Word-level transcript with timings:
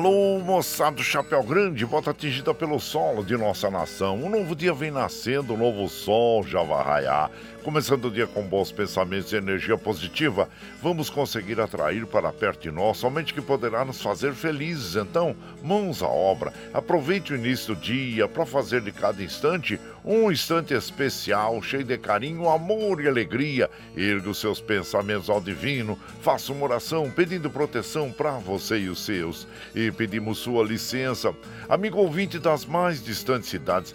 Alô, 0.00 0.38
moçada 0.38 0.96
do 0.96 1.02
Chapéu 1.04 1.42
Grande, 1.42 1.84
volta 1.84 2.10
atingida 2.10 2.54
pelo 2.54 2.80
solo 2.80 3.22
de 3.22 3.36
nossa 3.36 3.70
nação. 3.70 4.16
Um 4.16 4.30
novo 4.30 4.56
dia 4.56 4.72
vem 4.72 4.90
nascendo, 4.90 5.52
um 5.52 5.58
novo 5.58 5.86
sol 5.90 6.42
já 6.42 6.62
vai 6.62 6.82
raiar. 6.82 7.30
Começando 7.62 8.06
o 8.06 8.10
dia 8.10 8.26
com 8.26 8.42
bons 8.42 8.72
pensamentos 8.72 9.30
e 9.32 9.36
energia 9.36 9.76
positiva, 9.76 10.48
vamos 10.82 11.10
conseguir 11.10 11.60
atrair 11.60 12.06
para 12.06 12.32
perto 12.32 12.62
de 12.62 12.70
nós 12.70 12.96
somente 12.96 13.34
que 13.34 13.42
poderá 13.42 13.84
nos 13.84 14.00
fazer 14.00 14.32
felizes. 14.32 14.96
Então, 14.96 15.36
mãos 15.62 16.02
à 16.02 16.08
obra. 16.08 16.54
Aproveite 16.72 17.34
o 17.34 17.36
início 17.36 17.74
do 17.74 17.80
dia 17.80 18.26
para 18.26 18.46
fazer 18.46 18.80
de 18.80 18.90
cada 18.90 19.22
instante 19.22 19.78
um 20.02 20.32
instante 20.32 20.72
especial, 20.72 21.60
cheio 21.60 21.84
de 21.84 21.98
carinho, 21.98 22.48
amor 22.48 23.02
e 23.02 23.08
alegria. 23.08 23.68
Erga 23.94 24.30
os 24.30 24.40
seus 24.40 24.58
pensamentos 24.58 25.28
ao 25.28 25.40
divino, 25.40 25.98
faça 26.22 26.52
uma 26.52 26.64
oração 26.64 27.10
pedindo 27.10 27.50
proteção 27.50 28.10
para 28.10 28.38
você 28.38 28.78
e 28.78 28.88
os 28.88 29.04
seus. 29.04 29.46
E 29.74 29.90
pedimos 29.90 30.38
sua 30.38 30.64
licença. 30.64 31.34
Amigo 31.68 31.98
ouvinte 31.98 32.38
das 32.38 32.64
mais 32.64 33.04
distantes 33.04 33.50
cidades, 33.50 33.94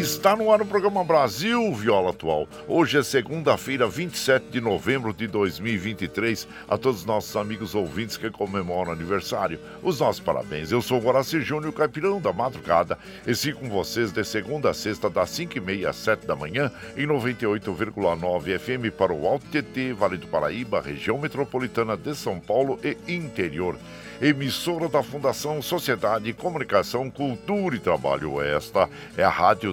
Está 0.00 0.34
no 0.34 0.50
ar 0.50 0.62
o 0.62 0.66
programa 0.66 1.04
Brasil 1.04 1.74
Viola 1.74 2.08
Atual. 2.08 2.48
Hoje 2.66 2.96
é 2.96 3.02
segunda-feira, 3.02 3.86
27 3.86 4.46
de 4.46 4.58
novembro 4.58 5.12
de 5.12 5.26
2023. 5.26 6.48
A 6.66 6.78
todos 6.78 7.00
os 7.00 7.04
nossos 7.04 7.36
amigos 7.36 7.74
ouvintes 7.74 8.16
que 8.16 8.30
comemoram 8.30 8.92
aniversário, 8.92 9.60
os 9.82 10.00
nossos 10.00 10.18
parabéns. 10.18 10.72
Eu 10.72 10.80
sou 10.80 11.02
Guaraci 11.02 11.42
Júnior, 11.42 11.74
caipirão 11.74 12.18
da 12.18 12.32
madrugada, 12.32 12.96
e 13.26 13.34
sigo 13.34 13.60
com 13.60 13.68
vocês 13.68 14.10
de 14.10 14.24
segunda 14.24 14.70
a 14.70 14.74
sexta, 14.74 15.10
das 15.10 15.38
5h30 15.38 15.86
às 15.86 15.96
7 15.96 16.26
da 16.26 16.34
manhã, 16.34 16.72
em 16.96 17.06
98,9 17.06 18.58
FM 18.58 18.96
para 18.96 19.12
o 19.12 19.26
Alto 19.26 19.44
TT, 19.48 19.92
Vale 19.92 20.16
do 20.16 20.28
Paraíba, 20.28 20.80
região 20.80 21.18
metropolitana 21.18 21.94
de 21.94 22.14
São 22.14 22.40
Paulo 22.40 22.80
e 22.82 22.96
interior 23.06 23.76
emissora 24.20 24.86
da 24.86 25.02
Fundação 25.02 25.62
Sociedade, 25.62 26.32
Comunicação, 26.34 27.10
Cultura 27.10 27.76
e 27.76 27.78
Trabalho. 27.78 28.40
Esta 28.42 28.88
é 29.16 29.24
a 29.24 29.30
Rádio 29.30 29.72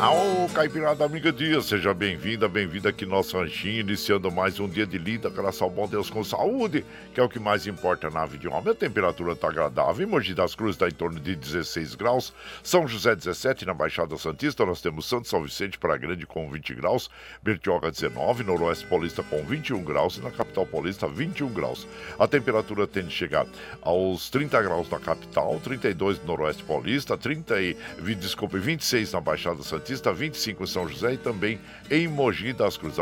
Ao 0.00 0.48
Caipirada 0.54 1.04
Amiga 1.04 1.30
Dia, 1.30 1.60
seja 1.60 1.92
bem-vinda, 1.92 2.48
bem-vinda 2.48 2.88
aqui 2.88 3.04
no 3.04 3.10
nosso 3.10 3.36
ranchinho, 3.36 3.80
iniciando 3.80 4.30
mais 4.30 4.58
um 4.58 4.66
dia 4.66 4.86
de 4.86 4.96
lida, 4.96 5.28
graças 5.28 5.60
ao 5.60 5.68
bom 5.68 5.86
Deus 5.86 6.08
com 6.08 6.24
saúde, 6.24 6.86
que 7.12 7.20
é 7.20 7.22
o 7.22 7.28
que 7.28 7.38
mais 7.38 7.66
importa 7.66 8.08
na 8.08 8.24
vida 8.24 8.38
de 8.38 8.48
um 8.48 8.54
homem. 8.54 8.72
A 8.72 8.74
temperatura 8.74 9.32
está 9.34 9.48
agradável, 9.48 10.06
em 10.06 10.10
Mogi 10.10 10.32
das 10.32 10.54
Cruzes 10.54 10.76
está 10.76 10.88
em 10.88 10.92
torno 10.92 11.20
de 11.20 11.36
16 11.36 11.94
graus, 11.96 12.32
São 12.62 12.88
José 12.88 13.14
17, 13.14 13.66
na 13.66 13.74
Baixada 13.74 14.16
Santista 14.16 14.64
nós 14.64 14.80
temos 14.80 15.06
Santo 15.06 15.28
São 15.28 15.42
Vicente 15.42 15.78
para 15.78 15.98
Grande 15.98 16.26
com 16.26 16.50
20 16.50 16.74
graus, 16.76 17.10
Bertioga 17.42 17.90
19, 17.90 18.42
Noroeste 18.42 18.86
Paulista 18.86 19.22
com 19.22 19.44
21 19.44 19.84
graus 19.84 20.16
e 20.16 20.22
na 20.22 20.30
Capital 20.30 20.64
Paulista 20.64 21.06
21 21.06 21.52
graus. 21.52 21.86
A 22.18 22.26
temperatura 22.26 22.86
tende 22.86 23.08
a 23.08 23.10
chegar 23.10 23.46
aos 23.82 24.30
30 24.30 24.62
graus 24.62 24.88
na 24.88 24.98
capital, 24.98 25.60
32 25.62 26.20
no 26.20 26.28
Noroeste 26.28 26.64
Paulista, 26.64 27.18
30 27.18 27.60
e, 27.60 27.76
desculpe, 28.18 28.58
26 28.58 29.12
na 29.12 29.20
Baixada 29.20 29.62
Santista, 29.62 29.89
Batista, 29.90 30.12
25 30.12 30.62
em 30.62 30.66
São 30.68 30.88
José 30.88 31.14
e 31.14 31.16
também 31.16 31.58
em 31.90 32.06
Mogi 32.06 32.52
das 32.52 32.76
Cruzes. 32.76 33.00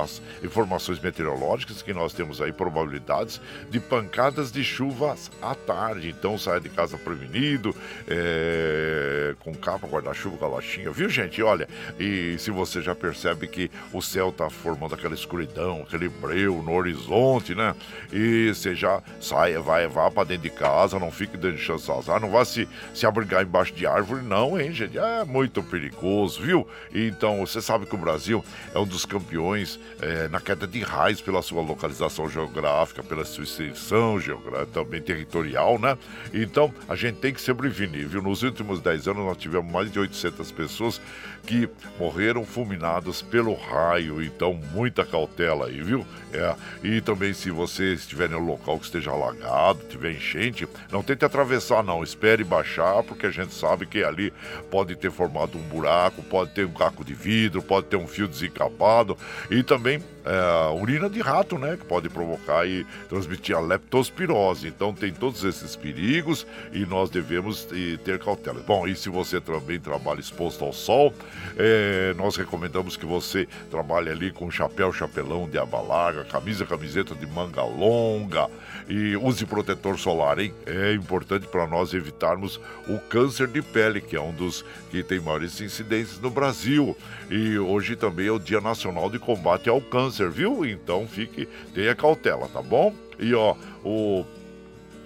As 0.00 0.22
informações 0.42 1.00
meteorológicas 1.00 1.82
que 1.82 1.92
nós 1.92 2.12
temos 2.12 2.40
aí, 2.40 2.52
probabilidades 2.52 3.40
de 3.70 3.80
pancadas 3.80 4.52
de 4.52 4.62
chuvas 4.62 5.32
à 5.42 5.52
tarde. 5.54 6.10
Então 6.16 6.38
saia 6.38 6.60
de 6.60 6.68
casa 6.68 6.96
prevenido, 6.96 7.74
é, 8.06 9.34
com 9.40 9.52
capa, 9.54 9.88
guarda-chuva, 9.88 10.36
galochinha, 10.36 10.92
viu 10.92 11.08
gente? 11.08 11.42
Olha, 11.42 11.68
e 11.98 12.36
se 12.38 12.52
você 12.52 12.80
já 12.80 12.94
percebe 12.94 13.48
que 13.48 13.68
o 13.92 14.00
céu 14.00 14.30
tá 14.30 14.48
formando 14.48 14.94
aquela 14.94 15.14
escuridão, 15.14 15.82
aquele 15.82 16.08
breu 16.08 16.62
no 16.62 16.72
horizonte, 16.72 17.52
né? 17.52 17.74
E 18.12 18.54
você 18.54 18.76
já 18.76 19.02
saia, 19.20 19.60
vai, 19.60 19.88
vá 19.88 20.08
para 20.08 20.28
dentro 20.28 20.44
de 20.44 20.50
casa, 20.50 21.00
não 21.00 21.10
fique 21.10 21.36
dando 21.36 21.58
chance 21.58 21.90
azar, 21.90 22.20
não 22.20 22.30
vá 22.30 22.44
se, 22.44 22.68
se 22.94 23.04
abrigar 23.06 23.42
embaixo 23.42 23.74
de 23.74 23.86
árvore, 23.86 24.22
não, 24.22 24.58
hein, 24.60 24.70
gente? 24.70 24.96
É 24.96 25.24
muito 25.24 25.62
perigoso, 25.64 25.95
viu? 26.36 26.66
Então, 26.94 27.44
você 27.46 27.60
sabe 27.60 27.86
que 27.86 27.94
o 27.94 27.98
Brasil 27.98 28.44
é 28.74 28.78
um 28.78 28.86
dos 28.86 29.04
campeões 29.04 29.78
é, 30.00 30.28
na 30.28 30.40
queda 30.40 30.66
de 30.66 30.80
raios 30.80 31.20
pela 31.20 31.42
sua 31.42 31.62
localização 31.62 32.28
geográfica, 32.28 33.02
pela 33.02 33.24
sua 33.24 33.44
extensão 33.44 34.20
geográfica, 34.20 34.66
também 34.66 35.00
territorial, 35.00 35.78
né? 35.78 35.96
Então, 36.32 36.72
a 36.88 36.94
gente 36.94 37.18
tem 37.18 37.32
que 37.32 37.40
se 37.40 37.52
prevenir, 37.54 38.06
viu? 38.06 38.22
Nos 38.22 38.42
últimos 38.42 38.80
10 38.80 39.08
anos, 39.08 39.24
nós 39.24 39.36
tivemos 39.36 39.70
mais 39.70 39.90
de 39.90 39.98
800 39.98 40.50
pessoas 40.52 41.00
que 41.46 41.68
morreram 41.98 42.44
fulminadas 42.44 43.22
pelo 43.22 43.54
raio, 43.54 44.22
então 44.22 44.52
muita 44.72 45.04
cautela 45.04 45.66
aí, 45.66 45.80
viu? 45.80 46.04
É, 46.32 46.54
e 46.82 47.00
também 47.00 47.32
se 47.32 47.50
você 47.50 47.94
estiver 47.94 48.30
em 48.30 48.34
um 48.34 48.44
local 48.44 48.78
que 48.78 48.86
esteja 48.86 49.12
alagado, 49.12 49.80
tiver 49.88 50.10
enchente, 50.10 50.68
não 50.90 51.02
tente 51.02 51.24
atravessar 51.24 51.82
não, 51.84 52.02
espere 52.02 52.42
baixar, 52.42 53.02
porque 53.04 53.26
a 53.26 53.30
gente 53.30 53.54
sabe 53.54 53.86
que 53.86 54.02
ali 54.02 54.32
pode 54.70 54.96
ter 54.96 55.10
formado 55.10 55.56
um 55.56 55.62
buraco, 55.62 56.22
pode 56.22 56.50
ter 56.50 56.66
um 56.66 56.72
caco 56.72 57.04
de 57.04 57.14
vidro, 57.14 57.62
pode 57.62 57.86
ter 57.86 57.96
um 57.96 58.08
fio 58.08 58.26
desencapado 58.26 59.16
e 59.50 59.62
também 59.62 60.02
é, 60.26 60.74
urina 60.74 61.08
de 61.08 61.20
rato, 61.20 61.56
né? 61.56 61.76
Que 61.76 61.84
pode 61.84 62.08
provocar 62.08 62.66
e 62.66 62.84
transmitir 63.08 63.56
a 63.56 63.60
leptospirose. 63.60 64.68
Então 64.68 64.92
tem 64.92 65.12
todos 65.12 65.44
esses 65.44 65.76
perigos 65.76 66.46
e 66.72 66.84
nós 66.84 67.08
devemos 67.08 67.68
e, 67.72 67.96
ter 67.98 68.18
cautela. 68.18 68.60
Bom, 68.66 68.86
e 68.86 68.96
se 68.96 69.08
você 69.08 69.40
também 69.40 69.78
trabalha 69.78 70.20
exposto 70.20 70.64
ao 70.64 70.72
sol, 70.72 71.14
é, 71.56 72.12
nós 72.16 72.36
recomendamos 72.36 72.96
que 72.96 73.06
você 73.06 73.46
trabalhe 73.70 74.10
ali 74.10 74.32
com 74.32 74.50
chapéu, 74.50 74.92
chapelão 74.92 75.48
de 75.48 75.58
aba 75.58 75.80
larga, 75.80 76.24
camisa, 76.24 76.66
camiseta 76.66 77.14
de 77.14 77.26
manga 77.26 77.62
longa 77.62 78.48
e 78.88 79.16
use 79.16 79.44
protetor 79.46 79.98
solar, 79.98 80.38
hein? 80.38 80.52
É 80.64 80.92
importante 80.92 81.46
para 81.46 81.66
nós 81.66 81.94
evitarmos 81.94 82.60
o 82.88 82.98
câncer 82.98 83.46
de 83.48 83.62
pele, 83.62 84.00
que 84.00 84.16
é 84.16 84.20
um 84.20 84.32
dos 84.32 84.64
que 84.90 85.02
tem 85.02 85.20
maiores 85.20 85.60
incidências 85.60 86.20
no 86.20 86.30
Brasil. 86.30 86.96
E 87.30 87.58
hoje 87.58 87.96
também 87.96 88.28
é 88.28 88.32
o 88.32 88.38
Dia 88.38 88.60
Nacional 88.60 89.10
de 89.10 89.18
Combate 89.18 89.68
ao 89.68 89.80
Câncer, 89.80 90.15
viu? 90.24 90.64
Então 90.64 91.06
fique, 91.06 91.48
tenha 91.74 91.94
cautela, 91.94 92.48
tá 92.48 92.62
bom? 92.62 92.94
E 93.18 93.34
ó, 93.34 93.54
o 93.84 94.24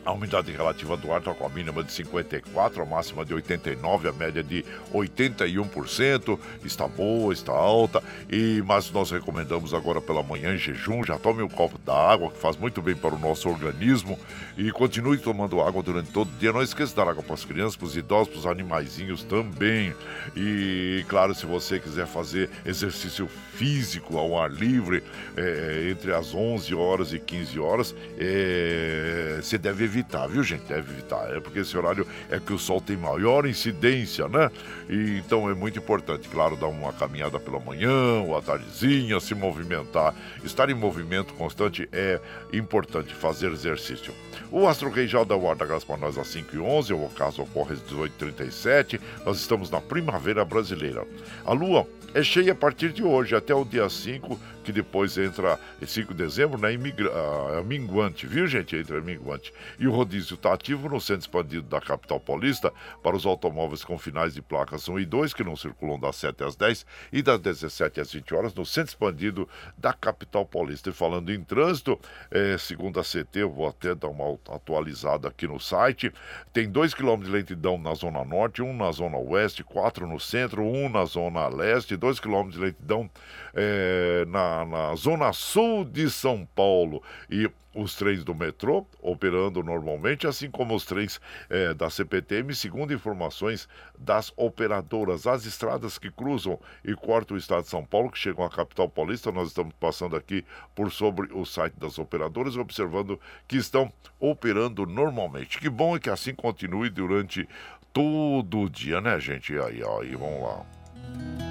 a 0.05 0.13
umidade 0.13 0.51
relativa 0.51 0.97
do 0.97 1.13
ar 1.13 1.19
está 1.19 1.35
com 1.35 1.45
a 1.45 1.49
mínima 1.49 1.83
de 1.83 1.93
54, 1.93 2.83
a 2.83 2.87
máxima 2.87 3.25
de 3.25 3.35
89, 3.35 4.09
a 4.09 4.13
média 4.13 4.43
de 4.43 4.65
81%. 4.93 6.39
Está 6.65 6.89
boa, 6.89 7.33
está 7.33 7.53
alta. 7.53 8.03
E 8.31 8.63
mas 8.67 8.91
nós 8.91 9.11
recomendamos 9.11 9.75
agora 9.75 10.01
pela 10.01 10.23
manhã 10.23 10.55
em 10.55 10.59
jejum, 10.59 11.05
já 11.05 11.19
tome 11.19 11.43
um 11.43 11.49
copo 11.49 11.79
d'água, 11.79 12.31
que 12.31 12.39
faz 12.39 12.57
muito 12.57 12.81
bem 12.81 12.95
para 12.95 13.15
o 13.15 13.19
nosso 13.19 13.49
organismo. 13.49 14.19
E 14.57 14.71
continue 14.71 15.19
tomando 15.19 15.61
água 15.61 15.83
durante 15.83 16.11
todo 16.11 16.29
o 16.29 16.39
dia. 16.39 16.53
Não 16.53 16.63
esqueça 16.63 16.91
de 16.91 16.97
dar 16.97 17.09
água 17.09 17.23
para 17.23 17.35
as 17.35 17.45
crianças, 17.45 17.77
para 17.77 17.87
os 17.87 17.97
idosos, 17.97 18.29
para 18.29 18.39
os 18.39 18.47
animaizinhos 18.47 19.23
também. 19.23 19.95
E 20.35 21.05
claro, 21.09 21.35
se 21.35 21.47
você 21.47 21.79
quiser 21.79 22.07
fazer 22.07 22.49
exercício 22.65 23.29
físico 23.55 24.17
ao 24.17 24.41
ar 24.41 24.51
livre, 24.51 25.03
é, 25.37 25.89
entre 25.91 26.15
as 26.15 26.35
11 26.35 26.75
horas 26.75 27.13
e 27.13 27.19
15 27.19 27.59
horas, 27.59 27.95
é, 28.19 29.39
você 29.43 29.59
deve 29.59 29.90
evitar, 29.91 30.27
viu, 30.29 30.43
gente? 30.43 30.63
Deve 30.63 30.93
evitar. 30.93 31.37
É 31.37 31.41
porque 31.41 31.59
esse 31.59 31.77
horário 31.77 32.07
é 32.31 32.39
que 32.39 32.53
o 32.53 32.59
sol 32.59 32.81
tem 32.81 32.97
maior 32.97 33.47
incidência, 33.47 34.29
né? 34.29 34.51
E, 34.89 35.19
então 35.19 35.51
é 35.51 35.55
muito 35.55 35.79
importante, 35.79 36.29
claro, 36.29 36.57
dar 36.57 36.69
uma 36.69 36.93
caminhada 36.93 37.39
pela 37.39 37.59
manhã 37.59 38.23
ou 38.23 38.37
à 38.37 38.43
tardezinha, 38.43 39.19
se 39.21 39.35
movimentar. 39.35 40.15
Estar 40.45 40.71
em 40.71 40.75
movimento 40.75 41.35
constante 41.35 41.89
é 41.93 42.21
importante 42.53 43.15
fazer 43.15 43.51
exercício. 43.53 44.15
O 44.51 44.67
Astro 44.67 44.91
Rei 44.91 45.07
já 45.07 45.23
dá 45.25 45.37
o 45.37 45.49
ar 45.49 45.57
da 45.57 45.67
graça 45.67 45.87
para 45.87 45.97
nós 45.97 46.17
às 46.17 46.29
5 46.29 46.57
h 46.57 46.63
11 46.63 46.93
o 46.95 47.09
caso 47.11 47.43
ocorre 47.43 47.75
às 47.75 47.83
18h37. 47.83 49.01
Nós 49.25 49.39
estamos 49.39 49.71
na 49.71 49.81
primavera 49.81 50.45
brasileira. 50.45 51.05
A 51.45 51.53
lua 51.53 51.87
é 52.15 52.23
cheia 52.23 52.53
a 52.53 52.57
partir 52.57 52.93
de 52.93 53.05
hoje, 53.05 53.37
até 53.37 53.55
o 53.55 53.65
dia 53.65 53.89
5, 53.89 54.39
que 54.71 54.73
depois 54.73 55.19
entra 55.19 55.59
5 55.85 56.15
de 56.15 56.25
dezembro, 56.25 56.59
né? 56.59 56.73
Imigra, 56.73 57.11
uh, 57.11 57.65
minguante, 57.65 58.27
viu, 58.27 58.47
gente? 58.47 58.77
Entra 58.77 59.01
minguante. 59.01 59.53
E 59.79 59.87
o 59.87 59.93
rodízio 59.93 60.35
está 60.35 60.55
ativo 60.55 60.89
no 60.89 61.01
centro 61.01 61.23
expandido 61.23 61.63
da 61.63 61.81
capital 61.81 62.21
paulista 62.21 62.73
para 63.03 63.17
os 63.17 63.27
automóveis 63.27 63.85
com 63.85 63.99
finais 63.99 64.33
de 64.33 64.41
placas 64.41 64.89
1 64.89 65.01
e 65.01 65.05
2, 65.05 65.35
que 65.35 65.43
não 65.43 65.57
circulam 65.57 65.99
das 65.99 66.17
7 66.17 66.45
às 66.45 66.57
10 66.57 66.87
e 67.13 67.23
das 67.23 67.41
17 67.41 68.01
às 68.01 68.13
20 68.13 68.35
horas 68.35 68.55
no 68.55 68.65
centro 68.65 68.91
expandido 68.91 69.49
da 69.77 69.93
capital 69.93 70.47
paulista. 70.47 70.91
E 70.91 70.93
falando 70.93 71.33
em 71.33 71.43
trânsito, 71.43 71.99
é, 72.31 72.57
segundo 72.57 73.01
a 73.01 73.03
CT, 73.03 73.41
eu 73.41 73.51
vou 73.51 73.69
até 73.69 73.95
dar 73.95 74.09
uma 74.09 74.39
atualizada 74.55 75.29
aqui 75.29 75.47
no 75.47 75.59
site, 75.59 76.13
tem 76.53 76.71
2 76.71 76.95
km 76.95 77.19
de 77.19 77.31
lentidão 77.31 77.77
na 77.77 77.95
zona 77.95 78.25
norte, 78.25 78.63
um 78.63 78.77
na 78.77 78.93
zona 78.93 79.17
oeste, 79.19 79.65
4 79.65 80.07
no 80.07 80.21
centro, 80.21 80.63
um 80.63 80.89
na 80.89 81.05
zona 81.05 81.49
leste, 81.49 81.97
2 81.97 82.21
km 82.21 82.49
de 82.49 82.59
lentidão 82.59 83.11
é, 83.55 84.25
na, 84.27 84.65
na 84.65 84.95
zona 84.95 85.33
sul 85.33 85.85
de 85.85 86.11
São 86.11 86.47
Paulo. 86.55 87.03
E 87.29 87.51
os 87.75 87.95
trens 87.95 88.25
do 88.25 88.35
metrô 88.35 88.85
operando 89.01 89.63
normalmente, 89.63 90.27
assim 90.27 90.51
como 90.51 90.75
os 90.75 90.85
trens 90.85 91.21
é, 91.49 91.73
da 91.73 91.89
CPTM, 91.89 92.55
segundo 92.55 92.93
informações 92.93 93.69
das 93.99 94.33
operadoras. 94.37 95.27
As 95.27 95.47
estradas 95.47 95.99
que 95.99 96.11
cruzam 96.11 96.59
e 96.85 96.95
cortam 96.95 97.37
o 97.37 97.39
estado 97.39 97.63
de 97.63 97.69
São 97.69 97.85
Paulo, 97.85 98.11
que 98.11 98.19
chegam 98.19 98.45
à 98.45 98.51
capital 98.51 98.89
paulista, 98.89 99.31
nós 99.31 99.49
estamos 99.49 99.73
passando 99.79 100.17
aqui 100.17 100.45
por 100.75 100.91
sobre 100.91 101.33
o 101.33 101.45
site 101.45 101.75
das 101.75 101.99
operadoras, 101.99 102.57
observando 102.57 103.21
que 103.47 103.57
estão 103.57 103.93
operando 104.19 104.85
normalmente. 104.85 105.59
Que 105.59 105.69
bom 105.69 105.97
é 105.97 106.01
que 106.01 106.11
assim 106.11 106.35
continue 106.35 106.91
durante 106.91 107.49
todo 107.93 108.61
o 108.61 108.71
dia, 108.71 109.01
né, 109.01 109.19
gente? 109.21 109.53
E 109.53 109.59
aí, 109.59 109.83
aí, 109.83 110.17
vamos 110.17 110.43
lá. 110.43 111.50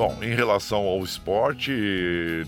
Bom, 0.00 0.16
em 0.22 0.34
relação 0.34 0.86
ao 0.86 1.04
esporte, 1.04 1.70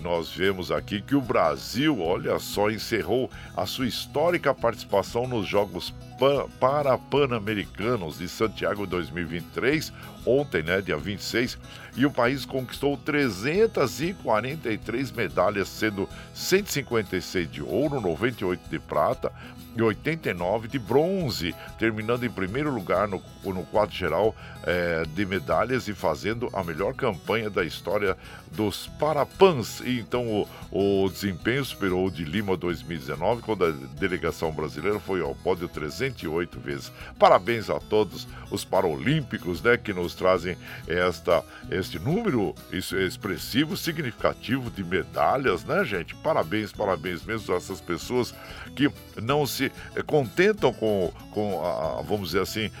nós 0.01 0.31
vemos 0.31 0.71
aqui 0.71 0.99
que 0.99 1.13
o 1.13 1.21
Brasil, 1.21 2.01
olha 2.01 2.39
só, 2.39 2.71
encerrou 2.71 3.29
a 3.55 3.67
sua 3.67 3.85
histórica 3.85 4.55
participação 4.55 5.27
nos 5.27 5.47
Jogos 5.47 5.93
Pan 6.17 6.47
Parapan-Americanos 6.59 8.17
de 8.17 8.27
Santiago 8.27 8.87
2023, 8.87 9.93
ontem, 10.25 10.63
né, 10.63 10.81
dia 10.81 10.97
26, 10.97 11.57
e 11.95 12.05
o 12.05 12.11
país 12.11 12.45
conquistou 12.45 12.97
343 12.97 15.11
medalhas, 15.11 15.67
sendo 15.67 16.09
156 16.33 17.51
de 17.51 17.61
ouro, 17.61 18.01
98 18.01 18.69
de 18.69 18.79
prata, 18.79 19.31
e 19.75 19.81
89 19.81 20.67
de 20.67 20.77
bronze, 20.77 21.55
terminando 21.79 22.23
em 22.23 22.29
primeiro 22.29 22.73
lugar 22.73 23.07
no, 23.07 23.21
no 23.43 23.63
quadro 23.65 23.95
geral 23.95 24.35
é, 24.63 25.03
de 25.03 25.25
medalhas 25.25 25.87
e 25.87 25.93
fazendo 25.93 26.49
a 26.53 26.63
melhor 26.63 26.93
campanha 26.93 27.49
da 27.49 27.63
história 27.63 28.17
dos 28.51 28.87
Parapans. 28.99 29.81
E 29.81 29.99
então 29.99 30.47
o, 30.71 31.05
o 31.05 31.09
desempenho 31.09 31.65
superou 31.65 32.07
o 32.07 32.11
de 32.11 32.23
Lima 32.23 32.55
2019, 32.55 33.41
quando 33.41 33.65
a 33.65 33.71
delegação 33.71 34.51
brasileira 34.51 34.99
foi 34.99 35.21
ao 35.21 35.35
pódio 35.35 35.67
308 35.67 36.59
vezes. 36.59 36.91
Parabéns 37.17 37.69
a 37.69 37.79
todos 37.79 38.27
os 38.51 38.63
paralímpicos, 38.63 39.61
né, 39.61 39.75
que 39.75 39.93
nos 40.13 40.15
trazem 40.15 40.55
esta, 40.87 41.43
este 41.69 41.99
número 41.99 42.55
expressivo, 42.71 43.75
significativo 43.75 44.69
de 44.69 44.83
medalhas, 44.83 45.63
né, 45.65 45.83
gente? 45.83 46.15
Parabéns, 46.15 46.71
parabéns 46.71 47.23
mesmo 47.23 47.53
a 47.53 47.57
essas 47.57 47.81
pessoas 47.81 48.33
que 48.75 48.91
não 49.21 49.45
se 49.45 49.71
contentam 50.05 50.71
com, 50.73 51.11
com 51.31 51.65
a, 51.65 52.01
vamos 52.01 52.29
dizer 52.29 52.41
assim, 52.41 52.71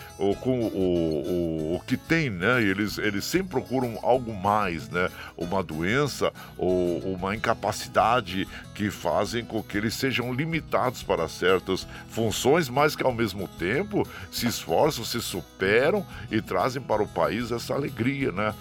com 0.41 0.61
o, 0.61 1.73
o, 1.73 1.75
o 1.75 1.79
que 1.85 1.97
tem, 1.97 2.29
né? 2.29 2.61
Eles, 2.61 2.97
eles 2.97 3.25
sempre 3.25 3.49
procuram 3.49 3.99
algo 4.01 4.33
mais, 4.33 4.89
né? 4.89 5.09
Uma 5.37 5.63
doença 5.63 6.31
ou 6.57 6.99
uma 6.99 7.35
incapacidade 7.35 8.47
que 8.73 8.89
fazem 8.89 9.45
com 9.45 9.61
que 9.61 9.77
eles 9.77 9.93
sejam 9.93 10.33
limitados 10.33 11.03
para 11.03 11.27
certas 11.27 11.87
funções, 12.09 12.69
mas 12.69 12.95
que 12.95 13.03
ao 13.03 13.13
mesmo 13.13 13.47
tempo 13.47 14.07
se 14.31 14.47
esforçam, 14.47 15.05
se 15.05 15.21
superam 15.21 16.05
e 16.31 16.41
trazem 16.41 16.81
para 16.81 17.03
o 17.03 17.07
país 17.07 17.22
essa 17.29 17.73
alegria, 17.73 18.31
né? 18.31 18.53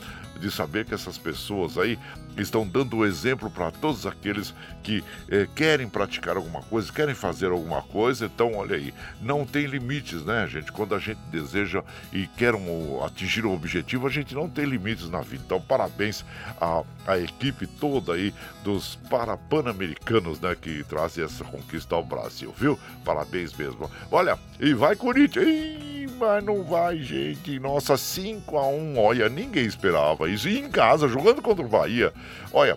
de 0.42 0.50
saber 0.50 0.84
que 0.84 0.92
essas 0.92 1.16
pessoas 1.16 1.78
aí 1.78 1.98
estão 2.36 2.66
dando 2.66 2.96
o 2.96 3.06
exemplo 3.06 3.50
para 3.50 3.70
todos 3.70 4.06
aqueles 4.06 4.54
que 4.82 5.04
eh, 5.28 5.46
querem 5.54 5.88
praticar 5.88 6.36
alguma 6.36 6.62
coisa, 6.62 6.92
querem 6.92 7.14
fazer 7.14 7.46
alguma 7.46 7.82
coisa. 7.82 8.26
Então, 8.26 8.54
olha 8.54 8.76
aí, 8.76 8.92
não 9.20 9.44
tem 9.44 9.66
limites, 9.66 10.24
né, 10.24 10.46
gente? 10.48 10.72
Quando 10.72 10.94
a 10.94 10.98
gente 10.98 11.20
deseja 11.30 11.84
e 12.12 12.26
quer 12.26 12.54
um, 12.54 13.04
atingir 13.04 13.46
um 13.46 13.54
objetivo, 13.54 14.06
a 14.06 14.10
gente 14.10 14.34
não 14.34 14.48
tem 14.48 14.64
limites 14.64 15.08
na 15.08 15.20
vida. 15.20 15.42
Então, 15.46 15.60
parabéns 15.60 16.24
à, 16.60 16.82
à 17.06 17.18
equipe 17.18 17.66
toda 17.66 18.14
aí 18.14 18.34
dos 18.64 18.96
Parapan-Americanos, 19.08 20.40
né, 20.40 20.56
que 20.60 20.82
trazem 20.84 21.24
essa 21.24 21.44
conquista 21.44 21.94
ao 21.94 22.04
Brasil, 22.04 22.52
viu? 22.58 22.78
Parabéns 23.04 23.52
mesmo. 23.54 23.90
Olha, 24.10 24.38
e 24.58 24.74
vai 24.74 24.96
Corinthians! 24.96 26.01
Mas 26.22 26.44
não 26.44 26.62
vai, 26.62 26.98
gente. 26.98 27.58
Nossa, 27.58 27.96
5 27.96 28.56
a 28.56 28.64
1 28.68 28.96
olha, 28.96 29.28
ninguém 29.28 29.64
esperava 29.64 30.30
isso. 30.30 30.48
E 30.48 30.56
em 30.56 30.70
casa, 30.70 31.08
jogando 31.08 31.42
contra 31.42 31.64
o 31.64 31.68
Bahia, 31.68 32.12
olha, 32.52 32.76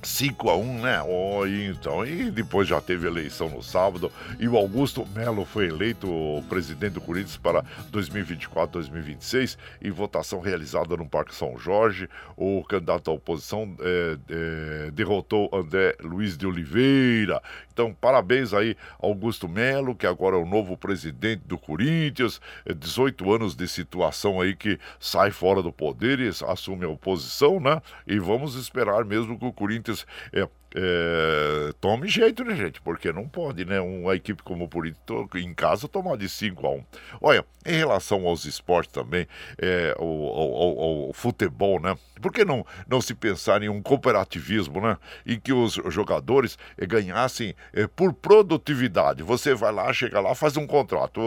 5 0.00 0.48
a 0.48 0.56
1 0.56 0.80
né? 0.80 1.02
Oh, 1.02 1.44
então, 1.44 2.06
e 2.06 2.30
depois 2.30 2.68
já 2.68 2.80
teve 2.80 3.06
eleição 3.06 3.48
no 3.48 3.64
sábado 3.64 4.12
e 4.38 4.46
o 4.46 4.56
Augusto 4.56 5.04
Melo 5.14 5.44
foi 5.44 5.66
eleito 5.66 6.08
presidente 6.48 6.94
do 6.94 7.00
Corinthians 7.00 7.36
para 7.36 7.64
2024-2026 7.92 9.56
e 9.80 9.90
votação 9.90 10.40
realizada 10.40 10.96
no 10.96 11.08
Parque 11.08 11.34
São 11.34 11.58
Jorge. 11.58 12.08
O 12.36 12.62
candidato 12.64 13.10
à 13.10 13.14
oposição 13.14 13.76
é, 13.80 14.16
é, 14.28 14.90
derrotou 14.92 15.50
André 15.52 15.96
Luiz 16.00 16.36
de 16.36 16.46
Oliveira. 16.46 17.42
Então, 17.72 17.94
parabéns 17.98 18.52
aí 18.52 18.76
Augusto 19.00 19.48
Melo, 19.48 19.94
que 19.94 20.06
agora 20.06 20.36
é 20.36 20.38
o 20.38 20.44
novo 20.44 20.76
presidente 20.76 21.42
do 21.46 21.56
Corinthians. 21.56 22.40
18 22.76 23.24
é, 23.24 23.34
anos 23.34 23.56
de 23.56 23.66
situação 23.66 24.40
aí 24.40 24.54
que 24.54 24.78
sai 25.00 25.30
fora 25.30 25.62
do 25.62 25.72
poder 25.72 26.20
e 26.20 26.28
assume 26.28 26.84
a 26.84 26.88
oposição, 26.88 27.58
né? 27.58 27.80
E 28.06 28.18
vamos 28.18 28.54
esperar 28.56 29.04
mesmo 29.04 29.38
que 29.38 29.46
o 29.46 29.52
Corinthians 29.52 30.06
é, 30.32 30.46
é, 30.74 31.72
tome 31.80 32.08
jeito, 32.08 32.44
né, 32.44 32.54
gente? 32.54 32.80
Porque 32.80 33.12
não 33.12 33.28
pode, 33.28 33.64
né? 33.64 33.80
Uma 33.80 34.14
equipe 34.14 34.42
como 34.42 34.64
o 34.64 34.68
Corinthians 34.68 35.02
em 35.36 35.54
casa 35.54 35.88
tomar 35.88 36.16
de 36.16 36.28
5 36.28 36.66
a 36.66 36.70
1 36.70 36.84
Olha, 37.20 37.44
em 37.64 37.76
relação 37.76 38.26
aos 38.26 38.44
esportes 38.44 38.92
também, 38.92 39.26
é, 39.58 39.94
o, 39.98 40.04
o, 40.04 41.10
o, 41.10 41.12
futebol, 41.12 41.80
né? 41.80 41.96
Por 42.20 42.32
que 42.32 42.44
não, 42.44 42.64
não 42.88 43.00
se 43.00 43.14
pensar 43.14 43.62
em 43.62 43.68
um 43.68 43.82
cooperativismo, 43.82 44.80
né? 44.80 44.96
Em 45.26 45.38
que 45.38 45.52
os 45.52 45.74
jogadores 45.88 46.58
é, 46.78 46.86
ganhassem 46.86 47.54
é, 47.72 47.86
por 47.86 48.12
produtividade. 48.12 49.22
Você 49.22 49.54
vai 49.54 49.72
lá, 49.72 49.92
chega 49.92 50.20
lá, 50.20 50.34
faz 50.34 50.56
um 50.56 50.66
contrato. 50.66 51.20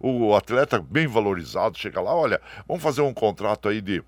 O, 0.00 0.28
o 0.28 0.34
atleta 0.34 0.80
bem 0.80 1.06
valorizado 1.06 1.78
chega 1.78 2.00
lá, 2.00 2.14
olha, 2.14 2.40
vamos 2.66 2.82
fazer 2.82 3.02
um 3.02 3.12
contrato 3.12 3.68
aí 3.68 3.80
de 3.80 4.02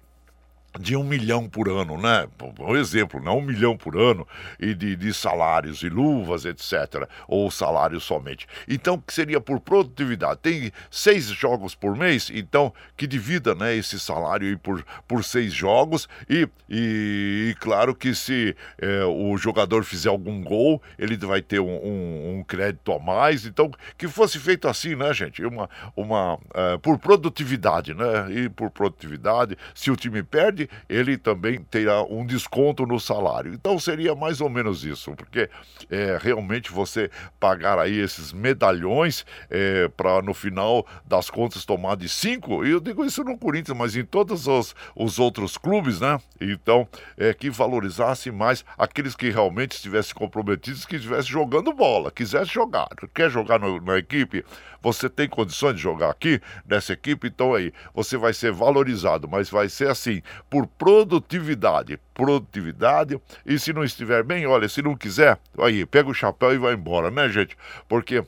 de 0.79 0.97
um 0.97 1.05
milhão 1.05 1.49
por 1.49 1.69
ano, 1.69 1.99
né? 1.99 2.29
Por 2.37 2.77
exemplo, 2.77 3.21
não 3.23 3.39
um 3.39 3.43
milhão 3.43 3.77
por 3.77 3.97
ano 3.97 4.27
e 4.59 4.75
de, 4.75 4.97
de 4.97 5.13
salários 5.13 5.83
e 5.83 5.89
luvas, 5.89 6.45
etc. 6.45 7.09
Ou 7.27 7.51
salários 7.51 8.05
somente. 8.05 8.47
Então, 8.69 8.99
que 8.99 9.13
seria 9.13 9.41
por 9.41 9.61
produtividade? 9.61 10.41
Tem 10.41 10.73
seis 10.91 11.27
jogos 11.27 11.75
por 11.75 11.97
mês, 11.97 12.31
então 12.33 12.73
que 12.97 13.07
divida 13.07 13.55
né, 13.55 13.75
esse 13.75 13.99
salário 13.99 14.59
por, 14.59 14.85
por 15.07 15.25
seis 15.25 15.53
jogos 15.53 16.09
e, 16.29 16.49
e, 16.69 17.51
e 17.51 17.55
claro 17.61 17.95
que 17.95 18.15
se 18.15 18.57
é, 18.79 19.05
o 19.05 19.37
jogador 19.37 19.85
fizer 19.85 20.09
algum 20.09 20.43
gol, 20.43 20.83
ele 20.99 21.17
vai 21.17 21.43
ter 21.43 21.61
um, 21.61 21.67
um, 21.67 22.39
um, 22.39 22.45
crédito 22.45 22.93
a 22.93 22.99
mais. 22.99 23.45
Então, 23.45 23.71
que 23.97 24.07
fosse 24.09 24.39
feito 24.39 24.69
assim, 24.69 24.95
né, 24.95 25.13
gente? 25.13 25.45
Uma, 25.45 25.69
uma, 25.97 26.39
é, 26.55 26.79
por 26.79 26.99
produtividade, 26.99 27.95
né? 27.95 28.31
E 28.31 28.49
por 28.49 28.71
produtividade, 28.71 29.57
se 29.75 29.91
o 29.91 29.97
time 29.97 30.23
perde, 30.23 30.68
ele 30.89 31.17
também 31.17 31.61
terá 31.71 32.03
um 32.03 32.25
desconto 32.25 32.87
no 32.87 32.99
salário. 32.99 33.53
Então 33.55 33.79
seria 33.79 34.15
mais 34.15 34.41
ou 34.41 34.49
menos 34.49 34.85
isso, 34.85 35.13
porque 35.13 35.49
é, 35.91 36.19
realmente 36.21 36.71
você 36.71 37.11
pagar 37.39 37.79
aí 37.79 37.99
esses 37.99 38.33
medalhões 38.33 39.25
é, 39.51 39.89
para 39.89 40.23
no 40.23 40.35
final 40.35 40.87
das 41.05 41.31
contas 41.31 41.65
tomar 41.65 41.97
de 41.97 42.09
cinco, 42.09 42.65
eu 42.65 42.81
digo 42.81 43.05
isso 43.05 43.23
no 43.25 43.37
Corinthians, 43.37 43.77
mas 43.77 43.97
em 43.97 44.05
todos 44.05 44.47
os, 44.47 44.75
os 44.95 45.19
outros 45.19 45.57
clubes, 45.57 46.01
né? 46.01 46.19
Então, 46.41 46.89
é 47.17 47.33
que 47.35 47.51
valorizasse 47.51 48.31
mais 48.31 48.65
aqueles 48.77 49.15
que 49.15 49.31
realmente 49.31 49.73
estivessem 49.73 50.15
comprometidos, 50.15 50.85
que 50.85 50.97
estivessem 50.97 51.31
jogando 51.31 51.73
bola, 51.73 52.11
quisesse 52.11 52.53
jogar, 52.53 52.89
quer 53.15 53.31
jogar 53.31 53.59
no, 53.59 53.81
na 53.81 53.99
equipe, 53.99 54.45
você 54.81 55.09
tem 55.09 55.29
condições 55.29 55.75
de 55.75 55.83
jogar 55.83 56.11
aqui 56.11 56.41
nessa 56.67 56.93
equipe, 56.93 57.27
então 57.27 57.55
aí 57.55 57.73
você 57.95 58.17
vai 58.17 58.33
ser 58.33 58.53
valorizado, 58.53 59.29
mas 59.29 59.51
vai 59.51 59.69
ser 59.69 59.89
assim, 59.89 60.23
por 60.51 60.67
produtividade. 60.67 61.99
Produtividade, 62.15 63.21
e 63.45 63.59
se 63.59 63.73
não 63.73 63.85
estiver 63.85 64.23
bem, 64.23 64.47
olha, 64.47 64.69
se 64.69 64.83
não 64.83 64.97
quiser, 64.97 65.39
aí, 65.59 65.87
pega 65.87 66.09
o 66.09 66.15
chapéu 66.15 66.53
e 66.53 66.59
vai 66.59 66.75
embora, 66.75 67.11
né, 67.11 67.29
gente? 67.29 67.57
Porque 67.89 68.25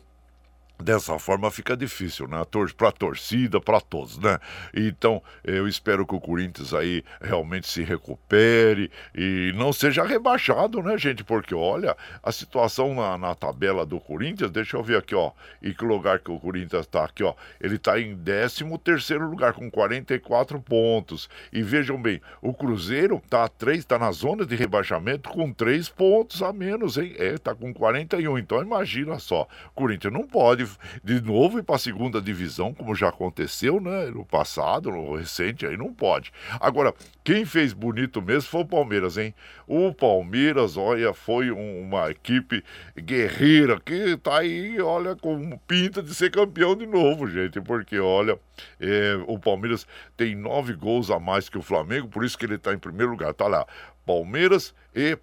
Dessa 0.83 1.19
forma 1.19 1.51
fica 1.51 1.77
difícil, 1.77 2.27
né? 2.27 2.43
Para 2.77 2.89
a 2.89 2.93
torcida, 2.93 3.61
para 3.61 3.81
todos, 3.81 4.19
né? 4.19 4.39
Então, 4.75 5.23
eu 5.45 5.69
espero 5.69 6.07
que 6.07 6.15
o 6.15 6.21
Corinthians 6.21 6.73
aí 6.73 7.05
realmente 7.21 7.69
se 7.69 7.83
recupere 7.83 8.91
e 9.15 9.53
não 9.57 9.73
seja 9.73 10.05
rebaixado, 10.05 10.83
né, 10.83 10.97
gente? 10.97 11.23
Porque, 11.23 11.55
olha, 11.55 11.97
a 12.23 12.33
situação 12.33 12.95
na, 12.95 13.19
na 13.19 13.35
tabela 13.35 13.85
do 13.85 14.01
Corinthians, 14.01 14.51
deixa 14.51 14.77
eu 14.77 14.83
ver 14.83 14.99
aqui, 14.99 15.15
ó, 15.15 15.33
em 15.63 15.73
que 15.73 15.85
lugar 15.85 16.21
que 16.21 16.31
o 16.31 16.39
Corinthians 16.39 16.87
está 16.87 17.05
aqui, 17.05 17.23
ó. 17.23 17.35
Ele 17.61 17.77
está 17.77 18.01
em 18.01 18.17
13 18.17 18.65
terceiro 18.79 19.29
lugar, 19.29 19.53
com 19.53 19.71
44 19.71 20.61
pontos. 20.61 21.29
E 21.53 21.63
vejam 21.63 22.01
bem, 22.01 22.21
o 22.41 22.55
Cruzeiro 22.55 23.23
tá 23.29 23.45
a 23.45 23.49
3, 23.49 23.85
tá 23.85 23.99
na 23.99 24.11
zona 24.13 24.47
de 24.47 24.55
rebaixamento 24.57 25.29
com 25.31 25.53
3 25.53 25.89
pontos 25.89 26.43
a 26.43 26.53
menos, 26.53 26.97
hein? 26.97 27.15
É, 27.19 27.37
tá 27.39 27.55
com 27.55 27.73
41. 27.73 28.39
Então, 28.39 28.63
imagina 28.63 29.19
só, 29.19 29.47
o 29.69 29.71
Corinthians 29.75 30.13
não 30.13 30.27
pode 30.27 30.70
de 31.03 31.21
novo 31.21 31.59
ir 31.59 31.63
para 31.63 31.77
a 31.77 31.79
segunda 31.79 32.21
divisão, 32.21 32.75
como 32.75 32.95
já 32.95 33.09
aconteceu, 33.09 33.81
né? 33.81 34.07
No 34.07 34.25
passado, 34.25 34.91
no 34.91 35.17
recente, 35.17 35.67
aí 35.67 35.77
não 35.77 35.93
pode. 35.93 36.33
Agora, 36.61 36.95
quem 37.25 37.45
fez 37.45 37.73
bonito 37.73 38.21
mesmo 38.21 38.51
foi 38.51 38.63
o 38.63 38.67
Palmeiras, 38.67 39.17
hein? 39.17 39.35
O 39.67 39.93
Palmeiras, 39.95 40.77
olha, 40.77 41.13
foi 41.15 41.51
um, 41.51 41.83
uma 41.83 42.11
equipe 42.11 42.65
guerreira 42.99 43.81
que 43.81 44.17
tá 44.17 44.39
aí, 44.39 44.81
olha, 44.81 45.15
com 45.15 45.59
pinta 45.67 46.03
de 46.03 46.15
ser 46.15 46.31
campeão 46.31 46.75
de 46.75 46.87
novo, 46.87 47.29
gente, 47.29 47.61
porque, 47.61 47.99
olha, 47.99 48.39
é, 48.81 49.19
o 49.27 49.39
Palmeiras 49.39 49.87
tem 50.17 50.35
nove 50.35 50.75
gols 50.75 51.11
a 51.11 51.19
mais 51.19 51.49
que 51.49 51.59
o 51.59 51.63
Flamengo, 51.63 52.09
por 52.09 52.25
isso 52.25 52.37
que 52.37 52.45
ele 52.45 52.59
tá 52.59 52.73
em 52.73 52.79
primeiro 52.79 53.13
lugar. 53.13 53.33
Tá 53.35 53.47
lá, 53.47 53.67
Palmeiras 54.05 54.75
e 54.95 55.17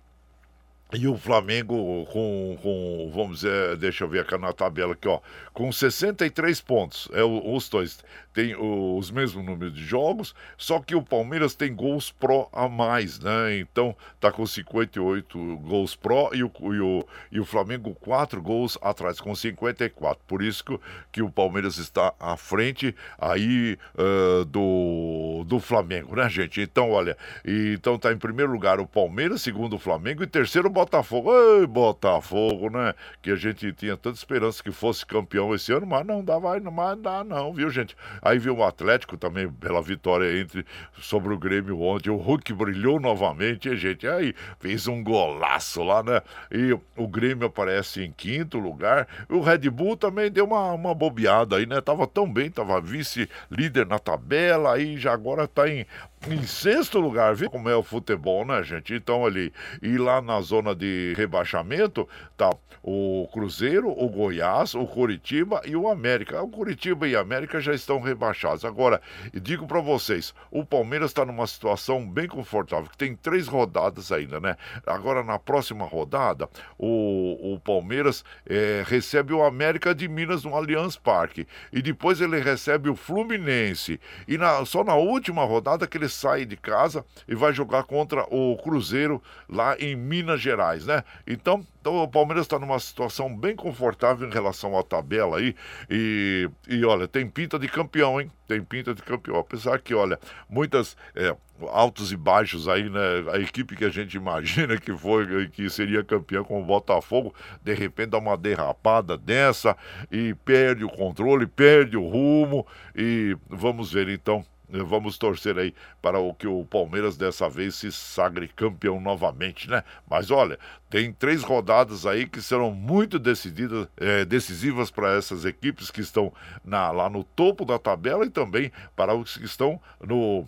e 0.94 1.08
o 1.08 1.18
Flamengo 1.18 2.06
com, 2.06 2.58
com, 2.62 3.12
vamos 3.14 3.38
dizer, 3.38 3.76
deixa 3.78 4.06
eu 4.06 4.08
ver 4.08 4.22
aqui 4.22 4.38
na 4.38 4.54
tabela 4.54 4.94
aqui, 4.94 5.08
ó, 5.08 5.20
com 5.54 5.72
63 5.72 6.62
pontos. 6.62 7.10
É, 7.12 7.24
os 7.24 7.68
dois 7.68 8.00
têm 8.38 8.56
os 8.56 9.10
mesmos 9.10 9.44
números 9.44 9.74
de 9.74 9.84
jogos, 9.84 10.36
só 10.56 10.80
que 10.80 10.94
o 10.94 11.02
Palmeiras 11.02 11.56
tem 11.56 11.74
gols 11.74 12.12
pró 12.12 12.48
a 12.54 12.70
mais, 12.70 13.20
né? 13.20 13.58
Então 13.58 13.96
tá 14.20 14.32
com 14.32 14.46
58 14.46 15.58
gols 15.58 15.96
pró 15.96 16.30
e 16.32 16.44
o, 16.44 16.52
e 16.72 16.80
o, 16.80 17.08
e 17.32 17.40
o 17.40 17.46
Flamengo 17.46 17.96
4 17.96 18.40
gols 18.40 18.78
atrás, 18.80 19.20
com 19.20 19.34
54. 19.34 20.22
Por 20.28 20.44
isso 20.44 20.64
que, 20.64 20.80
que 21.14 21.22
o 21.24 21.32
Palmeiras 21.32 21.80
está 21.80 22.14
à 22.20 22.38
frente 22.38 22.96
aí 23.18 23.76
uh, 23.96 24.46
do, 24.46 25.44
do 25.48 25.60
Flamengo, 25.60 26.16
né, 26.16 26.30
gente? 26.30 26.62
Então, 26.62 26.92
olha, 26.92 27.18
então 27.44 27.98
tá 27.98 28.14
em 28.14 28.18
primeiro 28.18 28.52
lugar 28.52 28.80
o 28.80 28.86
Palmeiras, 28.86 29.42
segundo 29.42 29.78
o 29.78 29.80
Flamengo 29.80 30.22
e 30.22 30.28
terceiro 30.28 30.70
Botafogo. 30.70 31.32
Ei, 31.34 31.66
Botafogo, 31.66 32.70
né? 32.70 32.94
Que 33.20 33.32
a 33.32 33.36
gente 33.36 33.74
tinha 33.74 33.98
tanta 33.98 34.16
esperança 34.16 34.62
que 34.62 34.72
fosse 34.72 35.04
campeão 35.04 35.56
esse 35.56 35.72
ano, 35.74 35.88
mas 35.88 36.06
não 36.06 36.24
dá, 36.24 36.38
vai, 36.38 36.60
mas 36.60 37.00
dá 37.00 37.24
não, 37.24 37.52
viu, 37.52 37.72
gente? 37.72 37.98
Aí 38.28 38.38
viu 38.40 38.58
o 38.58 38.64
Atlético 38.64 39.16
também 39.16 39.50
pela 39.50 39.82
vitória 39.82 40.40
entre 40.40 40.66
sobre 41.00 41.34
o 41.34 41.38
Grêmio 41.38 41.80
ontem. 41.80 42.10
O 42.10 42.18
Hulk 42.18 42.52
brilhou 42.54 43.00
novamente, 43.00 43.70
hein, 43.70 43.78
gente? 43.78 44.06
Aí 44.06 44.34
fez 44.60 44.86
um 44.86 45.02
golaço 45.02 45.82
lá, 45.82 46.04
né? 46.04 46.22
E 46.52 46.78
o 46.98 47.08
Grêmio 47.08 47.48
aparece 47.48 48.04
em 48.04 48.12
quinto 48.12 48.60
lugar. 48.60 49.08
O 49.30 49.40
Red 49.40 49.70
Bull 49.70 49.96
também 49.96 50.30
deu 50.30 50.44
uma, 50.44 50.74
uma 50.74 50.94
bobeada 50.94 51.56
aí, 51.56 51.66
né? 51.66 51.80
Tava 51.80 52.06
tão 52.06 52.32
bem, 52.32 52.52
tava 52.52 52.82
vice-líder 52.82 53.88
na 53.88 53.98
tabela, 53.98 54.74
aí 54.74 54.98
já 54.98 55.14
agora 55.14 55.48
tá 55.48 55.70
em, 55.70 55.86
em 56.26 56.42
sexto 56.44 57.00
lugar, 57.00 57.36
viu 57.36 57.50
como 57.50 57.70
é 57.70 57.76
o 57.76 57.84
futebol, 57.84 58.46
né, 58.46 58.64
gente? 58.64 58.94
Então 58.94 59.26
ali, 59.26 59.54
e 59.82 59.98
lá 59.98 60.22
na 60.22 60.42
zona 60.42 60.74
de 60.74 61.14
rebaixamento, 61.16 62.08
tá 62.36 62.50
o 62.84 63.28
Cruzeiro, 63.34 63.90
o 63.90 64.10
Goiás, 64.10 64.74
o 64.74 64.86
Curitiba 64.86 65.62
e 65.66 65.76
o 65.76 65.90
América. 65.90 66.42
O 66.42 66.48
Curitiba 66.48 67.08
e 67.08 67.16
a 67.16 67.20
América 67.20 67.60
já 67.60 67.74
estão 67.74 68.00
rebaixados. 68.00 68.64
Agora, 68.64 69.02
digo 69.34 69.68
para 69.68 69.82
vocês, 69.82 70.34
o 70.50 70.66
Palmeiras 70.66 71.12
está 71.12 71.26
numa 71.26 71.46
situação 71.46 72.08
bem 72.08 72.28
confortável, 72.28 72.90
que 72.90 72.98
tem 72.98 73.14
três 73.14 73.48
rodadas 73.48 74.12
ainda, 74.12 74.40
né? 74.40 74.56
Agora, 74.86 75.22
na 75.22 75.38
próxima 75.38 75.86
rodada, 75.86 76.50
o, 76.78 77.54
o 77.54 77.60
Palmeiras 77.60 78.24
é, 78.46 78.84
recebe 78.86 79.34
o 79.34 79.44
América 79.44 79.94
de 79.94 80.08
Minas 80.08 80.46
no 80.46 80.56
Allianz 80.56 80.96
Parque. 80.96 81.46
E 81.74 81.82
depois 81.82 82.22
ele 82.22 82.40
recebe 82.40 82.90
o 82.90 82.96
Fluminense. 82.96 84.00
E 84.28 84.38
na, 84.38 84.64
só 84.66 84.84
na 84.84 84.96
última 84.96 85.44
rodada 85.44 85.86
que 85.86 85.98
ele 85.98 86.07
sai 86.08 86.46
de 86.46 86.58
casa 86.58 87.06
e 87.28 87.36
vai 87.36 87.54
jogar 87.54 87.84
contra 87.84 88.24
o 88.34 88.58
Cruzeiro 88.58 89.22
lá 89.50 89.78
em 89.78 89.96
Minas 89.96 90.42
Gerais, 90.42 90.86
né? 90.86 91.04
Então, 91.26 91.66
então 91.88 92.04
o 92.04 92.08
Palmeiras 92.08 92.44
está 92.44 92.60
numa 92.60 92.78
situação 92.80 93.34
bem 93.34 93.56
confortável 93.56 94.28
em 94.28 94.32
relação 94.32 94.78
à 94.78 94.84
tabela 94.84 95.38
aí. 95.38 95.56
E, 95.90 96.50
e 96.68 96.84
olha, 96.84 97.08
tem 97.08 97.26
pinta 97.26 97.58
de 97.58 97.70
campeão, 97.70 98.20
hein? 98.20 98.30
Tem 98.46 98.62
pinta 98.62 98.94
de 98.94 99.02
campeão. 99.02 99.40
Apesar 99.40 99.80
que, 99.80 99.94
olha, 99.94 100.20
muitas 100.50 100.98
é, 101.16 101.34
altos 101.70 102.12
e 102.12 102.18
baixos 102.18 102.68
aí, 102.68 102.90
né? 102.90 103.00
A 103.32 103.40
equipe 103.40 103.74
que 103.78 103.86
a 103.86 103.90
gente 103.90 104.18
imagina 104.18 104.78
que 104.78 104.92
foi, 104.92 105.48
que 105.48 105.70
seria 105.70 106.04
campeã 106.04 106.44
com 106.44 106.62
o 106.62 106.66
Botafogo, 106.66 107.34
de 107.64 107.74
repente 107.74 108.10
dá 108.10 108.18
uma 108.18 108.36
derrapada 108.36 109.18
dessa 109.18 109.74
e 110.12 110.34
perde 110.34 110.84
o 110.84 110.90
controle, 110.90 111.48
perde 111.48 111.96
o 111.96 112.06
rumo. 112.06 112.68
E 112.94 113.38
vamos 113.50 113.94
ver 113.94 114.10
então 114.10 114.44
Vamos 114.70 115.18
torcer 115.18 115.58
aí 115.58 115.74
para 116.02 116.20
o 116.20 116.34
que 116.34 116.46
o 116.46 116.66
Palmeiras 116.66 117.16
dessa 117.16 117.50
vez 117.50 117.76
se 117.76 117.92
sagre 117.92 118.50
campeão 118.50 119.00
novamente, 119.00 119.70
né? 119.70 119.84
Mas 120.10 120.30
olha, 120.30 120.60
tem 120.90 121.14
três 121.14 121.42
rodadas 121.42 122.06
aí 122.06 122.28
que 122.28 122.42
serão 122.42 122.72
muito 122.72 123.18
decididas, 123.18 123.88
é, 123.96 124.26
decisivas 124.26 124.92
para 124.92 125.16
essas 125.16 125.46
equipes 125.46 125.90
que 125.90 126.02
estão 126.02 126.34
na, 126.66 126.92
lá 126.92 127.10
no 127.10 127.24
topo 127.24 127.64
da 127.64 127.80
tabela 127.80 128.26
e 128.26 128.30
também 128.30 128.72
para 128.96 129.16
os 129.16 129.38
que 129.38 129.46
estão 129.46 129.80
no 130.02 130.46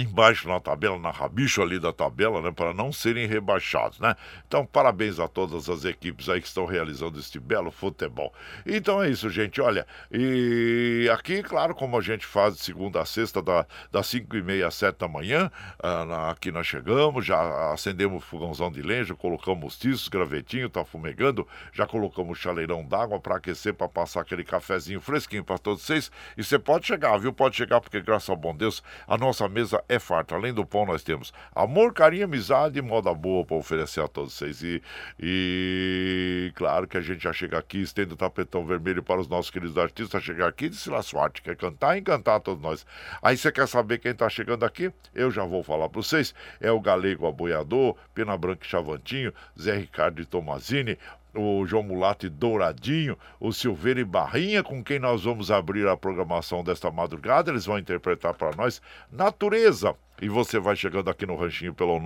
embaixo 0.00 0.48
na 0.48 0.58
tabela, 0.58 0.98
na 0.98 1.10
rabicho 1.10 1.60
ali 1.60 1.78
da 1.78 1.92
tabela, 1.92 2.40
né, 2.40 2.50
para 2.50 2.72
não 2.72 2.92
serem 2.92 3.26
rebaixados, 3.26 3.98
né? 3.98 4.14
Então, 4.46 4.64
parabéns 4.64 5.20
a 5.20 5.28
todas 5.28 5.68
as 5.68 5.84
equipes 5.84 6.28
aí 6.28 6.40
que 6.40 6.46
estão 6.46 6.64
realizando 6.64 7.18
este 7.18 7.38
belo 7.38 7.70
futebol. 7.70 8.32
Então 8.64 9.02
é 9.02 9.10
isso, 9.10 9.28
gente, 9.28 9.60
olha, 9.60 9.86
e 10.10 11.08
aqui, 11.12 11.42
claro, 11.42 11.74
como 11.74 11.98
a 11.98 12.00
gente 12.00 12.24
faz 12.24 12.56
de 12.56 12.62
segunda 12.62 13.00
a 13.00 13.04
sexta, 13.04 13.42
da, 13.42 13.66
das 13.90 14.06
5 14.06 14.36
e 14.36 14.42
meia 14.42 14.68
às 14.68 14.74
7 14.74 14.98
da 14.98 15.08
manhã, 15.08 15.50
ah, 15.82 16.30
aqui 16.30 16.50
nós 16.50 16.66
chegamos, 16.66 17.26
já 17.26 17.72
acendemos 17.72 18.22
o 18.22 18.26
fogãozão 18.26 18.70
de 18.70 18.82
lenha, 18.82 19.02
colocamos 19.14 19.78
tiços, 19.78 20.08
gravetinho, 20.08 20.68
tá 20.68 20.84
fumegando, 20.84 21.46
já 21.72 21.86
colocamos 21.86 22.38
chaleirão 22.38 22.84
d'água 22.84 23.20
para 23.20 23.36
aquecer, 23.36 23.74
para 23.74 23.88
passar 23.88 24.20
aquele 24.20 24.44
cafezinho 24.44 25.00
fresquinho 25.00 25.44
para 25.44 25.58
todos 25.58 25.82
vocês, 25.82 26.10
e 26.36 26.44
você 26.44 26.58
pode 26.58 26.86
chegar, 26.86 27.18
viu? 27.18 27.32
Pode 27.32 27.56
chegar, 27.56 27.80
porque 27.80 28.00
graças 28.00 28.28
ao 28.30 28.36
bom 28.36 28.54
Deus, 28.54 28.82
a 29.06 29.18
nossa 29.18 29.48
mesa 29.48 29.81
é 29.88 29.98
farta. 29.98 30.34
Além 30.34 30.52
do 30.52 30.64
pão, 30.64 30.86
nós 30.86 31.02
temos 31.02 31.32
amor, 31.54 31.92
carinho, 31.92 32.24
amizade 32.24 32.78
e 32.78 32.82
moda 32.82 33.12
boa 33.14 33.44
para 33.44 33.56
oferecer 33.56 34.00
a 34.00 34.08
todos 34.08 34.34
vocês. 34.34 34.62
E, 34.62 34.82
e 35.20 36.52
claro 36.54 36.86
que 36.86 36.96
a 36.96 37.00
gente 37.00 37.22
já 37.22 37.32
chega 37.32 37.58
aqui, 37.58 37.82
estende 37.82 38.14
o 38.14 38.16
tapetão 38.16 38.64
vermelho 38.64 39.02
para 39.02 39.20
os 39.20 39.28
nossos 39.28 39.50
queridos 39.50 39.76
artistas 39.78 40.22
chegar 40.22 40.48
aqui 40.48 40.68
de 40.68 40.90
La 40.90 41.02
Suarte, 41.02 41.42
quer 41.42 41.56
cantar 41.56 41.96
e 41.96 42.00
encantar 42.00 42.36
a 42.36 42.40
todos 42.40 42.62
nós. 42.62 42.86
Aí 43.20 43.36
você 43.36 43.50
quer 43.50 43.68
saber 43.68 43.98
quem 43.98 44.12
está 44.12 44.28
chegando 44.28 44.64
aqui? 44.64 44.92
Eu 45.14 45.30
já 45.30 45.44
vou 45.44 45.62
falar 45.62 45.88
para 45.88 46.00
vocês. 46.00 46.34
É 46.60 46.70
o 46.70 46.80
Galego 46.80 47.26
Aboiador, 47.26 47.96
Pena 48.14 48.36
Branca 48.36 48.64
e 48.64 48.68
Chavantinho, 48.68 49.32
Zé 49.60 49.76
Ricardo 49.76 50.20
e 50.20 50.24
Tomazini, 50.24 50.98
o 51.34 51.66
João 51.66 51.82
Mulato 51.82 52.26
e 52.26 52.28
Douradinho, 52.28 53.18
o 53.40 53.50
Silveira 53.52 54.00
e 54.00 54.04
Barrinha, 54.04 54.62
com 54.62 54.84
quem 54.84 54.98
nós 54.98 55.24
vamos 55.24 55.50
abrir 55.50 55.88
a 55.88 55.96
programação 55.96 56.62
desta 56.62 56.90
madrugada. 56.90 57.50
Eles 57.50 57.64
vão 57.66 57.78
interpretar 57.78 58.34
para 58.34 58.54
nós 58.56 58.82
Natureza. 59.10 59.94
E 60.20 60.28
você 60.28 60.58
vai 60.60 60.76
chegando 60.76 61.08
aqui 61.10 61.26
no 61.26 61.34
ranchinho 61.34 61.74
pelo 61.74 61.98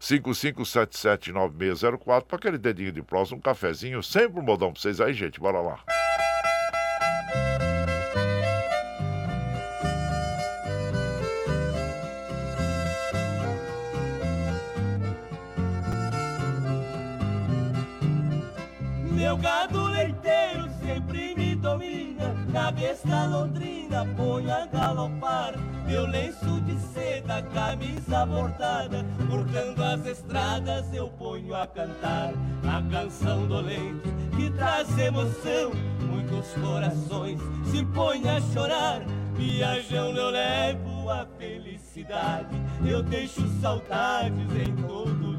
955779604 0.00 2.22
para 2.22 2.36
aquele 2.36 2.56
dedinho 2.56 2.92
de 2.92 3.02
próximo, 3.02 3.36
um 3.38 3.40
cafezinho, 3.40 4.02
sempre 4.02 4.40
um 4.40 4.42
modão 4.42 4.72
para 4.72 4.80
vocês 4.80 4.98
aí, 5.00 5.12
gente. 5.12 5.38
Bora 5.38 5.60
lá. 5.60 5.78
Cabeça 23.12 23.26
londrina 23.26 24.06
põe 24.16 24.50
a 24.50 24.64
galopar. 24.64 25.52
Meu 25.86 26.06
lenço 26.06 26.60
de 26.62 26.78
seda, 26.94 27.42
camisa 27.42 28.24
bordada 28.24 29.04
Cortando 29.28 29.82
as 29.82 30.06
estradas 30.06 30.86
eu 30.94 31.08
ponho 31.08 31.54
a 31.54 31.66
cantar. 31.66 32.32
A 32.66 32.82
canção 32.90 33.46
dolente 33.46 34.08
que 34.34 34.50
traz 34.52 34.96
emoção 34.98 35.72
Muitos 36.00 36.54
corações 36.54 37.38
se 37.70 37.84
põem 37.84 38.26
a 38.30 38.40
chorar. 38.40 39.02
Viajando 39.34 40.18
eu 40.18 40.30
levo 40.30 41.10
a 41.10 41.26
felicidade 41.38 42.56
Eu 42.82 43.02
deixo 43.02 43.46
saudades 43.60 44.50
em 44.56 44.74
todo 44.86 45.31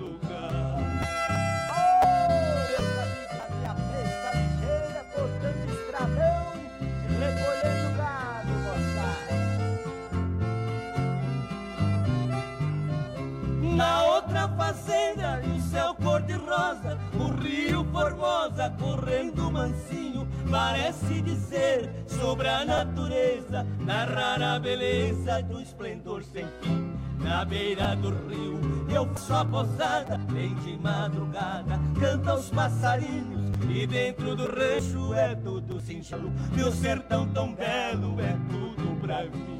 Na 13.84 14.02
outra 14.06 14.48
fazenda, 14.48 15.42
e 15.44 15.58
o 15.58 15.62
céu 15.62 15.94
cor-de-rosa, 15.96 16.98
o 17.20 17.34
rio 17.42 17.86
Formosa 17.92 18.74
correndo 18.80 19.52
mansinho, 19.52 20.26
parece 20.50 21.22
dizer 21.22 21.92
sobre 22.08 22.48
a 22.48 22.64
natureza, 22.64 23.68
narrar 23.82 24.42
a 24.42 24.58
beleza 24.58 25.42
do 25.44 25.60
esplendor 25.60 26.24
sem 26.24 26.46
fim. 26.62 26.94
Na 27.20 27.44
beira 27.44 27.94
do 27.98 28.12
rio, 28.30 28.58
eu 28.90 29.10
sou 29.18 29.36
a 29.36 29.44
posada, 29.44 30.18
bem 30.32 30.56
de 30.56 30.78
madrugada, 30.78 31.78
canta 32.00 32.36
os 32.36 32.50
passarinhos, 32.52 33.52
e 33.70 33.86
dentro 33.86 34.34
do 34.34 34.46
rancho 34.46 35.14
é 35.14 35.36
tudo 35.36 35.82
singelo, 35.82 36.32
meu 36.56 36.72
sertão 36.72 37.28
tão 37.34 37.54
belo 37.54 38.16
é 38.22 38.32
tudo 38.50 39.02
pra 39.02 39.24
mim. 39.24 39.60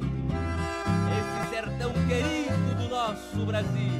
Esse 1.12 1.50
sertão 1.50 1.92
querido 2.08 2.43
do 2.43 2.43
nosso 3.04 3.44
Brasil. 3.44 3.92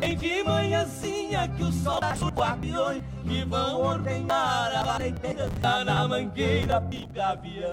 Em 0.00 0.16
de 0.16 0.42
manhãzinha 0.42 1.48
que 1.48 1.62
o 1.62 1.72
sol 1.72 2.00
o 2.22 2.28
guardiões 2.28 3.02
que 3.26 3.44
vão 3.44 3.80
ordenar 3.80 4.72
a 4.74 4.84
batedeira 4.84 5.50
tá 5.60 5.84
na 5.84 6.08
mangueira 6.08 6.80
pica 6.80 7.26
avião. 7.28 7.72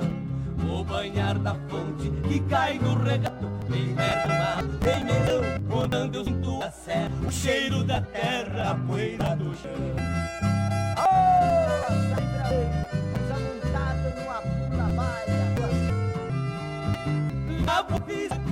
O 0.69 0.83
banhar 0.83 1.39
da 1.39 1.55
fonte 1.55 2.11
que 2.27 2.39
cai 2.41 2.77
no 2.77 3.01
regato 3.01 3.49
perto 3.95 4.27
do 4.27 4.33
mar, 4.33 4.63
vem 4.79 5.03
melão 5.03 5.41
Quando 5.67 6.15
eu 6.15 6.23
sinto 6.23 6.63
a 6.63 6.69
serra 6.69 7.09
O 7.25 7.31
cheiro 7.31 7.83
da 7.83 7.99
terra, 8.01 8.71
a 8.71 8.75
poeira 8.75 9.35
do 9.35 9.55
chão 9.55 10.60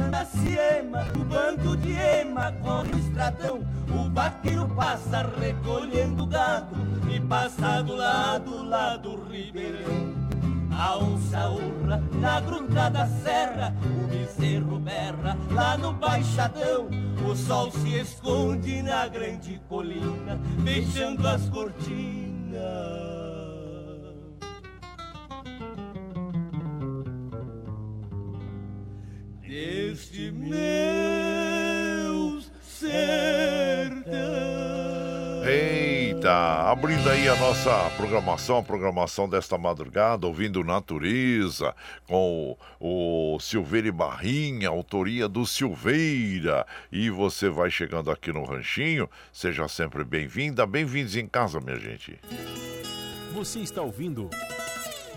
Na 0.10 0.26
ciema, 0.26 1.06
o 1.16 1.24
bando 1.24 1.78
de 1.78 1.94
ema 1.94 2.52
corre 2.62 2.92
o 2.94 3.00
estradão. 3.00 3.60
O 3.90 4.10
vaqueiro 4.10 4.68
passa 4.70 5.30
recolhendo 5.40 6.26
gado 6.26 6.76
e 7.14 7.20
passa 7.20 7.82
do 7.84 7.96
lado, 7.96 8.64
lá 8.64 8.98
do 8.98 9.24
ribeirão. 9.30 10.14
A 10.72 10.98
onça 10.98 11.50
urra 11.50 12.02
na 12.14 12.42
gruta 12.42 12.90
da 12.90 13.08
serra, 13.08 13.76
o 13.84 14.08
bezerro 14.08 14.80
berra 14.80 15.38
lá 15.52 15.78
no 15.78 15.94
baixadão. 15.94 16.90
O 17.30 17.36
sol 17.36 17.72
se 17.72 18.00
esconde 18.00 18.82
na 18.82 19.08
grande 19.08 19.62
colina, 19.70 20.40
fechando 20.64 21.28
as 21.28 21.48
cortinas. 21.50 23.09
Deste 29.50 30.32
meu 30.32 30.60
sertão. 32.64 32.94
Eita! 35.44 36.70
Abrindo 36.70 37.10
aí 37.10 37.28
a 37.28 37.36
nossa 37.36 37.90
programação, 37.98 38.60
a 38.60 38.64
programação 38.64 39.28
desta 39.28 39.58
madrugada, 39.58 40.28
ouvindo 40.28 40.64
Natureza, 40.64 41.74
com 42.08 42.56
o, 42.80 43.36
o 43.36 43.40
Silveira 43.40 43.88
e 43.88 43.92
Barrinha, 43.92 44.70
autoria 44.70 45.28
do 45.28 45.48
Silveira. 45.48 46.64
E 46.92 47.10
você 47.10 47.50
vai 47.50 47.72
chegando 47.72 48.12
aqui 48.12 48.32
no 48.32 48.44
Ranchinho, 48.44 49.10
seja 49.34 49.68
sempre 49.68 50.04
bem-vinda, 50.04 50.68
bem-vindos 50.68 51.16
em 51.16 51.26
casa, 51.26 51.60
minha 51.60 51.80
gente. 51.80 52.20
Você 53.34 53.62
está 53.62 53.82
ouvindo 53.82 54.30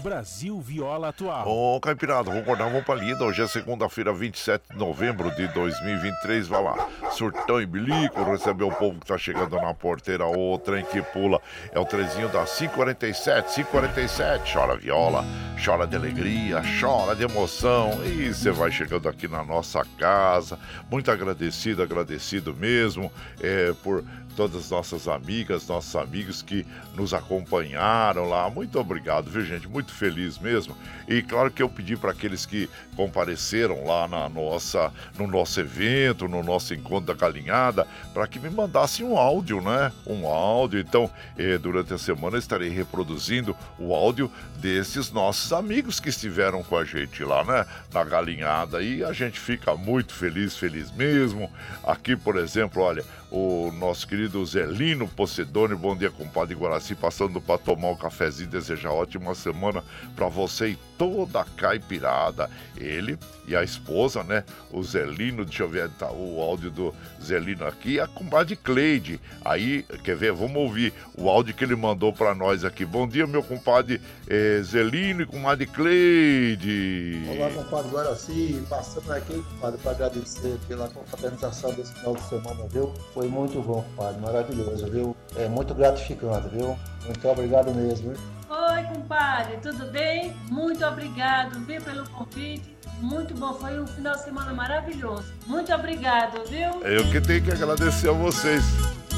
Brasil 0.00 0.60
Viola 0.60 1.08
Atual. 1.08 1.46
Ô, 1.48 1.80
Caipirada, 1.80 2.24
vamos 2.24 2.42
acordar, 2.42 2.64
vamos 2.68 2.84
pra 2.84 2.94
lida. 2.94 3.24
Hoje 3.24 3.42
é 3.42 3.46
segunda-feira, 3.46 4.12
27 4.12 4.72
de 4.72 4.78
novembro 4.78 5.30
de 5.34 5.46
2023. 5.48 6.48
Vai 6.48 6.62
lá, 6.62 6.88
surtão 7.10 7.60
e 7.60 7.66
bilico, 7.66 8.22
receber 8.24 8.64
o 8.64 8.70
povo 8.70 9.00
que 9.00 9.06
tá 9.06 9.18
chegando 9.18 9.56
na 9.56 9.74
porteira. 9.74 10.26
O 10.26 10.58
trem 10.58 10.84
que 10.84 11.02
pula 11.02 11.40
é 11.72 11.78
o 11.78 11.84
trezinho 11.84 12.28
da 12.28 12.44
547, 12.44 13.54
547. 13.54 14.52
Chora 14.52 14.76
viola, 14.76 15.24
chora 15.64 15.86
de 15.86 15.96
alegria, 15.96 16.62
chora 16.80 17.14
de 17.14 17.24
emoção. 17.24 18.04
E 18.04 18.32
você 18.32 18.50
vai 18.50 18.70
chegando 18.70 19.08
aqui 19.08 19.28
na 19.28 19.44
nossa 19.44 19.84
casa. 19.98 20.58
Muito 20.90 21.10
agradecido, 21.10 21.82
agradecido 21.82 22.54
mesmo 22.54 23.12
é, 23.40 23.72
por 23.82 24.04
todas 24.36 24.64
as 24.64 24.70
nossas 24.70 25.08
amigas, 25.08 25.66
nossos 25.68 25.94
amigos 25.96 26.42
que 26.42 26.66
nos 26.94 27.14
acompanharam 27.14 28.28
lá. 28.28 28.48
Muito 28.50 28.78
obrigado, 28.78 29.30
viu, 29.30 29.44
gente? 29.44 29.68
Muito 29.68 29.92
feliz 29.92 30.38
mesmo. 30.38 30.76
E 31.08 31.22
claro 31.22 31.50
que 31.50 31.62
eu 31.62 31.68
pedi 31.68 31.96
para 31.96 32.10
aqueles 32.10 32.46
que 32.46 32.68
compareceram 32.96 33.84
lá 33.84 34.06
na 34.08 34.28
nossa, 34.28 34.92
no 35.18 35.26
nosso 35.26 35.60
evento, 35.60 36.28
no 36.28 36.42
nosso 36.42 36.74
encontro 36.74 37.06
da 37.06 37.14
galinhada, 37.14 37.86
para 38.12 38.26
que 38.26 38.38
me 38.38 38.50
mandassem 38.50 39.04
um 39.04 39.16
áudio, 39.16 39.60
né? 39.60 39.92
Um 40.06 40.26
áudio. 40.26 40.80
Então, 40.80 41.10
eh, 41.36 41.58
durante 41.58 41.92
a 41.94 41.98
semana 41.98 42.38
estarei 42.38 42.68
reproduzindo 42.68 43.56
o 43.78 43.94
áudio 43.94 44.30
desses 44.56 45.10
nossos 45.10 45.52
amigos 45.52 46.00
que 46.00 46.08
estiveram 46.08 46.62
com 46.62 46.76
a 46.76 46.84
gente 46.84 47.24
lá, 47.24 47.44
né? 47.44 47.66
Na 47.92 48.04
galinhada. 48.04 48.82
E 48.82 49.04
a 49.04 49.12
gente 49.12 49.38
fica 49.38 49.74
muito 49.74 50.14
feliz, 50.14 50.56
feliz 50.56 50.90
mesmo. 50.90 51.50
Aqui, 51.84 52.16
por 52.16 52.36
exemplo, 52.36 52.82
olha, 52.82 53.04
o 53.32 53.72
nosso 53.72 54.06
querido 54.06 54.44
Zelino 54.44 55.08
Pocedone, 55.08 55.74
bom 55.74 55.96
dia, 55.96 56.10
compadre 56.10 56.54
Guaraci, 56.54 56.94
passando 56.94 57.40
para 57.40 57.56
tomar 57.56 57.88
um 57.88 57.96
cafezinho, 57.96 58.50
desejar 58.50 58.90
ótima 58.92 59.34
semana 59.34 59.82
para 60.14 60.28
você 60.28 60.68
e 60.68 60.78
toda 60.98 61.40
a 61.40 61.44
caipirada. 61.44 62.50
Ele 62.82 63.18
e 63.46 63.56
a 63.56 63.62
esposa, 63.62 64.22
né? 64.22 64.44
O 64.70 64.82
Zelino, 64.82 65.44
deixa 65.44 65.62
eu 65.62 65.68
ver 65.68 65.88
tá, 65.90 66.10
o 66.10 66.40
áudio 66.40 66.70
do 66.70 66.94
Zelino 67.22 67.66
aqui, 67.66 68.00
a 68.00 68.06
compadre 68.06 68.56
Cleide. 68.56 69.20
Aí, 69.44 69.82
quer 70.04 70.16
ver? 70.16 70.32
Vamos 70.32 70.56
ouvir 70.56 70.92
o 71.16 71.28
áudio 71.28 71.54
que 71.54 71.64
ele 71.64 71.76
mandou 71.76 72.12
para 72.12 72.34
nós 72.34 72.64
aqui. 72.64 72.84
Bom 72.84 73.06
dia, 73.06 73.26
meu 73.26 73.42
compadre 73.42 74.00
eh, 74.28 74.60
Zelino 74.62 75.22
e 75.22 75.26
comadre 75.26 75.66
Cleide. 75.66 77.22
Olá, 77.36 77.50
compadre 77.50 77.90
Guaraci, 77.90 78.64
passando 78.68 79.12
aqui, 79.12 79.42
compadre, 79.52 79.78
para 79.80 79.92
agradecer 79.92 80.58
pela 80.68 80.88
confraternização 80.88 81.72
desse 81.74 81.92
final 81.94 82.14
de 82.14 82.22
semana, 82.22 82.66
viu? 82.68 82.92
Foi 83.14 83.28
muito 83.28 83.60
bom, 83.60 83.82
compadre, 83.82 84.20
maravilhoso, 84.20 84.90
viu? 84.90 85.16
É 85.36 85.48
muito 85.48 85.74
gratificante, 85.74 86.48
viu? 86.48 86.76
Muito 87.04 87.28
obrigado 87.28 87.74
mesmo, 87.74 88.10
viu? 88.10 88.20
Oi, 88.48 88.82
compadre, 88.84 89.56
tudo 89.58 89.90
bem? 89.90 90.34
Muito 90.50 90.84
obrigado, 90.84 91.58
viu, 91.60 91.80
pelo 91.82 92.08
convite. 92.10 92.71
Muito 93.02 93.34
bom, 93.34 93.52
foi 93.54 93.80
um 93.80 93.86
final 93.86 94.14
de 94.14 94.22
semana 94.22 94.54
maravilhoso. 94.54 95.32
Muito 95.46 95.72
obrigado, 95.74 96.40
viu? 96.48 96.80
Eu 96.82 97.10
que 97.10 97.20
tenho 97.20 97.42
que 97.42 97.50
agradecer 97.50 98.08
a 98.08 98.12
vocês. 98.12 98.62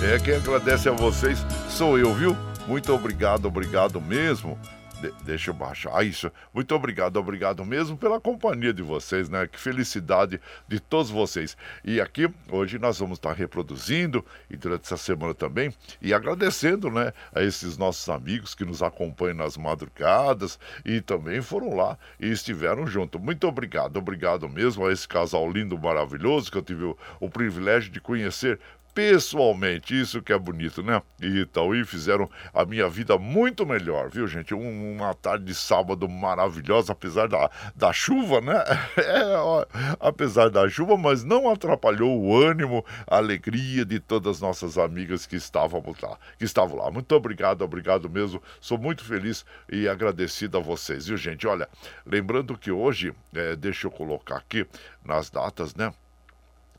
É 0.02 0.18
quem 0.18 0.34
agradece 0.34 0.88
a 0.88 0.92
vocês 0.92 1.38
sou 1.68 1.98
eu, 1.98 2.12
viu? 2.14 2.36
Muito 2.66 2.92
obrigado, 2.92 3.46
obrigado 3.46 4.00
mesmo. 4.00 4.58
De- 5.04 5.12
deixa 5.24 5.50
eu 5.50 5.54
baixar. 5.54 5.90
Ah, 5.94 6.02
isso. 6.02 6.32
Muito 6.54 6.74
obrigado, 6.74 7.18
obrigado 7.18 7.62
mesmo 7.62 7.94
pela 7.96 8.18
companhia 8.18 8.72
de 8.72 8.82
vocês, 8.82 9.28
né? 9.28 9.46
Que 9.46 9.60
felicidade 9.60 10.40
de 10.66 10.80
todos 10.80 11.10
vocês. 11.10 11.56
E 11.84 12.00
aqui, 12.00 12.26
hoje, 12.50 12.78
nós 12.78 12.98
vamos 12.98 13.18
estar 13.18 13.34
reproduzindo, 13.34 14.24
e 14.48 14.56
durante 14.56 14.84
essa 14.84 14.96
semana 14.96 15.34
também, 15.34 15.74
e 16.00 16.14
agradecendo, 16.14 16.90
né? 16.90 17.12
A 17.34 17.42
esses 17.42 17.76
nossos 17.76 18.08
amigos 18.08 18.54
que 18.54 18.64
nos 18.64 18.82
acompanham 18.82 19.34
nas 19.36 19.58
madrugadas 19.58 20.58
e 20.86 21.02
também 21.02 21.42
foram 21.42 21.76
lá 21.76 21.98
e 22.18 22.30
estiveram 22.30 22.86
junto. 22.86 23.18
Muito 23.18 23.46
obrigado, 23.46 23.98
obrigado 23.98 24.48
mesmo 24.48 24.86
a 24.86 24.92
esse 24.92 25.06
casal 25.06 25.50
lindo, 25.50 25.78
maravilhoso, 25.78 26.50
que 26.50 26.56
eu 26.56 26.62
tive 26.62 26.84
o, 26.84 26.96
o 27.20 27.28
privilégio 27.28 27.90
de 27.90 28.00
conhecer 28.00 28.58
pessoalmente, 28.94 29.98
isso 30.00 30.22
que 30.22 30.32
é 30.32 30.38
bonito, 30.38 30.82
né? 30.82 31.02
E 31.20 31.44
e 31.74 31.84
fizeram 31.84 32.30
a 32.52 32.64
minha 32.64 32.88
vida 32.88 33.18
muito 33.18 33.66
melhor, 33.66 34.08
viu, 34.08 34.26
gente? 34.28 34.54
Um- 34.54 34.94
uma 34.96 35.14
tarde 35.14 35.46
de 35.46 35.54
sábado 35.54 36.08
maravilhosa, 36.08 36.92
apesar 36.92 37.26
da, 37.28 37.50
da 37.74 37.92
chuva, 37.92 38.40
né? 38.40 38.54
É, 38.96 39.36
ó, 39.36 39.64
apesar 40.00 40.48
da 40.50 40.68
chuva, 40.68 40.96
mas 40.96 41.24
não 41.24 41.50
atrapalhou 41.50 42.20
o 42.20 42.36
ânimo, 42.42 42.84
a 43.06 43.16
alegria 43.16 43.84
de 43.84 43.98
todas 44.00 44.36
as 44.36 44.40
nossas 44.40 44.78
amigas 44.78 45.26
que 45.26 45.36
estávamos 45.36 45.98
lá, 46.00 46.16
que 46.38 46.44
estavam 46.44 46.78
lá. 46.78 46.90
Muito 46.90 47.12
obrigado, 47.14 47.62
obrigado 47.62 48.08
mesmo. 48.08 48.42
Sou 48.60 48.78
muito 48.78 49.04
feliz 49.04 49.44
e 49.70 49.88
agradecido 49.88 50.58
a 50.58 50.60
vocês, 50.60 51.06
viu, 51.06 51.16
gente? 51.16 51.46
Olha, 51.46 51.68
lembrando 52.06 52.56
que 52.56 52.70
hoje, 52.70 53.12
é, 53.34 53.56
deixa 53.56 53.86
eu 53.86 53.90
colocar 53.90 54.36
aqui 54.36 54.66
nas 55.04 55.28
datas, 55.30 55.74
né? 55.74 55.92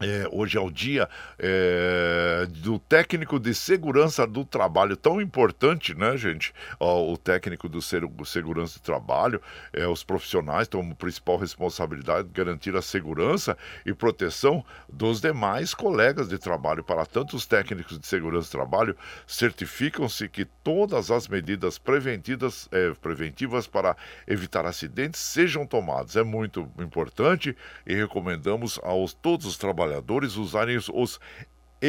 É, 0.02 0.28
hoje 0.30 0.58
é 0.58 0.60
o 0.60 0.70
dia 0.70 1.08
é, 1.40 2.46
do 2.50 2.78
técnico 2.78 3.40
de 3.40 3.56
segurança 3.56 4.28
do 4.28 4.44
trabalho, 4.44 4.98
tão 4.98 5.22
importante, 5.22 5.96
né, 5.96 6.18
gente? 6.18 6.54
Ó, 6.78 7.14
o 7.14 7.18
técnico 7.18 7.70
do 7.70 7.82
segurança 7.82 8.78
do 8.78 8.82
trabalho, 8.82 9.42
é, 9.72 9.88
os 9.88 10.04
profissionais 10.04 10.68
têm 10.68 10.82
como 10.82 10.94
principal 10.96 11.38
responsabilidade 11.38 12.28
garantir 12.34 12.76
a 12.76 12.82
segurança 12.82 13.58
e 13.86 13.94
proteção 13.94 14.66
dos 14.92 15.22
demais 15.22 15.74
colegas 15.74 16.28
de 16.28 16.38
trabalho. 16.38 16.84
Para 16.84 17.06
tanto, 17.06 17.38
os 17.38 17.46
técnicos 17.46 17.98
de 17.98 18.06
segurança 18.06 18.50
do 18.50 18.52
trabalho 18.52 18.98
certificam-se 19.26 20.28
que 20.28 20.44
todas 20.44 21.10
as 21.10 21.26
medidas 21.30 21.78
preventivas, 21.78 22.68
é, 22.70 22.92
preventivas 22.96 23.66
para 23.66 23.96
evitar 24.28 24.66
acidentes 24.66 25.22
sejam 25.22 25.66
tomadas. 25.66 26.18
É 26.18 26.24
muito 26.24 26.70
importante 26.80 27.56
e 27.88 27.96
recomendamos 27.96 28.78
aos 28.84 29.14
todos 29.14 29.46
os 29.46 29.56
trabalhadores 29.56 29.85
usarem 30.38 30.78
os, 30.78 30.90
os 30.90 31.20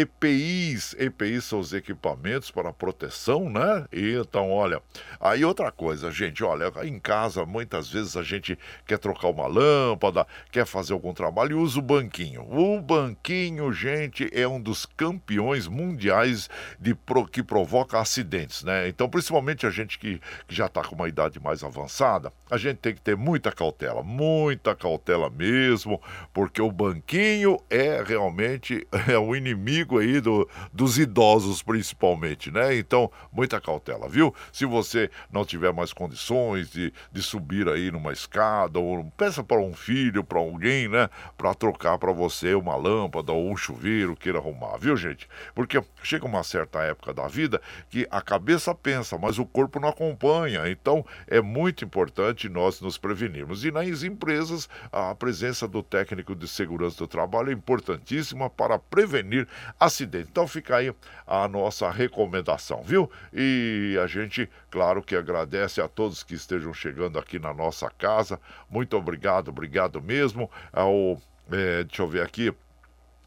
EPIs. 0.00 0.94
EPIs 0.98 1.44
são 1.44 1.58
os 1.58 1.72
equipamentos 1.72 2.50
para 2.50 2.70
proteção, 2.72 3.48
né? 3.48 3.86
Então, 3.90 4.50
olha. 4.50 4.82
Aí 5.18 5.42
outra 5.44 5.72
coisa, 5.72 6.10
gente, 6.10 6.44
olha, 6.44 6.70
em 6.84 6.98
casa 6.98 7.46
muitas 7.46 7.88
vezes 7.88 8.16
a 8.16 8.22
gente 8.22 8.58
quer 8.86 8.98
trocar 8.98 9.28
uma 9.28 9.46
lâmpada, 9.46 10.26
quer 10.50 10.66
fazer 10.66 10.92
algum 10.92 11.14
trabalho 11.14 11.52
e 11.52 11.54
usa 11.62 11.78
o 11.78 11.82
banquinho. 11.82 12.42
O 12.42 12.80
banquinho, 12.80 13.72
gente, 13.72 14.28
é 14.32 14.46
um 14.46 14.60
dos 14.60 14.84
campeões 14.84 15.66
mundiais 15.66 16.50
de 16.78 16.94
pro- 16.94 17.26
que 17.26 17.42
provoca 17.42 17.98
acidentes, 17.98 18.62
né? 18.64 18.88
Então, 18.88 19.08
principalmente 19.08 19.66
a 19.66 19.70
gente 19.70 19.98
que, 19.98 20.20
que 20.46 20.54
já 20.54 20.66
está 20.66 20.82
com 20.82 20.94
uma 20.94 21.08
idade 21.08 21.40
mais 21.40 21.64
avançada, 21.64 22.32
a 22.50 22.58
gente 22.58 22.78
tem 22.78 22.94
que 22.94 23.00
ter 23.00 23.16
muita 23.16 23.50
cautela, 23.50 24.02
muita 24.02 24.74
cautela 24.74 25.30
mesmo, 25.30 26.00
porque 26.34 26.60
o 26.60 26.70
banquinho 26.70 27.56
é 27.70 28.02
realmente 28.02 28.86
é 29.08 29.16
o 29.16 29.34
inimigo 29.34 29.85
aí 29.94 30.20
do, 30.20 30.48
dos 30.72 30.98
idosos, 30.98 31.62
principalmente, 31.62 32.50
né? 32.50 32.76
Então, 32.76 33.10
muita 33.32 33.60
cautela, 33.60 34.08
viu? 34.08 34.34
Se 34.52 34.64
você 34.64 35.10
não 35.30 35.44
tiver 35.44 35.72
mais 35.72 35.92
condições 35.92 36.70
de, 36.70 36.92
de 37.12 37.22
subir 37.22 37.68
aí 37.68 37.90
numa 37.90 38.12
escada, 38.12 38.78
ou 38.78 39.04
peça 39.16 39.44
para 39.44 39.60
um 39.60 39.72
filho, 39.72 40.24
para 40.24 40.38
alguém, 40.38 40.88
né? 40.88 41.08
Para 41.36 41.54
trocar 41.54 41.98
para 41.98 42.12
você 42.12 42.54
uma 42.54 42.74
lâmpada 42.76 43.32
ou 43.32 43.50
um 43.50 43.56
chuveiro, 43.56 44.16
queira 44.16 44.38
arrumar, 44.38 44.76
viu, 44.78 44.96
gente? 44.96 45.28
Porque 45.54 45.82
chega 46.02 46.26
uma 46.26 46.42
certa 46.42 46.80
época 46.80 47.12
da 47.12 47.28
vida 47.28 47.60
que 47.88 48.06
a 48.10 48.20
cabeça 48.20 48.74
pensa, 48.74 49.18
mas 49.18 49.38
o 49.38 49.46
corpo 49.46 49.78
não 49.78 49.88
acompanha. 49.88 50.68
Então, 50.68 51.04
é 51.26 51.40
muito 51.40 51.84
importante 51.84 52.48
nós 52.48 52.80
nos 52.80 52.98
prevenirmos. 52.98 53.64
E 53.64 53.70
nas 53.70 54.02
empresas, 54.02 54.68
a 54.92 55.14
presença 55.14 55.68
do 55.68 55.82
técnico 55.82 56.34
de 56.34 56.48
segurança 56.48 56.98
do 56.98 57.06
trabalho 57.06 57.50
é 57.50 57.52
importantíssima 57.52 58.48
para 58.48 58.78
prevenir 58.78 59.46
acidentes. 59.78 60.28
Então, 60.30 60.46
fica 60.46 60.76
aí 60.76 60.94
a 61.26 61.48
nossa 61.48 61.90
recomendação, 61.90 62.82
viu? 62.82 63.10
E 63.32 63.98
a 64.02 64.06
gente, 64.06 64.48
claro 64.70 65.02
que 65.02 65.16
agradece 65.16 65.80
a 65.80 65.88
todos 65.88 66.22
que 66.22 66.34
estejam 66.34 66.72
chegando 66.72 67.18
aqui 67.18 67.38
na 67.38 67.52
nossa 67.52 67.90
casa. 67.90 68.40
Muito 68.70 68.96
obrigado, 68.96 69.48
obrigado 69.48 70.00
mesmo. 70.02 70.50
Ao, 70.72 71.20
eh, 71.52 71.84
deixa 71.84 72.02
eu 72.02 72.08
ver 72.08 72.22
aqui 72.22 72.54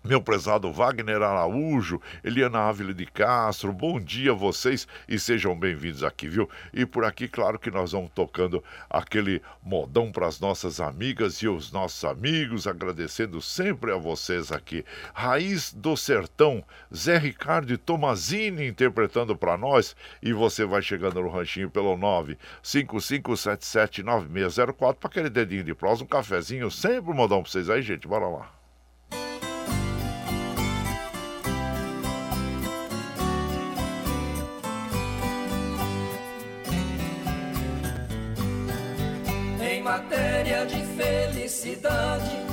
meu 0.04 0.22
prezado 0.22 0.72
Wagner 0.72 1.22
Araújo, 1.22 2.02
Eliana 2.24 2.60
Ávila 2.60 2.94
de 2.94 3.06
Castro, 3.06 3.74
bom 3.74 4.00
dia 4.00 4.32
a 4.32 4.36
vocês 4.36 4.88
e 5.08 5.18
sejam 5.20 5.60
bem-vindos 5.60 6.04
aqui, 6.04 6.30
viu? 6.30 6.50
E 6.74 6.86
por 6.86 7.04
aqui, 7.04 7.28
claro 7.28 7.60
que 7.60 7.70
nós 7.70 7.92
vamos 7.92 8.10
tocando 8.16 8.64
aquele 8.90 9.42
modão 9.62 10.10
para 10.10 10.26
as 10.26 10.40
nossas 10.40 10.80
amigas 10.80 11.36
e 11.38 11.50
os 11.50 11.74
nossos 11.74 12.06
amigos, 12.06 12.66
agradecendo 12.66 13.42
sempre 13.42 13.92
a 13.92 13.98
vocês 13.98 14.54
aqui. 14.54 14.86
Raiz 15.14 15.74
do 15.74 15.98
Sertão, 15.98 16.64
Zé 16.96 17.18
Ricardo 17.18 17.74
e 17.74 17.78
Tomazini 17.78 18.68
interpretando 18.68 19.36
para 19.36 19.58
nós 19.58 19.98
e 20.24 20.32
você 20.32 20.64
vai 20.66 20.82
chegando 20.82 21.22
no 21.22 21.30
ranchinho 21.30 21.70
pelo 21.70 21.98
955779604 22.64 24.96
para 24.96 25.10
aquele 25.10 25.30
dedinho 25.30 25.66
de 25.66 25.76
prós, 25.76 26.02
um 26.02 26.06
cafezinho, 26.06 26.72
sempre 26.72 27.12
um 27.12 27.16
modão 27.16 27.42
para 27.42 27.52
vocês 27.52 27.70
aí, 27.70 27.82
gente, 27.82 28.08
bora 28.08 28.28
lá. 28.28 28.59
Felicidade, 41.50 42.46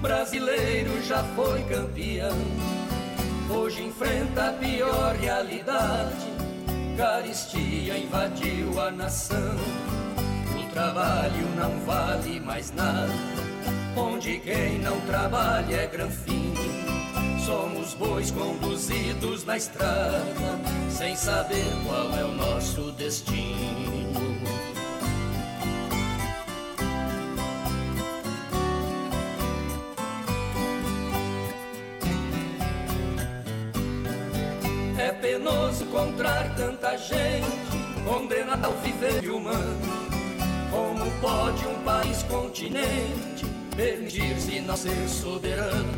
brasileiro 0.00 1.02
já 1.02 1.22
foi 1.36 1.62
campeão. 1.64 2.36
Hoje 3.50 3.84
enfrenta 3.84 4.48
a 4.48 4.52
pior 4.54 5.14
realidade, 5.16 6.26
caristia 6.96 7.98
invadiu 7.98 8.80
a 8.80 8.90
nação. 8.90 9.54
O 10.58 10.72
trabalho 10.72 11.46
não 11.56 11.78
vale 11.84 12.40
mais 12.40 12.72
nada, 12.72 13.12
onde 13.94 14.38
quem 14.38 14.78
não 14.78 14.98
trabalha 15.02 15.82
é 15.82 15.86
granfino. 15.86 16.56
Somos 17.44 17.92
bois 17.94 18.30
conduzidos 18.30 19.44
na 19.44 19.58
estrada, 19.58 20.22
sem 20.90 21.14
saber 21.14 21.66
qual 21.86 22.18
é 22.18 22.24
o 22.24 22.32
nosso 22.32 22.92
destino. 22.92 24.27
Penoso 35.20 35.84
encontrar 35.84 36.54
tanta 36.56 36.96
gente 36.96 37.46
condenada 38.04 38.66
ao 38.66 38.72
viver 38.74 39.28
humano. 39.30 39.78
Como 40.70 41.10
pode 41.20 41.66
um 41.66 41.82
país 41.82 42.22
continente 42.24 43.44
permitir-se 43.76 44.60
não 44.60 44.76
ser 44.76 45.08
soberano? 45.08 45.92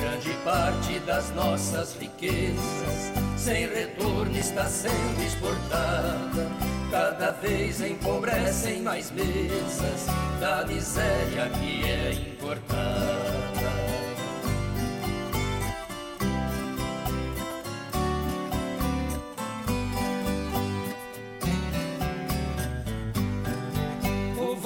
Grande 0.00 0.30
parte 0.44 0.98
das 1.00 1.30
nossas 1.34 1.96
riquezas 1.98 3.12
sem 3.36 3.68
retorno 3.68 4.36
está 4.36 4.64
sendo 4.64 5.22
exportada. 5.24 6.50
Cada 6.90 7.32
vez 7.32 7.80
empobrecem 7.80 8.82
mais 8.82 9.10
mesas 9.10 10.06
da 10.40 10.66
miséria 10.66 11.48
que 11.50 11.84
é 11.84 12.12
importada. 12.12 13.45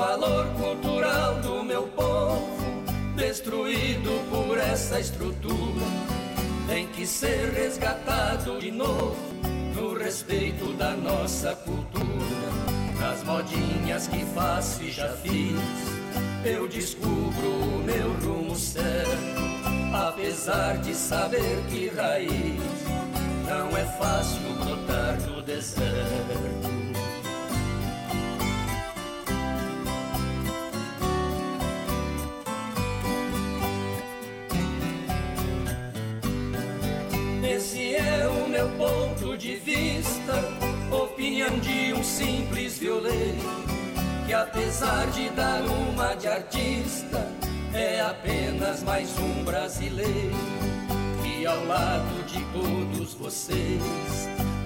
Valor 0.01 0.47
cultural 0.55 1.35
do 1.43 1.63
meu 1.63 1.83
povo, 1.89 2.49
destruído 3.17 4.11
por 4.31 4.57
essa 4.57 4.99
estrutura, 4.99 5.87
tem 6.67 6.87
que 6.87 7.07
ser 7.07 7.53
resgatado 7.53 8.59
de 8.59 8.71
novo 8.71 9.15
no 9.77 9.93
respeito 9.93 10.73
da 10.73 10.93
nossa 10.93 11.55
cultura. 11.55 12.49
Nas 12.99 13.23
modinhas 13.25 14.07
que 14.07 14.25
faço 14.35 14.83
e 14.83 14.91
já 14.91 15.09
fiz, 15.17 15.61
eu 16.47 16.67
descubro 16.67 17.49
o 17.49 17.83
meu 17.85 18.11
rumo 18.25 18.57
certo, 18.57 19.41
apesar 19.93 20.79
de 20.79 20.95
saber 20.95 21.63
que 21.69 21.89
raiz 21.89 22.63
não 23.47 23.77
é 23.77 23.85
fácil 23.99 24.41
brotar 24.65 25.21
no 25.29 25.43
deserto. 25.43 26.80
Esse 37.53 37.97
é 37.97 38.29
o 38.29 38.49
meu 38.49 38.69
ponto 38.79 39.37
de 39.37 39.57
vista, 39.57 40.35
opinião 40.89 41.59
de 41.59 41.93
um 41.93 42.05
simples 42.05 42.79
violeiro, 42.79 43.41
que 44.25 44.33
apesar 44.33 45.11
de 45.11 45.29
dar 45.31 45.61
uma 45.63 46.15
de 46.15 46.29
artista, 46.29 47.27
é 47.75 48.03
apenas 48.03 48.85
mais 48.85 49.19
um 49.19 49.43
brasileiro, 49.43 50.37
que 51.25 51.45
ao 51.45 51.67
lado 51.67 52.25
de 52.29 52.41
todos 52.53 53.15
vocês, 53.15 53.83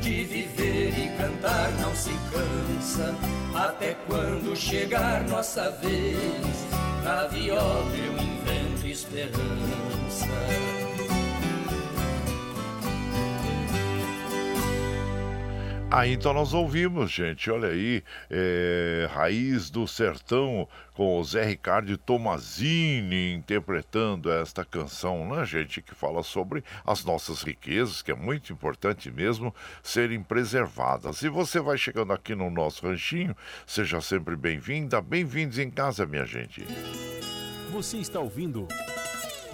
de 0.03 0.23
viver 0.25 0.91
e 0.91 1.09
cantar 1.17 1.73
não 1.81 1.95
se 1.95 2.13
cansa, 2.31 3.15
até 3.55 3.97
quando 4.07 4.55
chegar 4.55 5.27
nossa 5.27 5.71
vez, 5.71 6.67
na 7.03 7.29
viola 7.29 7.97
eu 7.97 8.13
invento 8.13 8.87
esperança. 8.87 10.74
Ah, 15.91 16.09
então 16.09 16.33
nós 16.33 16.53
ouvimos, 16.53 17.13
gente, 17.13 17.49
olha 17.51 17.69
aí, 17.69 18.03
é, 18.29 19.09
Raiz 19.13 19.71
do 19.71 19.87
Sertão, 19.87 20.67
com 20.93 21.21
o 21.21 21.25
Zé 21.25 21.45
Ricardo 21.45 21.97
Tomazini 21.97 23.33
interpretando 23.33 24.31
esta 24.33 24.65
canção, 24.65 25.29
né, 25.29 25.45
gente, 25.45 25.81
que 25.81 25.95
fala 25.95 26.25
sobre 26.25 26.65
as 26.85 27.05
nossas 27.05 27.43
riquezas, 27.43 28.03
que 28.03 28.11
é 28.11 28.15
muito 28.15 28.53
importante 28.53 29.09
mesmo 29.11 29.55
serem 29.85 30.21
preservadas. 30.21 31.23
E 31.23 31.29
você 31.29 31.61
vai 31.61 31.79
chegando 31.79 32.13
aqui 32.13 32.35
no 32.35 32.51
nosso 32.51 32.85
ranchinho, 32.87 33.37
seja 33.65 34.01
sempre 34.01 34.35
bem-vinda, 34.35 35.01
bem-vindos 35.01 35.59
em 35.61 35.71
casa, 35.71 36.07
minha 36.07 36.27
gente. 36.27 36.65
Você 37.71 37.99
está 37.99 38.19
ouvindo 38.19 38.67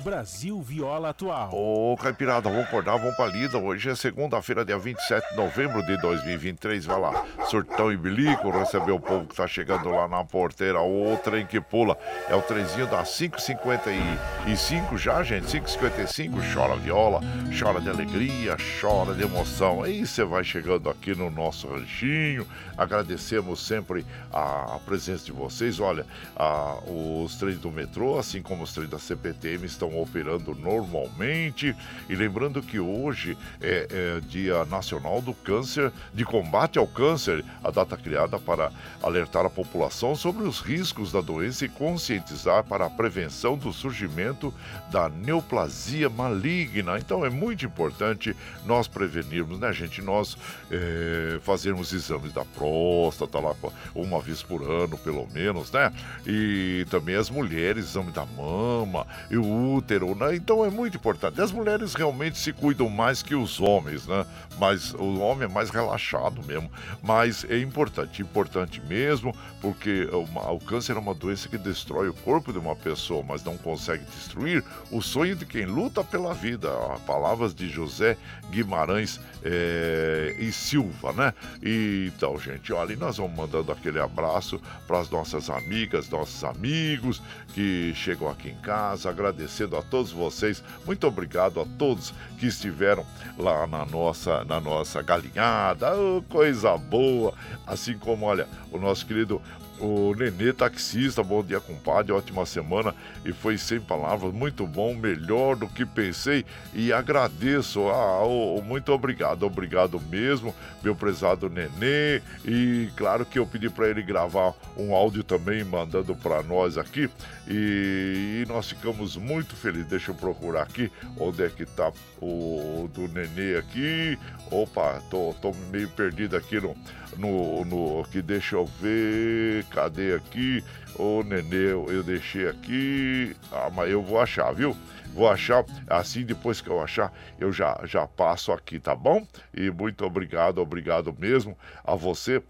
Brasil 0.01 0.61
Viola 0.63 1.11
Atual. 1.11 1.51
Ô, 1.53 1.95
Caipirada, 1.97 2.49
vamos 2.49 2.65
acordar, 2.65 2.97
vamos 2.97 3.15
pra 3.17 3.27
lida. 3.27 3.59
Hoje 3.59 3.91
é 3.91 3.95
segunda-feira, 3.95 4.65
dia 4.65 4.79
27 4.79 5.31
de 5.31 5.37
novembro 5.37 5.85
de 5.85 5.97
2023. 6.01 6.87
Vai 6.87 6.99
lá, 6.99 7.25
surtão 7.49 7.93
e 7.93 7.97
bilico, 7.97 8.51
receber 8.51 8.93
o 8.93 9.01
povo 9.01 9.27
que 9.27 9.37
tá 9.37 9.47
chegando 9.47 9.91
lá 9.91 10.09
na 10.09 10.25
porteira. 10.25 10.81
O 10.81 11.19
trem 11.23 11.45
que 11.45 11.61
pula 11.61 11.99
é 12.29 12.35
o 12.35 12.41
trenzinho 12.41 12.87
das 12.87 13.11
5h55 13.11 14.97
já, 14.97 15.23
gente. 15.23 15.47
5h55, 15.47 16.55
chora 16.55 16.77
viola, 16.77 17.21
chora 17.59 17.81
de 17.81 17.91
alegria, 17.91 18.57
chora 18.81 19.13
de 19.15 19.23
emoção. 19.23 19.83
Aí 19.83 20.07
você 20.07 20.25
vai 20.25 20.43
chegando 20.43 20.89
aqui 20.89 21.15
no 21.15 21.29
nosso 21.31 21.69
ranchinho. 21.69 22.47
Agradecemos 22.77 23.67
sempre 23.67 24.07
a, 24.33 24.79
presença 24.87 25.27
de 25.27 25.33
vocês. 25.33 25.79
Olha, 25.79 26.07
a, 26.35 26.79
os 26.87 27.37
trens 27.37 27.59
do 27.59 27.71
metrô, 27.71 28.19
assim 28.19 28.41
como 28.41 28.63
os 28.63 28.73
trens 28.73 28.89
da 28.89 28.99
CPTM, 28.99 29.67
estão 29.67 29.90
estão 29.91 30.01
operando 30.01 30.55
normalmente. 30.55 31.75
E 32.09 32.15
lembrando 32.15 32.63
que 32.63 32.79
hoje 32.79 33.37
é, 33.61 33.87
é, 33.91 34.21
Dia 34.21 34.65
Nacional 34.67 35.21
do 35.21 35.35
Câncer, 35.35 35.93
de 36.15 36.25
combate 36.25 36.79
ao 36.79 36.87
câncer, 36.87 37.45
a 37.63 37.71
data 37.71 37.97
criada 37.97 38.39
para 38.39 38.71
alertar 39.03 39.45
a 39.45 39.51
população 39.51 40.15
sobre 40.15 40.45
os 40.45 40.61
riscos 40.61 41.11
da 41.13 41.21
doença 41.21 41.65
e 41.65 41.69
conscientizar 41.69 42.65
para 42.65 42.87
a 42.87 42.91
prevenção 42.91 43.57
do 43.57 43.73
surgimento 43.73 44.55
da 44.91 45.09
neoplasia 45.09 46.09
maligna. 46.09 46.99
Então 46.99 47.25
é 47.25 47.31
muito 47.31 47.67
importante 47.67 48.37
nós 48.65 48.87
prevenirmos, 48.87 49.59
né, 49.59 49.73
gente? 49.73 50.01
Nós 50.01 50.37
é, 50.71 51.39
fazermos 51.43 51.93
exames 51.93 52.33
da 52.33 52.45
próstata 52.45 53.39
lá 53.39 53.55
uma 53.95 54.21
vez 54.21 54.43
por 54.43 54.63
ano, 54.63 54.97
pelo 54.99 55.27
menos, 55.33 55.73
né? 55.73 55.93
E 56.27 56.87
também 56.91 57.17
as 57.17 57.29
mulheres, 57.29 57.87
exame 57.87 58.13
da 58.13 58.25
mama 58.25 59.07
e 59.31 59.37
o 59.37 59.45
útero, 59.81 60.15
né? 60.15 60.37
Então 60.37 60.65
é 60.65 60.71
muito 60.71 60.97
importante. 60.97 61.41
As 61.41 61.51
mulheres 61.51 61.95
realmente 61.95 62.39
se 62.39 62.53
cuidam 62.53 62.89
mais 62.89 63.23
que 63.23 63.35
os 63.35 63.61
homens, 63.61 64.07
né? 64.07 64.25
Mas 64.59 64.95
o 64.95 65.19
homem 65.19 65.45
é 65.45 65.49
mais 65.49 65.71
relaxado 65.71 66.43
mesmo. 66.47 66.71
Mas 67.03 67.45
é 67.49 67.59
importante, 67.59 68.23
importante 68.23 68.81
mesmo, 68.87 69.35
porque 69.61 70.09
o, 70.13 70.59
câncer 70.61 70.97
é 70.97 70.99
uma 70.99 71.15
doença 71.15 71.49
que 71.49 71.57
destrói 71.59 72.09
o 72.09 72.15
corpo 72.15 72.53
de 72.53 72.59
uma 72.59 72.77
pessoa, 72.77 73.25
mas 73.27 73.43
não 73.43 73.57
consegue 73.57 74.05
destruir 74.05 74.63
o 74.91 75.01
sonho 75.01 75.35
de 75.35 75.47
quem 75.47 75.65
luta 75.65 76.05
pela 76.05 76.35
vida. 76.35 76.71
Palavras 77.07 77.55
de 77.55 77.69
José 77.69 78.17
Guimarães 78.51 79.19
é, 79.43 80.35
e 80.39 80.53
Silva, 80.53 81.13
né? 81.13 81.35
E, 81.63 82.13
então, 82.15 82.39
gente, 82.39 82.73
olha, 82.73 82.95
nós 82.97 83.17
vamos 83.17 83.35
mandando 83.35 83.73
aquele 83.73 83.99
abraço 83.99 84.61
para 84.87 85.01
as 85.01 85.09
nossas 85.09 85.49
amigas, 85.49 86.09
nossos 86.11 86.45
amigos 86.45 87.23
que 87.55 87.93
chegam 87.95 88.29
aqui 88.29 88.51
em 88.51 88.61
casa, 88.61 89.09
agradecendo 89.09 89.70
a 89.77 89.83
todos 89.83 90.11
vocês. 90.13 90.63
Muito 90.87 91.07
obrigado 91.07 91.61
a 91.61 91.67
todos 91.79 92.13
que 92.39 92.47
estiveram 92.47 93.05
lá 93.39 93.67
na 93.67 93.85
nossa, 93.87 94.45
na 94.45 94.61
nossa 94.61 95.03
galinhada. 95.03 95.95
Oh, 95.97 96.23
coisa 96.29 96.77
boa! 96.77 97.35
Assim 97.67 97.97
como, 97.99 98.27
olha, 98.27 98.49
o 98.71 98.79
nosso 98.79 99.07
querido 99.07 99.41
o 99.81 100.15
Nenê 100.15 100.53
Taxista, 100.53 101.23
bom 101.23 101.43
dia, 101.43 101.59
compadre, 101.59 102.13
ótima 102.13 102.45
semana 102.45 102.95
e 103.25 103.33
foi 103.33 103.57
sem 103.57 103.81
palavras, 103.81 104.33
muito 104.33 104.67
bom, 104.67 104.95
melhor 104.95 105.57
do 105.57 105.67
que 105.67 105.87
pensei 105.87 106.45
e 106.75 106.93
agradeço. 106.93 107.89
Ah, 107.89 108.23
oh, 108.23 108.61
muito 108.63 108.93
obrigado, 108.93 109.45
obrigado 109.45 110.01
mesmo, 110.11 110.55
meu 110.83 110.95
prezado 110.95 111.49
Nenê. 111.49 112.21
E 112.45 112.91
claro 112.97 113.25
que 113.25 113.39
eu 113.39 113.47
pedi 113.47 113.71
para 113.71 113.89
ele 113.89 114.03
gravar 114.03 114.55
um 114.77 114.95
áudio 114.95 115.25
também, 115.25 115.65
mandando 115.65 116.15
para 116.15 116.43
nós 116.43 116.77
aqui 116.77 117.09
e, 117.49 118.43
e, 118.43 118.45
nós 118.49 118.69
ficamos 118.69 119.17
muito 119.17 119.57
felizes. 119.57 119.89
Deixa 119.89 120.11
eu 120.11 120.15
procurar 120.15 120.63
aqui 120.63 120.91
onde 121.19 121.43
é 121.43 121.49
que 121.49 121.65
tá 121.65 121.91
o 122.21 122.89
do 122.93 123.09
Nenê 123.09 123.57
aqui. 123.57 124.19
Opa, 124.51 125.01
tô, 125.11 125.35
tô 125.41 125.53
meio 125.71 125.89
perdido 125.89 126.37
aqui 126.37 126.61
no 126.61 126.77
no, 127.17 127.65
no 127.65 128.05
que 128.05 128.23
deixa 128.23 128.57
eu 128.57 128.67
ver, 128.67 129.65
cadê 129.67 130.15
aqui? 130.15 130.63
Ô 130.99 131.23
Nenê, 131.23 131.73
eu 131.73 132.03
deixei 132.03 132.49
aqui, 132.49 133.35
ah, 133.53 133.71
mas 133.75 133.91
eu 133.91 134.03
vou 134.03 134.21
achar, 134.21 134.53
viu? 134.53 134.77
Vou 135.13 135.29
achar, 135.29 135.65
assim 135.89 136.25
depois 136.25 136.61
que 136.61 136.69
eu 136.69 136.81
achar, 136.81 137.13
eu 137.39 137.53
já, 137.53 137.81
já 137.85 138.07
passo 138.07 138.53
aqui, 138.53 138.79
tá 138.79 138.95
bom? 138.95 139.27
E 139.53 139.71
muito 139.71 140.05
obrigado, 140.05 140.59
obrigado 140.59 141.15
mesmo 141.19 141.57
a 141.85 141.95
você 141.95 142.43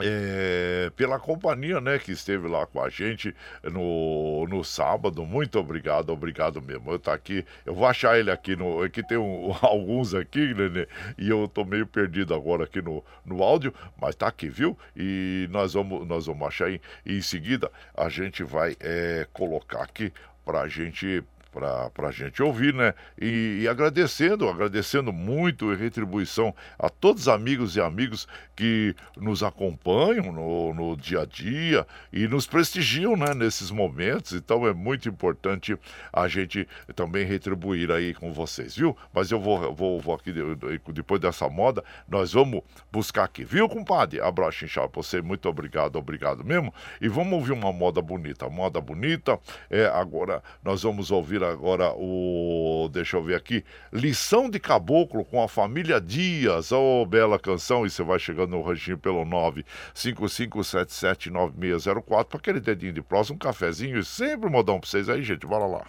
é, 0.00 0.90
pela 0.96 1.18
companhia, 1.18 1.80
né, 1.80 1.98
que 1.98 2.12
esteve 2.12 2.48
lá 2.48 2.66
com 2.66 2.82
a 2.82 2.88
gente 2.88 3.34
no, 3.62 4.46
no 4.48 4.64
sábado. 4.64 5.24
Muito 5.24 5.58
obrigado, 5.58 6.10
obrigado 6.10 6.60
mesmo. 6.60 6.90
Eu 6.90 6.98
tá 6.98 7.12
aqui, 7.12 7.44
eu 7.64 7.74
vou 7.74 7.86
achar 7.86 8.18
ele 8.18 8.30
aqui 8.30 8.56
no, 8.56 8.82
aqui 8.82 9.02
tem 9.06 9.18
um, 9.18 9.54
alguns 9.62 10.14
aqui, 10.14 10.54
e 11.18 11.28
eu 11.28 11.48
tô 11.48 11.64
meio 11.64 11.86
perdido 11.86 12.34
agora 12.34 12.64
aqui 12.64 12.82
no, 12.82 13.04
no 13.24 13.42
áudio, 13.42 13.72
mas 14.00 14.14
tá 14.14 14.26
aqui, 14.26 14.48
viu? 14.48 14.76
E 14.96 15.48
nós 15.50 15.74
vamos, 15.74 16.06
nós 16.06 16.26
vamos 16.26 16.46
achar 16.46 16.66
aí, 16.66 16.80
e 17.06 17.18
em 17.18 17.22
seguida 17.22 17.70
a 17.96 18.08
gente 18.08 18.42
vai 18.42 18.76
é, 18.80 19.26
colocar 19.32 19.82
aqui 19.82 20.12
pra 20.44 20.68
gente 20.68 21.24
para 21.54 22.08
a 22.08 22.10
gente 22.10 22.42
ouvir, 22.42 22.74
né? 22.74 22.92
E, 23.20 23.60
e, 23.62 23.68
agradecendo, 23.68 24.48
agradecendo 24.48 25.12
muito 25.12 25.72
em 25.72 25.76
retribuição 25.76 26.54
a 26.78 26.88
todos 26.88 27.22
os 27.22 27.28
amigos 27.28 27.76
e 27.76 27.80
amigos 27.80 28.26
que 28.56 28.96
nos 29.16 29.42
acompanham 29.42 30.32
no, 30.32 30.74
no 30.74 30.96
dia 30.96 31.20
a 31.20 31.24
dia 31.24 31.86
e 32.12 32.26
nos 32.26 32.46
prestigiam, 32.46 33.16
né? 33.16 33.34
Nesses 33.34 33.70
momentos. 33.70 34.32
Então 34.32 34.66
é 34.66 34.72
muito 34.72 35.08
importante 35.08 35.78
a 36.12 36.26
gente 36.26 36.66
também 36.96 37.24
retribuir 37.24 37.92
aí 37.92 38.14
com 38.14 38.32
vocês, 38.32 38.74
viu? 38.74 38.96
Mas 39.12 39.30
eu 39.30 39.40
vou, 39.40 39.72
vou, 39.74 40.00
vou 40.00 40.14
aqui, 40.14 40.32
depois 40.92 41.20
dessa 41.20 41.48
moda, 41.48 41.84
nós 42.08 42.32
vamos 42.32 42.62
buscar 42.90 43.24
aqui, 43.24 43.44
viu, 43.44 43.68
compadre? 43.68 44.20
Abraço 44.20 44.64
inchado 44.64 45.04
você, 45.04 45.20
muito 45.20 45.48
obrigado, 45.48 45.96
obrigado 45.96 46.42
mesmo. 46.44 46.72
E 47.00 47.08
vamos 47.08 47.32
ouvir 47.34 47.52
uma 47.52 47.72
moda 47.72 48.00
bonita, 48.00 48.48
moda 48.48 48.80
bonita. 48.80 49.38
É, 49.68 49.86
agora 49.86 50.42
nós 50.62 50.82
vamos 50.82 51.10
ouvir 51.10 51.43
agora 51.50 51.92
o. 51.94 52.88
Deixa 52.92 53.16
eu 53.16 53.22
ver 53.22 53.36
aqui. 53.36 53.64
Lição 53.92 54.50
de 54.50 54.58
Caboclo 54.58 55.24
com 55.24 55.40
a 55.42 55.48
família 55.48 56.00
Dias. 56.00 56.72
Oh, 56.72 57.06
bela 57.06 57.38
canção. 57.38 57.86
E 57.86 57.90
você 57.90 58.02
vai 58.02 58.18
chegando 58.18 58.50
no 58.50 58.62
ranchinho 58.62 58.98
pelo 58.98 59.24
955779604 59.24 62.24
para 62.24 62.38
aquele 62.38 62.58
dedinho 62.60 62.92
de 62.92 63.02
próximo, 63.02 63.36
um 63.36 63.38
cafezinho 63.38 63.98
e 63.98 64.04
sempre 64.04 64.48
um 64.48 64.52
modão 64.52 64.80
para 64.80 64.88
vocês 64.88 65.08
aí, 65.08 65.22
gente. 65.22 65.46
Bora 65.46 65.66
lá. 65.66 65.84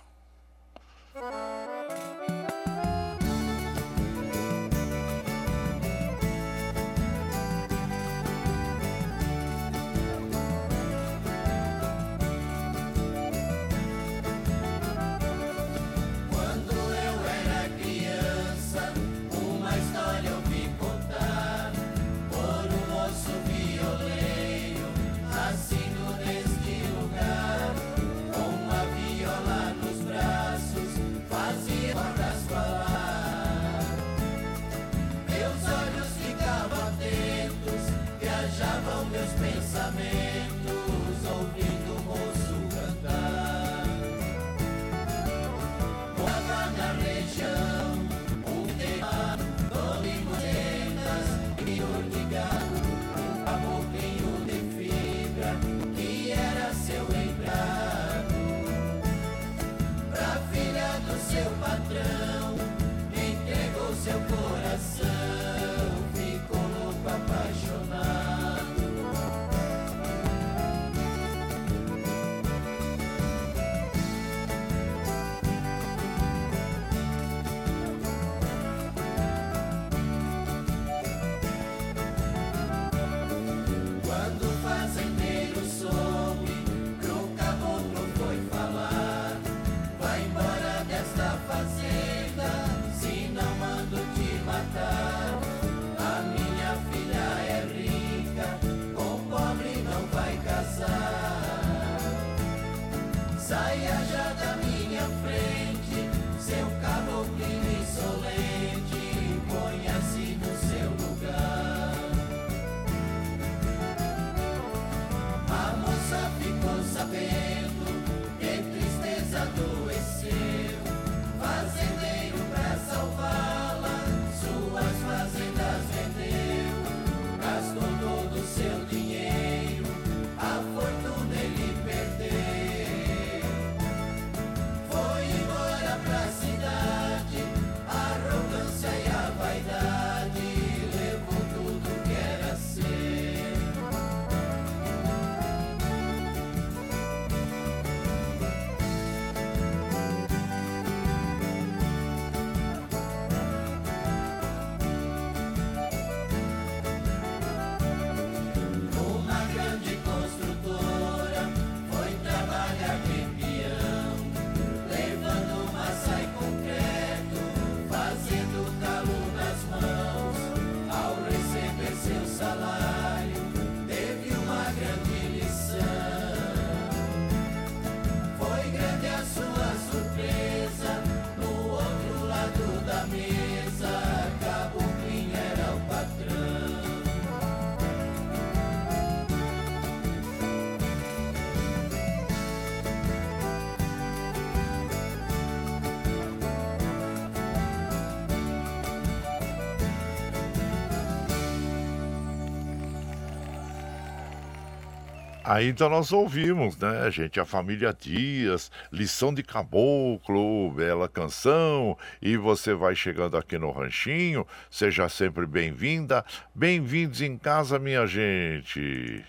Aí 205.48 205.70
então 205.70 205.88
nós 205.92 206.12
ouvimos, 206.12 206.76
né, 206.76 207.12
gente, 207.12 207.40
a 207.40 207.46
família 207.46 207.94
Dias, 207.94 208.72
Lição 208.92 209.32
de 209.32 209.44
Caboclo, 209.44 210.72
bela 210.72 211.08
canção, 211.08 211.96
e 212.20 212.36
você 212.36 212.74
vai 212.74 212.96
chegando 212.96 213.38
aqui 213.38 213.56
no 213.56 213.70
Ranchinho, 213.70 214.48
seja 214.72 215.08
sempre 215.08 215.46
bem-vinda, 215.46 216.26
bem-vindos 216.54 217.22
em 217.22 217.38
casa, 217.38 217.78
minha 217.78 218.08
gente. 218.08 219.24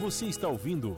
Você 0.00 0.24
está 0.24 0.48
ouvindo 0.48 0.96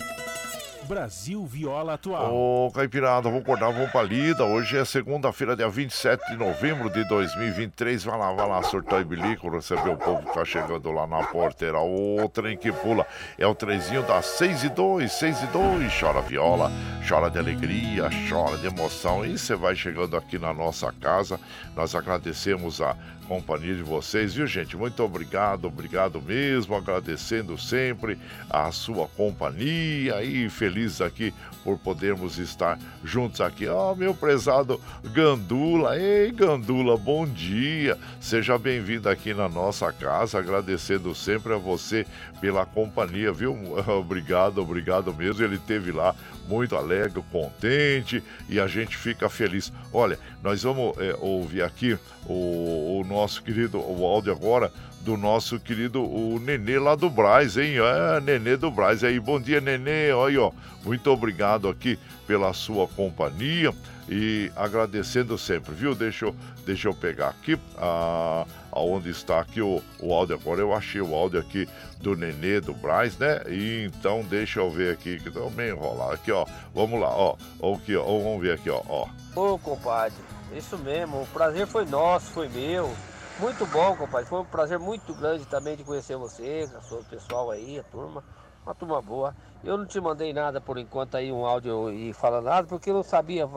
Brasil 0.91 1.47
Viola 1.47 1.95
Atual. 1.95 2.35
Ô, 2.35 2.69
Caipirada, 2.73 3.29
vamos 3.29 3.43
acordar, 3.43 3.71
vamos 3.71 3.93
pra 3.93 4.03
lida. 4.03 4.43
Hoje 4.43 4.77
é 4.77 4.85
segunda-feira, 4.85 5.55
dia 5.55 5.69
27 5.69 6.33
de 6.33 6.37
novembro 6.37 6.91
de 6.91 7.05
2023. 7.05 8.03
Vai 8.03 8.19
lá, 8.19 8.33
vai 8.33 8.49
lá, 8.49 8.61
surtar 8.65 9.01
e 9.01 9.05
bilico, 9.05 9.49
receber 9.49 9.91
o 9.91 9.97
povo 9.97 10.27
que 10.27 10.35
tá 10.35 10.45
chegando 10.45 10.91
lá 10.91 11.07
na 11.07 11.23
porteira. 11.23 11.79
O 11.79 12.29
trem 12.29 12.57
que 12.57 12.73
pula 12.73 13.07
é 13.39 13.47
o 13.47 13.55
trenzinho 13.55 14.03
das 14.03 14.27
6 14.27 14.65
e 14.65 14.69
2, 14.71 15.13
6 15.13 15.43
e 15.45 15.47
2. 15.47 16.01
Chora 16.01 16.23
viola, 16.23 16.73
chora 17.09 17.31
de 17.31 17.39
alegria, 17.39 18.11
chora 18.29 18.59
de 18.59 18.67
emoção. 18.67 19.25
E 19.25 19.39
você 19.39 19.55
vai 19.55 19.77
chegando 19.77 20.17
aqui 20.17 20.41
na 20.41 20.53
nossa 20.53 20.93
casa. 21.01 21.39
Nós 21.77 21.95
agradecemos 21.95 22.81
a 22.81 22.97
companhia 23.31 23.77
de 23.77 23.83
vocês, 23.85 24.35
viu, 24.35 24.45
gente? 24.45 24.77
Muito 24.77 25.01
obrigado, 25.05 25.67
obrigado 25.67 26.21
mesmo, 26.21 26.75
agradecendo 26.75 27.57
sempre 27.57 28.19
a 28.51 28.73
sua 28.73 29.07
companhia 29.07 30.21
e 30.21 30.51
feliz 30.51 31.01
aqui 31.01 31.33
por 31.63 31.79
podermos 31.79 32.39
estar 32.39 32.77
juntos 33.05 33.41
aqui. 33.41 33.69
Ó, 33.69 33.93
oh, 33.93 33.95
meu 33.95 34.13
prezado 34.13 34.81
Gandula, 35.13 35.97
ei, 35.97 36.33
Gandula, 36.33 36.97
bom 36.97 37.25
dia. 37.25 37.97
Seja 38.21 38.59
bem-vindo 38.59 39.09
aqui 39.09 39.33
na 39.33 39.49
nossa 39.49 39.93
casa, 39.93 40.41
agradecendo 40.41 41.15
sempre 41.15 41.55
a 41.55 41.57
você 41.57 42.05
pela 42.41 42.67
companhia, 42.67 43.33
viu? 43.33 43.57
obrigado, 43.97 44.59
obrigado 44.59 45.15
mesmo. 45.15 45.45
Ele 45.45 45.59
teve 45.59 45.93
lá 45.93 46.17
muito 46.51 46.75
alegre, 46.75 47.23
contente 47.31 48.21
e 48.49 48.59
a 48.59 48.67
gente 48.67 48.97
fica 48.97 49.29
feliz. 49.29 49.73
Olha, 49.93 50.19
nós 50.43 50.65
vamos 50.65 50.99
é, 50.99 51.15
ouvir 51.21 51.63
aqui 51.63 51.97
o, 52.27 53.01
o, 53.01 53.05
nosso 53.09 53.41
querido, 53.45 53.79
o 53.79 54.05
áudio 54.05 54.33
agora 54.33 54.73
do 55.03 55.17
nosso 55.17 55.61
querido 55.61 56.03
o 56.03 56.41
Nenê 56.41 56.79
lá 56.79 56.97
do 56.97 57.09
Braz, 57.09 57.57
hein? 57.57 57.77
É, 57.79 58.21
Nenê 58.21 58.57
do 58.57 58.71
Braz. 58.71 59.05
Aí, 59.05 59.21
bom 59.21 59.41
dia, 59.41 59.61
Nenê. 59.61 60.11
Olha, 60.11 60.43
ó, 60.43 60.53
muito 60.85 61.09
obrigado 61.11 61.69
aqui 61.69 61.97
pela 62.27 62.53
sua 62.53 62.89
companhia 62.89 63.73
e 64.09 64.51
agradecendo 64.57 65.37
sempre, 65.39 65.75
viu? 65.75 65.95
Deixa 65.95 66.27
eu, 66.27 66.37
deixa 66.65 66.89
eu 66.89 66.95
pegar 66.95 67.29
aqui 67.29 67.59
a, 67.77 68.47
aonde 68.73 69.11
está 69.11 69.41
aqui 69.41 69.61
o, 69.61 69.83
o 70.01 70.15
áudio 70.15 70.37
agora. 70.37 70.61
Eu 70.61 70.75
achei 70.75 71.01
o 71.01 71.15
áudio 71.15 71.41
aqui 71.41 71.69
do 71.99 72.17
Nenê, 72.17 72.61
do 72.61 72.73
Braz, 72.73 73.17
né? 73.19 73.43
E 73.49 73.85
então 73.85 74.23
deixa 74.23 74.61
eu 74.61 74.71
ver 74.71 74.95
aqui, 74.95 75.19
que 75.21 75.31
tá 75.31 75.41
meio 75.51 75.77
enrolado. 75.77 76.13
Aqui, 76.13 76.33
ó. 76.33 76.47
Vamos 76.75 77.01
lá, 77.01 77.09
ó. 77.09 77.37
Aqui, 77.75 77.97
ó. 77.97 78.05
Vamos 78.05 78.41
ver 78.41 78.55
aqui, 78.55 78.71
ó. 78.71 78.83
ó. 78.89 79.07
Ô, 79.35 79.59
compadre, 79.59 80.17
isso 80.57 80.77
mesmo. 80.79 81.23
O 81.23 81.27
prazer 81.27 81.67
foi 81.67 81.85
nosso, 81.85 82.33
foi 82.33 82.49
meu. 82.49 82.91
Muito 83.39 83.65
bom, 83.67 83.97
compadre. 83.97 84.29
Foi 84.29 84.41
um 84.41 84.45
prazer 84.45 84.79
muito 84.79 85.15
grande 85.15 85.47
também 85.47 85.77
de 85.77 85.85
conhecer 85.85 86.17
você, 86.17 86.69
o 86.91 87.05
pessoal 87.05 87.51
aí, 87.51 87.79
a 87.79 87.83
turma. 87.85 88.23
Uma 88.71 88.75
turma 88.77 89.03
boa. 89.03 89.35
Eu 89.65 89.77
não 89.77 89.85
te 89.85 90.01
mandei 90.01 90.33
nada 90.33 90.61
por 90.61 90.79
enquanto 90.79 91.17
aí, 91.17 91.33
um 91.33 91.45
áudio 91.45 91.91
e 91.91 92.13
falar 92.13 92.41
nada, 92.41 92.69
porque 92.69 92.91
eu 92.91 92.95
não 92.95 93.03
sabia 93.03 93.49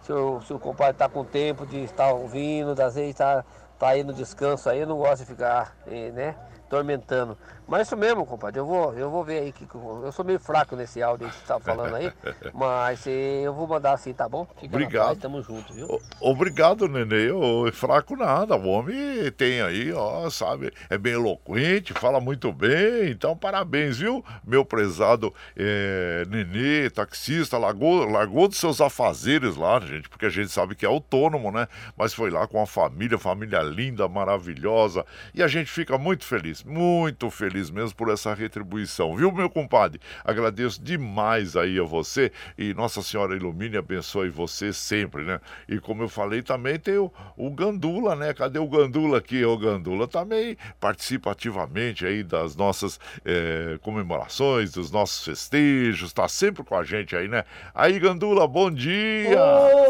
se 0.00 0.10
o, 0.10 0.40
se 0.40 0.54
o 0.54 0.58
compadre 0.58 0.94
tá 0.94 1.06
com 1.06 1.22
tempo 1.22 1.66
de 1.66 1.80
estar 1.80 2.10
ouvindo, 2.12 2.70
às 2.80 2.94
vezes 2.94 3.14
tá, 3.14 3.44
tá 3.78 3.88
aí 3.88 4.02
no 4.02 4.14
descanso 4.14 4.70
aí, 4.70 4.80
eu 4.80 4.86
não 4.86 4.96
gosto 4.96 5.18
de 5.18 5.26
ficar, 5.26 5.76
eh, 5.86 6.10
né? 6.12 6.34
Tormentando. 6.74 7.38
Mas 7.66 7.86
isso 7.86 7.96
mesmo, 7.96 8.26
compadre, 8.26 8.60
eu 8.60 8.66
vou, 8.66 8.92
eu 8.94 9.08
vou 9.08 9.24
ver 9.24 9.38
aí 9.38 9.52
que 9.52 9.66
eu 9.72 10.12
sou 10.12 10.24
meio 10.24 10.38
fraco 10.38 10.76
nesse 10.76 11.02
áudio 11.02 11.28
que 11.28 11.34
você 11.34 11.46
tá 11.46 11.58
falando 11.58 11.94
aí, 11.94 12.12
mas 12.52 13.06
eu 13.06 13.54
vou 13.54 13.66
mandar 13.66 13.94
assim, 13.94 14.12
tá 14.12 14.28
bom? 14.28 14.46
Fica 14.60 14.66
Obrigado. 14.66 15.06
Paz, 15.06 15.18
tamo 15.18 15.40
junto, 15.40 15.72
viu? 15.72 15.86
O, 15.86 16.30
obrigado, 16.30 16.86
Nenê. 16.88 17.30
Eu, 17.30 17.70
fraco 17.72 18.16
nada. 18.16 18.54
O 18.54 18.66
homem 18.66 18.96
tem 19.36 19.62
aí, 19.62 19.92
ó, 19.92 20.28
sabe, 20.28 20.72
é 20.90 20.98
bem 20.98 21.14
eloquente, 21.14 21.94
fala 21.94 22.20
muito 22.20 22.52
bem. 22.52 23.10
Então, 23.10 23.34
parabéns, 23.34 23.96
viu? 23.96 24.22
Meu 24.44 24.64
prezado 24.64 25.32
é, 25.56 26.24
Nenê, 26.28 26.90
taxista, 26.90 27.56
largou, 27.56 28.04
largou 28.04 28.46
dos 28.46 28.58
seus 28.58 28.80
afazeres 28.80 29.56
lá, 29.56 29.80
gente, 29.80 30.08
porque 30.08 30.26
a 30.26 30.30
gente 30.30 30.50
sabe 30.50 30.74
que 30.74 30.84
é 30.84 30.88
autônomo, 30.88 31.50
né? 31.50 31.66
Mas 31.96 32.12
foi 32.12 32.30
lá 32.30 32.46
com 32.46 32.60
a 32.60 32.66
família, 32.66 33.16
família 33.16 33.62
linda, 33.62 34.06
maravilhosa. 34.06 35.06
E 35.32 35.42
a 35.42 35.48
gente 35.48 35.70
fica 35.70 35.96
muito 35.96 36.24
feliz, 36.24 36.62
muito 36.64 37.30
feliz 37.30 37.70
mesmo 37.70 37.94
por 37.94 38.08
essa 38.10 38.32
retribuição, 38.34 39.14
viu, 39.14 39.30
meu 39.30 39.50
compadre? 39.50 40.00
Agradeço 40.24 40.82
demais 40.82 41.56
aí 41.56 41.78
a 41.78 41.82
você 41.82 42.32
e 42.56 42.72
Nossa 42.74 43.02
Senhora 43.02 43.36
ilumine 43.36 43.74
e 43.74 43.78
abençoe 43.78 44.28
você 44.28 44.72
sempre, 44.72 45.22
né? 45.24 45.40
E 45.68 45.78
como 45.78 46.02
eu 46.02 46.08
falei, 46.08 46.42
também 46.42 46.78
tem 46.78 46.96
o, 46.96 47.12
o 47.36 47.50
Gandula, 47.50 48.16
né? 48.16 48.32
Cadê 48.32 48.58
o 48.58 48.68
Gandula 48.68 49.18
aqui? 49.18 49.44
O 49.44 49.56
Gandula 49.56 50.08
também 50.08 50.56
participa 50.80 51.32
ativamente 51.32 52.06
aí 52.06 52.22
das 52.22 52.56
nossas 52.56 52.98
é, 53.24 53.78
comemorações, 53.82 54.72
dos 54.72 54.90
nossos 54.90 55.24
festejos, 55.24 56.12
tá 56.12 56.28
sempre 56.28 56.64
com 56.64 56.74
a 56.74 56.84
gente 56.84 57.14
aí, 57.16 57.28
né? 57.28 57.44
Aí, 57.74 57.98
Gandula, 57.98 58.46
bom 58.46 58.70
dia! 58.70 59.38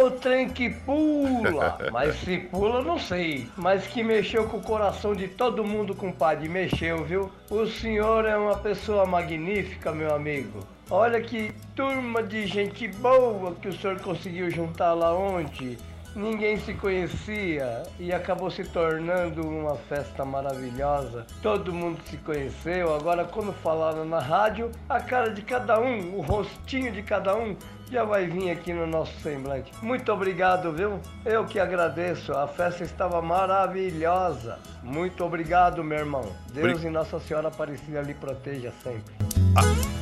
Ô, 0.00 0.10
trem 0.10 0.48
que 0.48 0.70
pula! 0.70 1.78
Mas 1.92 2.16
se 2.20 2.38
pula, 2.38 2.82
não 2.82 2.98
sei. 2.98 3.48
Mas 3.56 3.86
que 3.86 4.02
mexeu 4.02 4.48
com 4.48 4.56
o 4.56 4.62
coração 4.62 5.14
de 5.14 5.28
todo 5.28 5.64
mundo, 5.64 5.94
compadre, 5.94 6.48
mexeu, 6.54 7.02
viu? 7.04 7.32
O 7.50 7.66
senhor 7.66 8.24
é 8.24 8.36
uma 8.36 8.56
pessoa 8.56 9.04
magnífica, 9.04 9.90
meu 9.90 10.14
amigo. 10.14 10.60
Olha 10.88 11.20
que 11.20 11.52
turma 11.74 12.22
de 12.22 12.46
gente 12.46 12.86
boa 12.86 13.56
que 13.56 13.66
o 13.66 13.72
senhor 13.72 13.98
conseguiu 14.00 14.48
juntar 14.52 14.92
lá 14.92 15.12
ontem. 15.12 15.76
Ninguém 16.14 16.56
se 16.58 16.72
conhecia 16.74 17.82
e 17.98 18.12
acabou 18.12 18.48
se 18.48 18.62
tornando 18.62 19.42
uma 19.44 19.74
festa 19.74 20.24
maravilhosa. 20.24 21.26
Todo 21.42 21.72
mundo 21.72 21.98
se 22.04 22.18
conheceu. 22.18 22.94
Agora, 22.94 23.24
quando 23.24 23.52
falaram 23.52 24.04
na 24.04 24.20
rádio, 24.20 24.70
a 24.88 25.00
cara 25.00 25.30
de 25.30 25.42
cada 25.42 25.80
um, 25.80 26.16
o 26.16 26.20
rostinho 26.20 26.92
de 26.92 27.02
cada 27.02 27.34
um 27.34 27.56
já 27.90 28.04
vai 28.04 28.26
vir 28.26 28.50
aqui 28.50 28.72
no 28.72 28.86
nosso 28.86 29.18
semblante. 29.20 29.72
Muito 29.82 30.12
obrigado, 30.12 30.72
viu? 30.72 31.00
Eu 31.24 31.44
que 31.44 31.58
agradeço. 31.58 32.32
A 32.32 32.46
festa 32.46 32.84
estava 32.84 33.20
maravilhosa. 33.22 34.58
Muito 34.82 35.24
obrigado, 35.24 35.84
meu 35.84 35.98
irmão. 35.98 36.32
Deus 36.52 36.82
e 36.82 36.90
Nossa 36.90 37.18
Senhora 37.20 37.48
Aparecida 37.48 38.02
lhe 38.02 38.14
proteja 38.14 38.72
sempre. 38.82 39.14
Ah, 39.56 39.94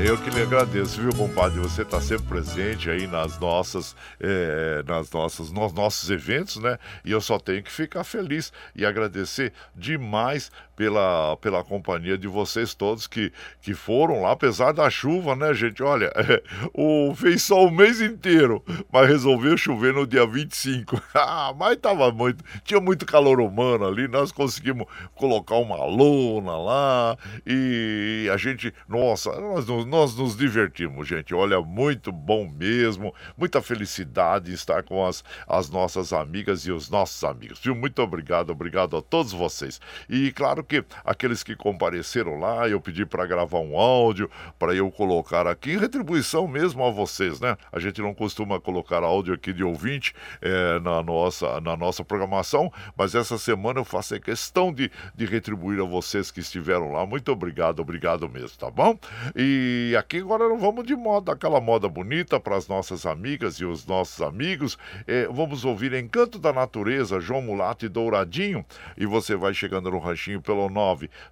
eu 0.00 0.16
que 0.16 0.30
lhe 0.30 0.40
agradeço, 0.40 1.00
viu, 1.00 1.12
compadre? 1.12 1.58
Você 1.58 1.82
está 1.82 2.00
sempre 2.00 2.26
presente 2.26 2.88
aí 2.88 3.06
nas 3.06 3.38
nossas, 3.38 3.96
é, 4.20 4.82
nas 4.86 5.10
nossas, 5.10 5.50
nos 5.50 5.72
nossos 5.72 6.08
eventos, 6.08 6.56
né? 6.56 6.78
E 7.04 7.10
eu 7.10 7.20
só 7.20 7.38
tenho 7.38 7.62
que 7.62 7.70
ficar 7.70 8.04
feliz 8.04 8.52
e 8.76 8.86
agradecer 8.86 9.52
demais 9.74 10.52
pela, 10.78 11.36
pela 11.38 11.64
companhia 11.64 12.16
de 12.16 12.28
vocês 12.28 12.72
todos 12.72 13.08
que, 13.08 13.32
que 13.60 13.74
foram 13.74 14.22
lá, 14.22 14.30
apesar 14.30 14.70
da 14.70 14.88
chuva, 14.88 15.34
né, 15.34 15.52
gente? 15.52 15.82
Olha, 15.82 16.12
é, 16.14 16.40
o, 16.72 17.12
fez 17.16 17.42
só 17.42 17.64
o 17.66 17.70
mês 17.70 18.00
inteiro, 18.00 18.64
mas 18.92 19.08
resolveu 19.08 19.56
chover 19.56 19.92
no 19.92 20.06
dia 20.06 20.24
25. 20.24 21.02
ah, 21.14 21.52
mas 21.58 21.76
tava 21.78 22.12
muito. 22.12 22.44
Tinha 22.62 22.80
muito 22.80 23.04
calor 23.04 23.40
humano 23.40 23.88
ali, 23.88 24.06
nós 24.06 24.30
conseguimos 24.30 24.86
colocar 25.16 25.56
uma 25.56 25.84
lona 25.84 26.56
lá 26.56 27.18
e 27.44 28.30
a 28.32 28.36
gente. 28.36 28.72
Nossa, 28.88 29.32
nós, 29.40 29.66
nós 29.66 30.16
nos 30.16 30.36
divertimos, 30.36 31.08
gente. 31.08 31.34
Olha, 31.34 31.60
muito 31.60 32.12
bom 32.12 32.48
mesmo, 32.48 33.12
muita 33.36 33.60
felicidade 33.60 34.52
estar 34.52 34.84
com 34.84 35.04
as, 35.04 35.24
as 35.48 35.68
nossas 35.68 36.12
amigas 36.12 36.60
e 36.66 36.70
os 36.70 36.88
nossos 36.88 37.24
amigos, 37.24 37.58
viu? 37.58 37.74
Muito 37.74 38.00
obrigado, 38.00 38.50
obrigado 38.50 38.96
a 38.96 39.02
todos 39.02 39.32
vocês. 39.32 39.80
E 40.08 40.30
claro 40.30 40.67
que 40.68 40.84
aqueles 41.04 41.42
que 41.42 41.56
compareceram 41.56 42.38
lá, 42.38 42.68
eu 42.68 42.80
pedi 42.80 43.06
para 43.06 43.26
gravar 43.26 43.60
um 43.60 43.76
áudio 43.78 44.30
para 44.58 44.74
eu 44.74 44.90
colocar 44.90 45.46
aqui, 45.46 45.72
em 45.72 45.78
retribuição 45.78 46.46
mesmo 46.46 46.84
a 46.84 46.90
vocês, 46.90 47.40
né? 47.40 47.56
A 47.72 47.78
gente 47.78 48.02
não 48.02 48.12
costuma 48.12 48.60
colocar 48.60 49.02
áudio 49.02 49.34
aqui 49.34 49.52
de 49.52 49.64
ouvinte 49.64 50.14
é, 50.42 50.78
na, 50.80 51.02
nossa, 51.02 51.60
na 51.60 51.76
nossa 51.76 52.04
programação, 52.04 52.70
mas 52.96 53.14
essa 53.14 53.38
semana 53.38 53.80
eu 53.80 53.84
faço 53.84 54.18
questão 54.20 54.72
de, 54.72 54.90
de 55.14 55.26
retribuir 55.26 55.80
a 55.80 55.84
vocês 55.84 56.30
que 56.30 56.40
estiveram 56.40 56.92
lá. 56.92 57.04
Muito 57.06 57.30
obrigado, 57.30 57.80
obrigado 57.80 58.28
mesmo, 58.28 58.58
tá 58.58 58.70
bom? 58.70 58.98
E 59.36 59.94
aqui 59.98 60.18
agora 60.18 60.48
vamos 60.56 60.86
de 60.86 60.96
moda, 60.96 61.32
aquela 61.32 61.60
moda 61.60 61.88
bonita 61.88 62.40
para 62.40 62.56
as 62.56 62.68
nossas 62.68 63.06
amigas 63.06 63.56
e 63.56 63.64
os 63.64 63.86
nossos 63.86 64.20
amigos. 64.20 64.78
É, 65.06 65.26
vamos 65.28 65.64
ouvir 65.64 65.92
Encanto 65.92 66.38
da 66.38 66.52
Natureza, 66.52 67.20
João 67.20 67.42
Mulato 67.42 67.84
e 67.84 67.88
Douradinho. 67.88 68.64
E 68.96 69.06
você 69.06 69.36
vai 69.36 69.54
chegando 69.54 69.90
no 69.90 69.98
ranchinho 69.98 70.40
pelo 70.40 70.57
pelo 70.58 70.68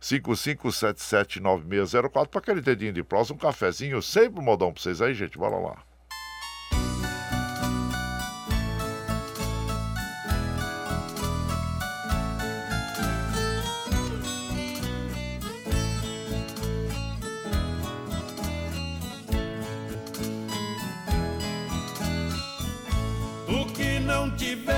955779604 0.00 2.28
para 2.28 2.38
aquele 2.38 2.60
dedinho 2.60 2.92
de 2.92 3.02
prosa, 3.02 3.34
um 3.34 3.36
cafezinho, 3.36 4.00
sempre 4.00 4.40
modão 4.40 4.72
para 4.72 4.82
vocês 4.82 5.02
aí, 5.02 5.14
gente. 5.14 5.36
Bora 5.36 5.56
lá. 5.56 5.85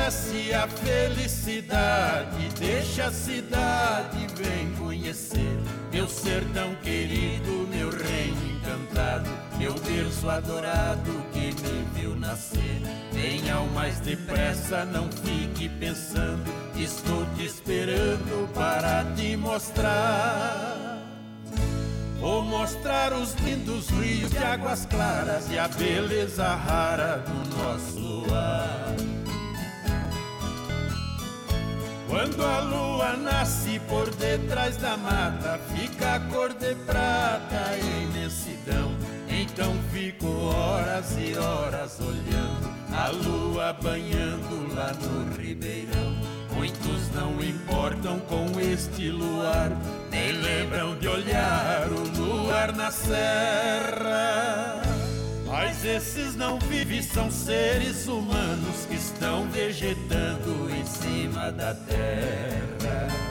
Tivesse 0.08 0.54
a 0.54 0.66
felicidade, 0.66 2.48
deixa 2.58 3.06
a 3.06 3.12
cidade, 3.12 4.26
vem 4.36 4.72
conhecer 4.78 5.58
meu 5.92 6.08
sertão 6.08 6.74
querido, 6.76 7.68
meu 7.70 7.90
reino 7.90 8.56
encantado, 8.56 9.30
meu 9.58 9.74
berço 9.74 10.28
adorado 10.30 11.10
que 11.32 11.46
me 11.62 11.84
viu 11.94 12.16
nascer. 12.16 12.80
Venha 13.12 13.56
ao 13.56 13.66
mais 13.66 14.00
depressa, 14.00 14.84
não 14.86 15.10
fique 15.10 15.68
pensando, 15.68 16.44
estou 16.76 17.26
te 17.34 17.44
esperando 17.44 18.48
para 18.54 19.04
te 19.14 19.36
mostrar. 19.36 20.98
Vou 22.20 22.42
mostrar 22.42 23.12
os 23.12 23.34
lindos 23.34 23.88
rios 23.90 24.30
de 24.30 24.38
águas 24.38 24.86
claras 24.86 25.50
e 25.50 25.58
a 25.58 25.68
beleza 25.68 26.46
rara 26.48 27.18
do 27.18 27.56
nosso 27.56 28.34
ar. 28.34 29.07
Quando 32.08 32.42
a 32.42 32.60
lua 32.60 33.16
nasce 33.16 33.78
por 33.80 34.08
detrás 34.14 34.78
da 34.78 34.96
mata, 34.96 35.60
fica 35.76 36.14
a 36.14 36.20
cor 36.20 36.54
de 36.54 36.74
prata 36.86 37.76
e 37.76 38.04
imensidão. 38.04 38.96
Então 39.28 39.76
fico 39.92 40.26
horas 40.26 41.14
e 41.18 41.36
horas 41.36 42.00
olhando 42.00 42.72
a 42.92 43.10
lua 43.10 43.74
banhando 43.74 44.74
lá 44.74 44.92
no 44.94 45.36
ribeirão. 45.36 46.16
Muitos 46.54 47.10
não 47.14 47.38
importam 47.44 48.18
com 48.20 48.58
este 48.58 49.10
luar, 49.10 49.70
nem 50.10 50.32
lembram 50.32 50.98
de 50.98 51.06
olhar 51.06 51.88
o 51.92 52.08
luar 52.18 52.74
na 52.74 52.90
serra. 52.90 54.97
Mas 55.60 55.84
esses 55.84 56.36
não 56.36 56.56
vivem, 56.56 57.02
são 57.02 57.28
seres 57.32 58.06
humanos 58.06 58.86
que 58.86 58.94
estão 58.94 59.50
vegetando 59.50 60.70
em 60.70 60.86
cima 60.86 61.50
da 61.50 61.74
terra. 61.74 63.27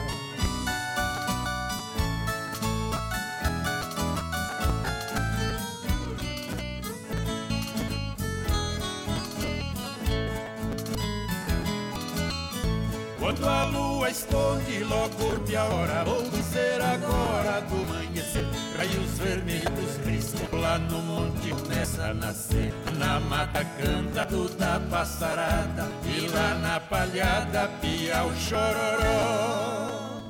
Quando 13.28 13.46
a 13.46 13.64
lua 13.66 14.08
esconde 14.08 14.82
logo 14.84 15.44
de 15.44 15.54
a 15.54 15.64
hora 15.64 16.02
Vou 16.02 16.22
dizer 16.30 16.80
agora 16.80 17.60
do 17.60 17.74
amanhecer. 17.82 18.46
Raios 18.74 19.18
vermelhos 19.18 19.98
Cristo 20.02 20.56
lá 20.56 20.78
no 20.78 21.02
monte 21.02 21.50
começa 21.50 22.04
a 22.04 22.14
nascer. 22.14 22.72
Na 22.96 23.20
mata 23.20 23.62
canta 23.76 24.24
toda 24.24 24.80
passarada 24.88 25.88
E 26.06 26.26
lá 26.28 26.54
na 26.54 26.80
palhada 26.80 27.68
pia 27.82 28.24
o 28.24 28.34
chororó. 28.34 30.22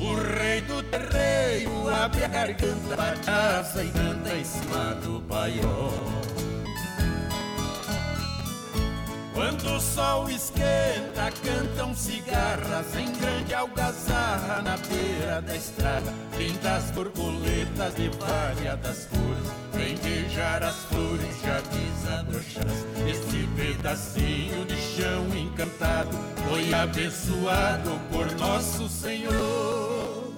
O 0.00 0.14
rei 0.40 0.60
do 0.62 0.82
terreiro 0.82 1.88
abre 1.88 2.24
a 2.24 2.28
garganta 2.28 2.96
Bataza 2.96 3.84
e 3.84 3.90
canta 3.90 4.34
em 4.34 4.44
cima 4.44 4.96
do 4.96 5.20
paiol 5.20 6.31
Quando 9.34 9.76
o 9.76 9.80
sol 9.80 10.28
esquenta, 10.28 11.32
cantam 11.42 11.94
cigarras 11.94 12.94
em 12.94 13.10
grande 13.12 13.54
algazarra 13.54 14.60
na 14.60 14.76
beira 14.76 15.40
da 15.40 15.56
estrada. 15.56 16.12
Lindas 16.36 16.90
borboletas 16.90 17.94
de 17.94 18.10
variadas 18.10 19.06
cores, 19.06 19.48
vem 19.72 19.96
beijar 19.96 20.62
as 20.62 20.76
flores 20.84 21.40
já 21.42 21.60
desabrochadas. 21.60 22.84
Este 23.08 23.48
pedacinho 23.56 24.66
de 24.66 24.76
chão 24.76 25.26
encantado 25.34 26.10
foi 26.48 26.72
abençoado 26.74 27.98
por 28.10 28.30
nosso 28.36 28.86
Senhor. 28.86 30.30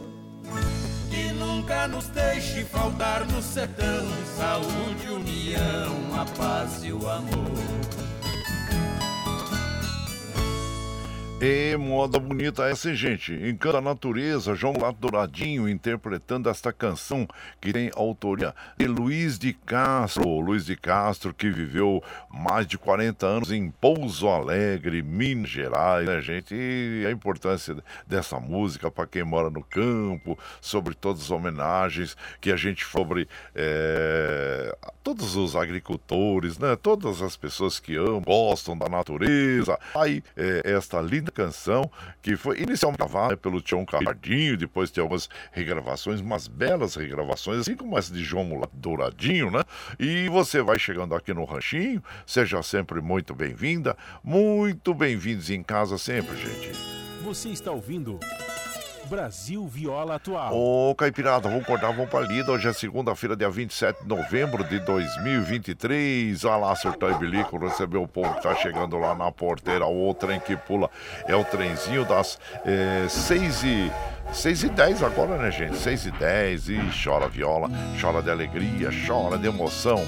Que 1.11 1.33
nunca 1.33 1.89
nos 1.89 2.07
deixe 2.09 2.65
faltar 2.65 3.27
no 3.27 3.43
sertão 3.43 4.07
saúde, 4.37 5.09
união, 5.09 6.21
a 6.21 6.25
paz 6.37 6.85
e 6.85 6.93
o 6.93 7.09
amor. 7.09 7.95
E 11.41 11.77
moda 11.77 12.19
bonita 12.19 12.65
essa, 12.69 12.95
gente. 12.95 13.33
Encanta 13.33 13.79
a 13.79 13.81
natureza, 13.81 14.55
João 14.55 14.75
Lato 14.81 15.01
Douradinho 15.01 15.69
interpretando 15.69 16.49
esta 16.49 16.73
canção 16.73 17.27
que 17.61 17.73
tem 17.73 17.91
autoria 17.95 18.55
de 18.79 18.87
Luiz 18.87 19.39
de 19.39 19.53
Castro. 19.53 20.41
Luiz 20.41 20.65
de 20.65 20.77
Castro 20.77 21.35
que 21.35 21.51
viveu 21.51 22.03
mais 22.31 22.67
de 22.67 22.79
40 22.79 23.27
anos 23.27 23.51
em 23.51 23.69
Pouso 23.69 24.29
Alegre, 24.29 25.03
Minas 25.03 25.51
Gerais, 25.51 26.07
né, 26.07 26.21
gente? 26.21 26.55
E 26.55 27.05
a 27.07 27.11
importância 27.11 27.77
dessa 28.07 28.39
música 28.39 28.91
para 28.91 29.07
quem 29.07 29.25
mora 29.25 29.51
no 29.51 29.63
campo, 29.63 30.39
sobre 30.61 30.95
todas 30.95 31.23
as 31.23 31.31
homenagens 31.31 32.17
que 32.41 32.53
a 32.53 32.57
gente 32.57 32.85
sobre 32.85 33.29
é, 33.55 34.75
todos 35.03 35.35
os 35.37 35.57
agricultores, 35.57 36.59
né? 36.59 36.77
Todas 36.77 37.21
as 37.21 37.37
pessoas 37.37 37.81
que 37.81 37.97
amam, 37.97 38.23
gostam 38.23 38.79
da 38.79 38.89
natureza. 38.89 39.79
Aí, 39.95 40.23
é, 40.37 40.63
esta 40.65 41.01
linda 41.01 41.24
canção 41.31 41.91
que 42.23 42.37
foi 42.37 42.61
inicialmente 42.61 42.99
gravada 42.99 43.37
pelo 43.37 43.61
Tião 43.61 43.85
Cardinho, 43.85 44.57
depois 44.57 44.91
tem 44.91 45.03
algumas 45.03 45.29
regravações, 45.53 46.21
umas 46.21 46.49
belas 46.49 46.95
regravações, 46.95 47.61
assim 47.61 47.77
como 47.77 47.99
essa 47.99 48.13
de 48.13 48.23
João 48.23 48.45
Mulato 48.45 48.77
Douradinho, 48.77 49.51
né? 49.51 49.63
E 49.99 50.29
você 50.29 50.63
vai 50.63 50.79
chegando 50.79 51.15
aqui 51.15 51.33
no 51.33 51.45
Ranchinho, 51.45 52.03
seja 52.27 52.63
sempre 52.63 53.01
muito 53.01 53.35
bem-vinda, 53.35 53.97
muito 54.23 54.95
bem-vindos 54.95 55.51
em 55.51 55.63
casa 55.63 55.99
sempre, 55.99 56.37
gente. 56.37 56.73
Você 57.23 57.49
está 57.49 57.71
ouvindo 57.71 58.19
Brasil 59.15 59.65
Viola 59.69 60.17
Atual. 60.17 60.53
Ô, 60.53 60.93
Caipirada, 60.93 61.49
vamos 61.49 61.63
acordar, 61.63 61.93
vamos 61.93 62.11
pra 62.11 62.19
lida. 62.19 62.51
Hoje 62.51 62.69
é 62.69 62.73
segunda-feira, 62.73 63.37
dia 63.37 63.49
27 63.49 64.03
de 64.03 64.09
novembro 64.09 64.65
de 64.65 64.81
2023. 64.81 66.45
Olha 66.45 66.57
lá, 66.57 66.75
Sertão 66.75 67.09
e 67.13 67.15
Bilico, 67.15 67.57
recebeu 67.57 68.03
o 68.03 68.09
povo 68.09 68.35
que 68.35 68.43
tá 68.43 68.57
chegando 68.57 68.99
lá 68.99 69.15
na 69.15 69.31
porteira. 69.31 69.87
O 69.87 70.13
trem 70.15 70.41
que 70.41 70.57
pula 70.57 70.91
é 71.29 71.37
o 71.37 71.45
trenzinho 71.45 72.05
das 72.05 72.41
é, 72.65 73.07
6 73.09 73.63
e... 73.63 73.93
6 74.35 74.65
e 74.65 74.69
10 74.69 75.03
agora, 75.05 75.39
né, 75.39 75.51
gente? 75.51 75.77
6 75.77 76.07
e 76.07 76.11
10 76.11 76.69
e 76.69 76.79
chora 77.03 77.29
viola, 77.29 77.71
chora 78.01 78.21
de 78.21 78.31
alegria, 78.31 78.91
chora 79.07 79.39
de 79.39 79.47
emoção. 79.47 80.05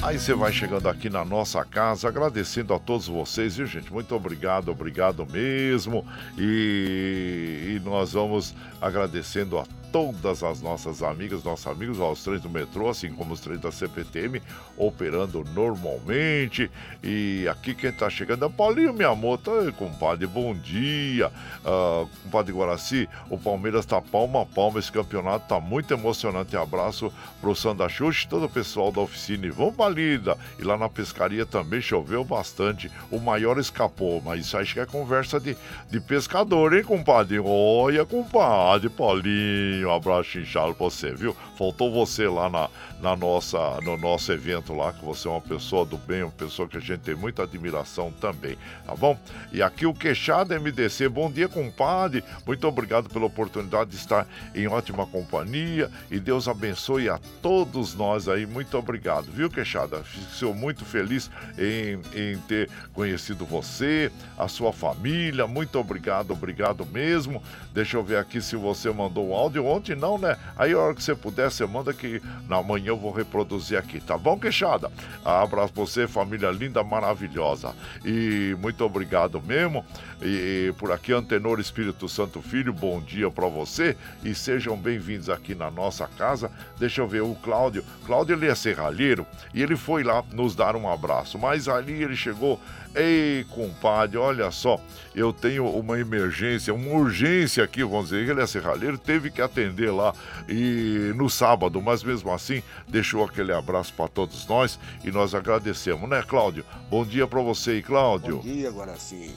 Aí 0.00 0.16
você 0.16 0.32
vai 0.32 0.52
chegando 0.52 0.88
aqui 0.88 1.10
na 1.10 1.24
nossa 1.24 1.64
casa, 1.64 2.06
agradecendo 2.06 2.72
a 2.72 2.78
todos 2.78 3.08
vocês, 3.08 3.56
viu, 3.56 3.66
gente? 3.66 3.92
Muito 3.92 4.14
obrigado, 4.14 4.70
obrigado 4.70 5.26
mesmo. 5.26 6.06
E, 6.38 7.74
e 7.76 7.80
nós 7.84 8.12
vamos 8.12 8.54
agradecendo 8.80 9.58
a 9.58 9.64
todas 9.92 10.42
as 10.42 10.60
nossas 10.60 11.02
amigas, 11.02 11.42
nossos 11.42 11.66
amigos, 11.66 12.00
aos 12.00 12.22
trens 12.22 12.42
do 12.42 12.48
metrô, 12.48 12.88
assim 12.88 13.12
como 13.12 13.32
os 13.32 13.40
trens 13.40 13.60
da 13.60 13.72
CPTM, 13.72 14.40
operando 14.76 15.44
normalmente. 15.54 16.70
E 17.02 17.46
aqui 17.50 17.74
quem 17.74 17.92
tá 17.92 18.08
chegando 18.08 18.44
é 18.44 18.48
Paulinho, 18.48 18.92
minha 18.92 19.14
moto. 19.14 19.50
Oi, 19.50 19.72
compadre, 19.72 20.26
bom 20.26 20.54
dia. 20.54 21.32
Uh, 21.64 22.08
compadre 22.24 22.52
Guaraci, 22.52 23.08
o 23.28 23.38
Palmeiras 23.48 23.86
tá 23.86 23.98
palma 23.98 24.42
a 24.42 24.46
palma, 24.46 24.78
esse 24.78 24.92
campeonato 24.92 25.48
tá 25.48 25.58
muito 25.58 25.94
emocionante. 25.94 26.54
Abraço 26.54 27.10
pro 27.40 27.56
Sandra 27.56 27.88
Xuxa 27.88 28.26
e 28.26 28.28
todo 28.28 28.44
o 28.44 28.48
pessoal 28.48 28.92
da 28.92 29.00
oficina. 29.00 29.46
E 29.46 29.50
vamos 29.50 29.74
pra 29.74 29.88
lida. 29.88 30.36
E 30.58 30.62
lá 30.62 30.76
na 30.76 30.86
pescaria 30.86 31.46
também 31.46 31.80
choveu 31.80 32.22
bastante. 32.22 32.90
O 33.10 33.18
maior 33.18 33.58
escapou, 33.58 34.20
mas 34.22 34.40
isso 34.40 34.58
acho 34.58 34.74
que 34.74 34.80
é 34.80 34.84
conversa 34.84 35.40
de, 35.40 35.56
de 35.90 35.98
pescador, 35.98 36.74
hein, 36.74 36.84
compadre? 36.84 37.40
Olha, 37.42 38.04
compadre, 38.04 38.90
Paulinho 38.90 39.88
um 39.88 39.94
abraço 39.94 40.38
inchado 40.38 40.74
pra 40.74 40.84
você, 40.84 41.14
viu? 41.14 41.34
Faltou 41.56 41.90
você 41.90 42.28
lá 42.28 42.50
na, 42.50 42.68
na 43.00 43.14
nossa, 43.14 43.80
no 43.82 43.96
nosso 43.96 44.32
evento 44.32 44.74
lá, 44.74 44.92
que 44.92 45.04
você 45.04 45.28
é 45.28 45.30
uma 45.30 45.40
pessoa 45.40 45.84
do 45.84 45.96
bem, 45.96 46.22
uma 46.22 46.32
pessoa 46.32 46.68
que 46.68 46.76
a 46.76 46.80
gente 46.80 47.00
tem 47.00 47.14
muita 47.14 47.44
admiração 47.44 48.12
também, 48.20 48.58
tá 48.84 48.94
bom? 48.94 49.18
E 49.52 49.62
aqui 49.62 49.86
o 49.86 49.94
Queixada 49.94 50.58
MDC, 50.58 51.08
bom 51.08 51.30
dia, 51.30 51.48
compadre. 51.48 52.24
Muito 52.46 52.66
obrigado 52.66 53.08
pela 53.08 53.26
oportunidade 53.26 53.90
de 53.90 53.96
estar 53.96 54.26
em 54.54 54.66
ótima 54.66 55.06
companhia 55.06 55.90
e 56.10 56.18
Deus 56.18 56.48
abençoe 56.48 57.08
a 57.08 57.18
todos 57.40 57.94
nós 57.94 58.28
aí. 58.28 58.46
Muito 58.46 58.76
obrigado, 58.76 59.30
viu, 59.30 59.48
Queixada? 59.48 60.02
Fico 60.02 60.52
muito 60.52 60.84
feliz 60.84 61.30
em, 61.56 62.00
em 62.14 62.38
ter 62.48 62.68
conhecido 62.92 63.46
você, 63.46 64.10
a 64.36 64.48
sua 64.48 64.72
família. 64.72 65.46
Muito 65.46 65.78
obrigado, 65.78 66.32
obrigado 66.32 66.84
mesmo. 66.86 67.42
Deixa 67.72 67.96
eu 67.96 68.02
ver 68.02 68.18
aqui 68.18 68.40
se 68.40 68.56
você 68.56 68.90
mandou 68.90 69.28
um 69.28 69.34
áudio 69.34 69.64
ontem, 69.64 69.94
não, 69.94 70.18
né? 70.18 70.36
Aí 70.56 70.72
a 70.72 70.78
hora 70.78 70.94
que 70.94 71.02
você 71.02 71.14
puder, 71.14 71.50
você 71.50 71.64
manda 71.64 71.92
que 71.92 72.20
na 72.48 72.62
manhã 72.62 72.87
eu 72.88 72.96
vou 72.96 73.12
reproduzir 73.12 73.78
aqui, 73.78 74.00
tá 74.00 74.16
bom, 74.16 74.38
queixada? 74.38 74.90
Abraço 75.24 75.72
pra 75.72 75.84
você, 75.84 76.08
família 76.08 76.50
linda, 76.50 76.82
maravilhosa. 76.82 77.74
E 78.04 78.56
muito 78.60 78.84
obrigado 78.84 79.40
mesmo. 79.40 79.84
E, 80.20 80.72
por 80.78 80.90
aqui, 80.90 81.12
Antenor 81.12 81.60
Espírito 81.60 82.08
Santo 82.08 82.42
Filho, 82.42 82.72
bom 82.72 83.00
dia 83.00 83.30
para 83.30 83.46
você 83.46 83.96
e 84.24 84.34
sejam 84.34 84.76
bem-vindos 84.76 85.30
aqui 85.30 85.54
na 85.54 85.70
nossa 85.70 86.08
casa. 86.08 86.50
Deixa 86.78 87.00
eu 87.00 87.08
ver 87.08 87.22
o 87.22 87.34
Cláudio. 87.36 87.84
Cláudio, 88.04 88.34
ele 88.34 88.48
é 88.48 88.54
serralheiro 88.54 89.26
e 89.54 89.62
ele 89.62 89.76
foi 89.76 90.02
lá 90.02 90.24
nos 90.32 90.56
dar 90.56 90.74
um 90.74 90.90
abraço. 90.90 91.38
Mas 91.38 91.68
ali 91.68 92.02
ele 92.02 92.16
chegou, 92.16 92.60
ei, 92.94 93.44
compadre, 93.50 94.16
olha 94.16 94.50
só, 94.50 94.80
eu 95.14 95.32
tenho 95.32 95.68
uma 95.68 95.98
emergência, 95.98 96.72
uma 96.72 96.94
urgência 96.94 97.64
aqui, 97.64 97.82
vamos 97.82 98.10
dizer, 98.10 98.28
ele 98.28 98.40
é 98.40 98.46
serralheiro, 98.46 98.98
teve 98.98 99.30
que 99.30 99.42
atender 99.42 99.90
lá 99.90 100.14
e 100.48 101.12
no 101.16 101.28
sábado, 101.28 101.80
mas 101.80 102.02
mesmo 102.02 102.32
assim 102.32 102.62
deixou 102.86 103.24
aquele 103.24 103.52
abraço 103.52 103.92
para 103.94 104.08
todos 104.08 104.46
nós 104.46 104.78
e 105.04 105.10
nós 105.10 105.34
agradecemos, 105.34 106.08
né, 106.08 106.22
Cláudio? 106.22 106.64
Bom 106.90 107.04
dia 107.04 107.26
para 107.26 107.40
você 107.40 107.82
Cláudio. 107.82 108.36
Bom 108.36 108.42
dia, 108.42 108.70
Guaraci. 108.70 109.34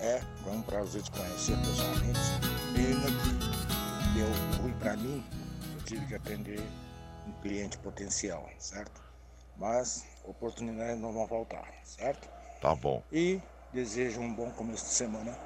É, 0.00 0.20
foi 0.42 0.52
um 0.52 0.62
prazer 0.62 1.02
te 1.02 1.10
conhecer 1.10 1.56
pessoalmente. 1.58 2.20
Pena 2.74 3.06
que 3.06 4.18
deu 4.18 4.60
ruim 4.60 4.72
para 4.78 4.96
mim, 4.96 5.24
eu 5.74 5.84
tive 5.84 6.04
que 6.06 6.14
atender 6.14 6.60
um 7.26 7.32
cliente 7.40 7.78
potencial, 7.78 8.48
certo? 8.58 9.00
Mas 9.56 10.04
oportunidades 10.24 11.00
não 11.00 11.12
vão 11.12 11.26
faltar, 11.28 11.72
certo? 11.84 12.28
Tá 12.64 12.74
bom. 12.74 13.02
E 13.12 13.42
desejo 13.74 14.22
um 14.22 14.32
bom 14.32 14.50
começo 14.52 14.84
de 14.84 14.90
semana. 14.92 15.36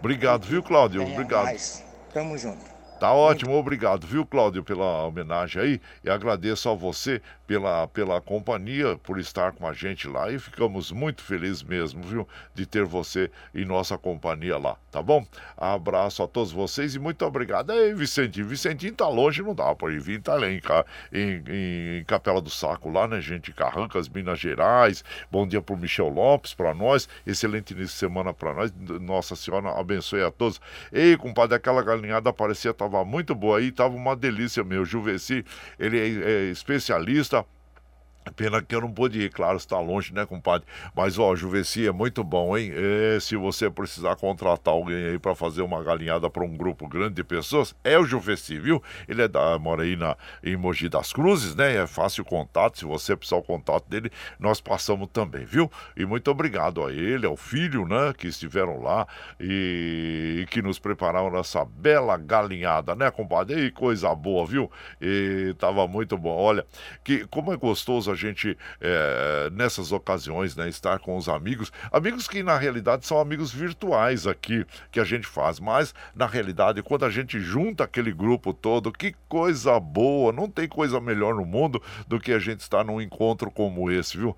Obrigado, 0.00 0.44
viu, 0.44 0.62
Cláudio? 0.62 1.00
Obrigado. 1.00 1.44
Mais. 1.44 1.82
Tamo 2.12 2.36
junto. 2.36 2.77
Tá 2.98 3.12
ótimo, 3.12 3.54
obrigado, 3.54 4.08
viu, 4.08 4.26
Cláudio, 4.26 4.64
pela 4.64 5.04
homenagem 5.04 5.62
aí. 5.62 5.80
E 6.02 6.10
agradeço 6.10 6.68
a 6.68 6.74
você 6.74 7.22
pela, 7.46 7.86
pela 7.86 8.20
companhia, 8.20 8.98
por 8.98 9.20
estar 9.20 9.52
com 9.52 9.68
a 9.68 9.72
gente 9.72 10.08
lá. 10.08 10.32
E 10.32 10.38
ficamos 10.38 10.90
muito 10.90 11.22
felizes 11.22 11.62
mesmo, 11.62 12.02
viu, 12.02 12.28
de 12.54 12.66
ter 12.66 12.84
você 12.84 13.30
em 13.54 13.64
nossa 13.64 13.96
companhia 13.96 14.58
lá, 14.58 14.76
tá 14.90 15.00
bom? 15.00 15.24
Abraço 15.56 16.24
a 16.24 16.26
todos 16.26 16.50
vocês 16.50 16.96
e 16.96 16.98
muito 16.98 17.24
obrigado. 17.24 17.72
Ei, 17.72 17.94
Vicentinho, 17.94 18.46
Vicentinho 18.46 18.92
tá 18.92 19.08
longe, 19.08 19.42
não 19.42 19.54
dá 19.54 19.72
para 19.76 19.92
ir 19.92 20.00
vir, 20.00 20.20
tá 20.20 20.34
lá 20.34 20.48
em, 20.48 20.60
em, 21.12 21.44
em, 22.00 22.04
Capela 22.04 22.40
do 22.40 22.50
Saco, 22.50 22.90
lá, 22.90 23.06
né, 23.06 23.20
gente? 23.20 23.52
Carrancas, 23.52 24.08
Minas 24.08 24.40
Gerais. 24.40 25.04
Bom 25.30 25.46
dia 25.46 25.62
pro 25.62 25.76
Michel 25.76 26.08
Lopes, 26.08 26.52
para 26.52 26.74
nós. 26.74 27.08
Excelente 27.24 27.72
início 27.74 27.94
de 27.94 28.00
semana 28.00 28.34
para 28.34 28.52
nós. 28.54 28.72
Nossa 29.00 29.36
Senhora 29.36 29.70
abençoe 29.78 30.22
a 30.22 30.32
todos. 30.32 30.60
Ei, 30.92 31.16
compadre, 31.16 31.54
aquela 31.54 31.80
galinhada 31.80 32.32
parecia 32.32 32.74
tava 32.88 33.04
muito 33.04 33.34
boa 33.34 33.58
aí, 33.58 33.70
tava 33.70 33.94
uma 33.94 34.16
delícia 34.16 34.64
meu. 34.64 34.84
Juveci, 34.84 35.44
ele 35.78 35.98
é, 35.98 36.30
é 36.30 36.50
especialista 36.50 37.44
Pena 38.36 38.62
que 38.62 38.74
eu 38.74 38.80
não 38.80 38.90
pude 38.90 39.20
ir, 39.20 39.30
claro, 39.30 39.56
está 39.56 39.78
longe, 39.80 40.12
né, 40.12 40.26
compadre? 40.26 40.66
Mas, 40.94 41.18
ó, 41.18 41.34
Juveci 41.34 41.86
é 41.86 41.92
muito 41.92 42.22
bom, 42.24 42.56
hein? 42.56 42.72
E 42.74 43.20
se 43.20 43.36
você 43.36 43.70
precisar 43.70 44.16
contratar 44.16 44.74
alguém 44.74 45.04
aí 45.04 45.18
para 45.18 45.34
fazer 45.34 45.62
uma 45.62 45.82
galinhada 45.82 46.28
para 46.28 46.44
um 46.44 46.56
grupo 46.56 46.86
grande 46.88 47.14
de 47.14 47.24
pessoas, 47.24 47.74
é 47.84 47.98
o 47.98 48.04
Juveci, 48.04 48.58
viu? 48.58 48.82
Ele 49.08 49.22
é 49.22 49.28
da, 49.28 49.58
mora 49.58 49.82
aí 49.82 49.96
na, 49.96 50.16
em 50.42 50.56
Mogi 50.56 50.88
das 50.88 51.12
Cruzes, 51.12 51.54
né? 51.54 51.76
É 51.76 51.86
fácil 51.86 52.22
o 52.22 52.26
contato. 52.26 52.78
Se 52.78 52.84
você 52.84 53.16
precisar 53.16 53.36
o 53.36 53.42
contato 53.42 53.88
dele, 53.88 54.10
nós 54.38 54.60
passamos 54.60 55.08
também, 55.12 55.44
viu? 55.44 55.70
E 55.96 56.04
muito 56.04 56.30
obrigado 56.30 56.84
a 56.84 56.92
ele, 56.92 57.26
ao 57.26 57.36
filho, 57.36 57.86
né? 57.86 58.12
Que 58.16 58.28
estiveram 58.28 58.80
lá 58.82 59.06
e, 59.40 60.40
e 60.42 60.46
que 60.46 60.62
nos 60.62 60.78
prepararam 60.78 61.36
essa 61.38 61.64
bela 61.64 62.16
galinhada, 62.16 62.94
né, 62.94 63.10
compadre? 63.10 63.66
E 63.66 63.70
coisa 63.70 64.14
boa, 64.14 64.46
viu? 64.46 64.70
E 65.00 65.54
tava 65.58 65.86
muito 65.86 66.16
bom. 66.16 66.36
Olha, 66.36 66.66
que 67.02 67.26
como 67.28 67.52
é 67.52 67.56
gostoso 67.56 68.10
a 68.10 68.14
gente, 68.18 68.56
é, 68.80 69.50
nessas 69.52 69.92
ocasiões, 69.92 70.56
né, 70.56 70.68
estar 70.68 70.98
com 70.98 71.16
os 71.16 71.28
amigos, 71.28 71.72
amigos 71.92 72.28
que 72.28 72.42
na 72.42 72.58
realidade 72.58 73.06
são 73.06 73.18
amigos 73.18 73.52
virtuais 73.52 74.26
aqui 74.26 74.66
que 74.90 75.00
a 75.00 75.04
gente 75.04 75.26
faz, 75.26 75.60
mas 75.60 75.94
na 76.14 76.26
realidade, 76.26 76.82
quando 76.82 77.04
a 77.04 77.10
gente 77.10 77.38
junta 77.40 77.84
aquele 77.84 78.12
grupo 78.12 78.52
todo, 78.52 78.92
que 78.92 79.14
coisa 79.28 79.78
boa, 79.78 80.32
não 80.32 80.48
tem 80.48 80.68
coisa 80.68 81.00
melhor 81.00 81.34
no 81.34 81.44
mundo 81.44 81.82
do 82.06 82.18
que 82.18 82.32
a 82.32 82.38
gente 82.38 82.60
estar 82.60 82.84
num 82.84 83.00
encontro 83.00 83.50
como 83.50 83.90
esse, 83.90 84.16
viu? 84.16 84.36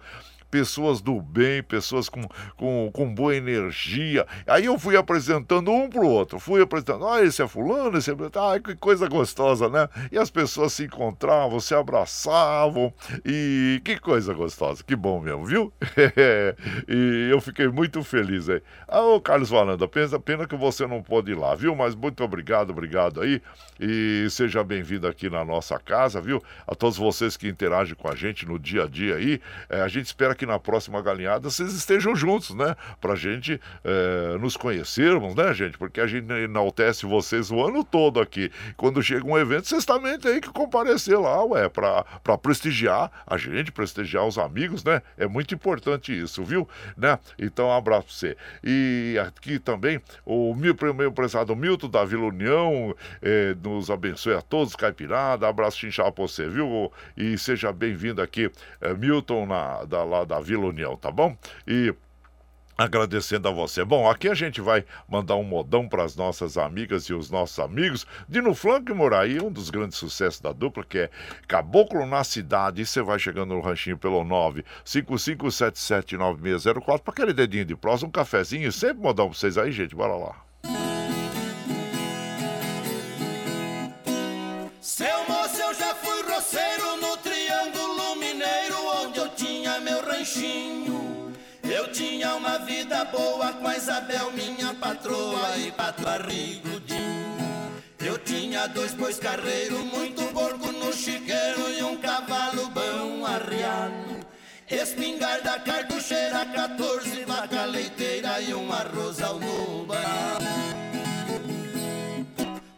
Pessoas 0.51 1.01
do 1.01 1.21
bem, 1.21 1.63
pessoas 1.63 2.09
com, 2.09 2.23
com, 2.57 2.91
com 2.93 3.15
boa 3.15 3.35
energia. 3.35 4.27
Aí 4.47 4.65
eu 4.65 4.79
fui 4.79 4.97
apresentando 4.97 5.71
um 5.71 5.89
pro 5.89 6.07
outro, 6.07 6.39
fui 6.39 6.61
apresentando, 6.61 7.07
ah, 7.07 7.23
esse 7.23 7.43
é 7.43 7.49
fulano, 7.49 7.97
esse 7.99 8.11
é... 8.11 8.15
Ah, 8.35 8.59
que 8.59 8.75
coisa 8.75 9.09
gostosa, 9.09 9.69
né? 9.69 9.89
E 10.11 10.19
as 10.19 10.31
pessoas 10.31 10.73
se 10.73 10.85
encontravam, 10.85 11.61
se 11.61 11.75
abraçavam, 11.75 12.93
e 13.25 13.81
que 13.85 13.99
coisa 13.99 14.35
gostosa, 14.35 14.83
que 14.83 14.97
bom 14.97 15.21
mesmo, 15.21 15.45
viu? 15.45 15.73
e 16.89 17.29
eu 17.31 17.41
fiquei 17.41 17.69
muito 17.69 18.03
feliz 18.03 18.49
aí. 18.49 18.63
Ah, 18.89 19.03
ô 19.03 19.21
Carlos 19.21 19.51
Valanda, 19.51 19.87
pena, 19.87 20.19
pena 20.19 20.47
que 20.47 20.57
você 20.57 20.87
não 20.87 21.03
pôde 21.03 21.33
ir 21.33 21.37
lá, 21.37 21.55
viu? 21.55 21.75
Mas 21.77 21.95
muito 21.95 22.25
obrigado, 22.25 22.71
obrigado 22.71 23.21
aí, 23.21 23.41
e 23.79 24.27
seja 24.31 24.65
bem-vindo 24.65 25.07
aqui 25.07 25.31
na 25.31 25.45
nossa 25.45 25.79
casa, 25.79 26.21
viu? 26.21 26.43
A 26.67 26.75
todos 26.75 26.97
vocês 26.97 27.37
que 27.37 27.49
interagem 27.49 27.95
com 27.95 28.09
a 28.09 28.15
gente 28.15 28.47
no 28.47 28.59
dia 28.59 28.85
a 28.85 28.87
dia 28.87 29.17
aí, 29.17 29.41
é, 29.69 29.81
a 29.81 29.89
gente 29.89 30.07
espera 30.07 30.35
que 30.35 30.40
na 30.47 30.59
próxima 30.59 31.01
galinhada 31.03 31.51
vocês 31.51 31.73
estejam 31.75 32.15
juntos, 32.15 32.55
né? 32.55 32.77
Pra 33.01 33.15
gente 33.15 33.61
é, 33.85 34.39
nos 34.39 34.57
conhecermos, 34.57 35.35
né, 35.35 35.53
gente? 35.55 35.79
Porque 35.79 36.01
a 36.01 36.07
gente 36.07 36.31
enaltece 36.33 37.07
vocês 37.07 37.51
o 37.51 37.65
ano 37.65 37.85
todo 37.85 38.21
aqui. 38.21 38.51
Quando 38.77 39.03
chega 39.03 39.27
um 39.27 39.39
evento, 39.39 39.69
vocês 39.69 39.85
também 39.85 40.19
têm 40.19 40.41
que 40.41 40.51
comparecer 40.51 41.19
lá, 41.19 41.45
ué, 41.45 41.69
pra, 41.69 42.05
pra 42.23 42.39
prestigiar 42.39 43.11
a 43.27 43.37
gente, 43.37 43.73
prestigiar 43.73 44.27
os 44.27 44.39
amigos, 44.39 44.85
né? 44.85 45.03
É 45.17 45.27
muito 45.27 45.55
importante 45.55 46.17
isso, 46.17 46.45
viu? 46.45 46.69
Né? 46.97 47.19
Então, 47.39 47.69
um 47.69 47.73
abraço 47.73 48.07
pra 48.07 48.15
você. 48.15 48.37
E 48.63 49.19
aqui 49.19 49.59
também, 49.59 50.01
o 50.25 50.55
meu, 50.55 50.77
meu 50.95 51.13
prezado 51.13 51.55
Milton 51.55 51.89
da 51.89 52.05
Vila 52.05 52.25
União, 52.25 52.95
é, 53.23 53.55
nos 53.63 53.91
abençoe 53.91 54.35
a 54.35 54.43
todos, 54.43 54.77
Caipirada. 54.77 55.49
Abraço 55.49 55.79
chinchal 55.79 56.13
pra 56.13 56.23
você, 56.23 56.49
viu? 56.49 56.93
E 57.17 57.37
seja 57.39 57.73
bem-vindo 57.73 58.23
aqui, 58.23 58.51
é, 58.81 58.95
Milton, 58.95 59.47
na, 59.47 59.85
da, 59.85 60.05
lá 60.05 60.25
da 60.31 60.41
Vila 60.41 60.67
União, 60.67 60.97
tá 60.97 61.11
bom? 61.11 61.37
E 61.67 61.93
agradecendo 62.79 63.49
a 63.49 63.51
você. 63.51 63.85
Bom, 63.85 64.09
aqui 64.09 64.29
a 64.29 64.35
gente 64.35 64.61
vai 64.61 64.85
mandar 65.09 65.35
um 65.35 65.43
modão 65.43 65.89
para 65.89 66.05
as 66.05 66.15
nossas 66.15 66.57
amigas 66.57 67.07
e 67.07 67.13
os 67.13 67.29
nossos 67.31 67.59
amigos. 67.59 68.07
Dino 68.29 68.55
Flanco 68.55 68.93
e 68.93 68.95
Moraí, 68.95 69.41
um 69.41 69.51
dos 69.51 69.71
grandes 69.71 69.99
sucessos 69.99 70.41
da 70.41 70.53
dupla, 70.53 70.85
que 70.85 70.99
é 70.99 71.11
Caboclo 71.49 72.07
na 72.07 72.23
Cidade. 72.23 72.81
E 72.81 72.87
você 72.87 73.03
vai 73.03 73.19
chegando 73.19 73.55
no 73.55 73.61
ranchinho 73.61 73.99
pelo 73.99 74.25
955779604 74.87 77.01
para 77.01 77.13
aquele 77.13 77.33
dedinho 77.35 77.65
de 77.65 77.75
prosa, 77.77 78.07
um 78.07 78.11
cafezinho. 78.11 78.71
Sempre 78.73 79.03
modão 79.03 79.29
para 79.29 79.37
vocês 79.37 79.59
aí, 79.59 79.73
gente. 79.73 79.97
Bora 79.97 80.15
lá. 80.15 80.50
Uma 92.41 92.59
vida 92.61 93.05
boa 93.05 93.53
com 93.53 93.69
a 93.69 93.77
Isabel, 93.77 94.33
minha 94.33 94.73
patroa, 94.75 95.59
e 95.59 95.71
pato 95.73 96.03
barrigudinho. 96.03 97.31
Eu 97.99 98.17
tinha 98.19 98.67
dois 98.67 98.95
bois 98.95 99.19
carreiros, 99.19 99.79
muito 99.81 100.23
porco 100.33 100.73
no 100.73 100.91
chiqueiro 100.91 101.71
e 101.71 101.83
um 101.83 101.99
cavalo 101.99 102.67
bom 102.69 103.27
arriado. 103.27 104.27
Espingarda, 104.71 105.61
cartucheira, 105.61 106.47
14 106.47 107.25
vaca 107.27 107.65
leiteira 107.67 108.41
e 108.41 108.55
um 108.55 108.73
arroz 108.73 109.21
ao 109.23 109.39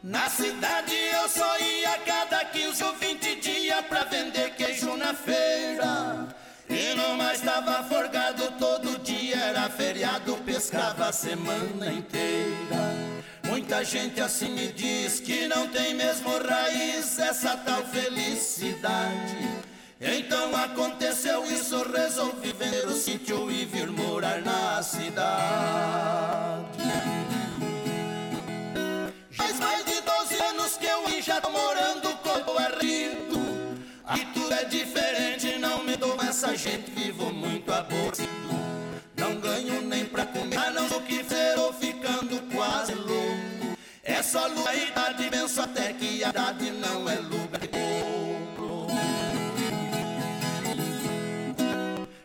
Na 0.02 0.28
cidade 0.28 0.94
eu 0.94 1.28
só 1.28 1.58
ia 1.60 1.98
cada 2.04 2.44
15 2.46 2.82
ou 2.82 2.94
20 2.94 3.36
dias 3.36 3.80
pra 3.86 4.04
vender 4.04 4.54
queijo 4.56 4.96
na 4.96 5.14
feira. 5.14 6.28
E 6.68 6.94
não 6.94 7.16
mais 7.16 7.38
estava 7.38 7.82
forgado, 7.84 8.50
pescava 10.62 11.06
a 11.08 11.12
semana 11.12 11.92
inteira. 11.92 13.12
Muita 13.44 13.84
gente 13.84 14.20
assim 14.20 14.50
me 14.50 14.68
diz 14.68 15.20
que 15.20 15.46
não 15.46 15.66
tem 15.68 15.94
mesmo 15.94 16.28
raiz 16.38 17.18
essa 17.18 17.56
tal 17.56 17.82
felicidade. 17.84 19.48
Então 20.00 20.54
aconteceu 20.56 21.44
isso, 21.44 21.82
resolvi 21.90 22.52
vender 22.52 22.86
o 22.86 22.92
sítio 22.92 23.50
e 23.50 23.64
vir 23.64 23.90
morar 23.90 24.40
na 24.42 24.82
cidade. 24.82 25.22
Faz 29.30 29.58
mais 29.58 29.84
de 29.84 30.00
12 30.00 30.42
anos 30.42 30.76
que 30.76 30.86
eu 30.86 31.22
já 31.22 31.40
tô 31.40 31.50
morando 31.50 32.16
como 32.18 32.60
é 32.60 32.68
rico. 32.80 33.40
E 34.16 34.24
tudo 34.34 34.52
é 34.52 34.64
diferente, 34.64 35.58
não 35.58 35.84
me 35.84 35.96
dou 35.96 36.16
essa 36.22 36.56
gente, 36.56 36.90
vivo 36.90 37.32
muito 37.32 37.72
aborrecido. 37.72 38.81
Só 44.32 44.46
lua 44.46 44.74
e 44.74 44.88
idade, 44.88 45.28
penso 45.28 45.60
até 45.60 45.92
que 45.92 46.24
a 46.24 46.30
idade 46.30 46.70
não 46.70 47.06
é 47.06 47.16
lugar 47.16 47.60
de 47.60 47.68
pouco. 47.68 48.86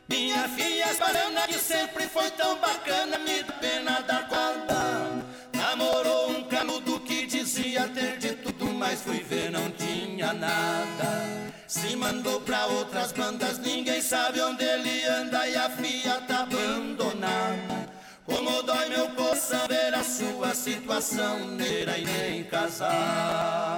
Minha 0.07 0.47
filha 0.47 0.89
esparana 0.89 1.45
que 1.47 1.59
sempre 1.59 2.07
foi 2.07 2.31
tão 2.31 2.57
bacana, 2.59 3.17
me 3.19 3.43
dá 3.43 3.53
pena 3.55 3.99
da 3.99 4.21
guarda. 4.21 5.21
Namorou 5.53 6.31
um 6.31 6.43
canudo 6.45 6.97
que 7.01 7.25
dizia 7.25 7.89
ter 7.89 8.17
de 8.17 8.35
tudo, 8.35 8.67
mas 8.73 9.01
fui 9.01 9.19
ver 9.19 9.51
não 9.51 9.69
tinha 9.71 10.31
nada. 10.31 11.51
Se 11.67 11.93
mandou 11.97 12.39
pra 12.39 12.67
outras 12.67 13.11
bandas. 13.11 13.59
Ninguém 13.59 14.01
sabe 14.01 14.39
onde 14.39 14.63
ele 14.63 15.03
anda 15.03 15.45
e 15.45 15.57
a 15.57 15.69
filha 15.71 16.21
tá 16.21 16.43
abandonada. 16.43 17.96
Como 18.27 18.61
dói 18.61 18.89
meu 18.89 19.07
coração 19.47 19.67
ver 19.67 19.93
a 19.93 20.03
sua 20.03 20.53
situação, 20.53 21.47
neira 21.47 21.97
e 21.97 22.05
nem 22.05 22.43
casada. 22.43 23.77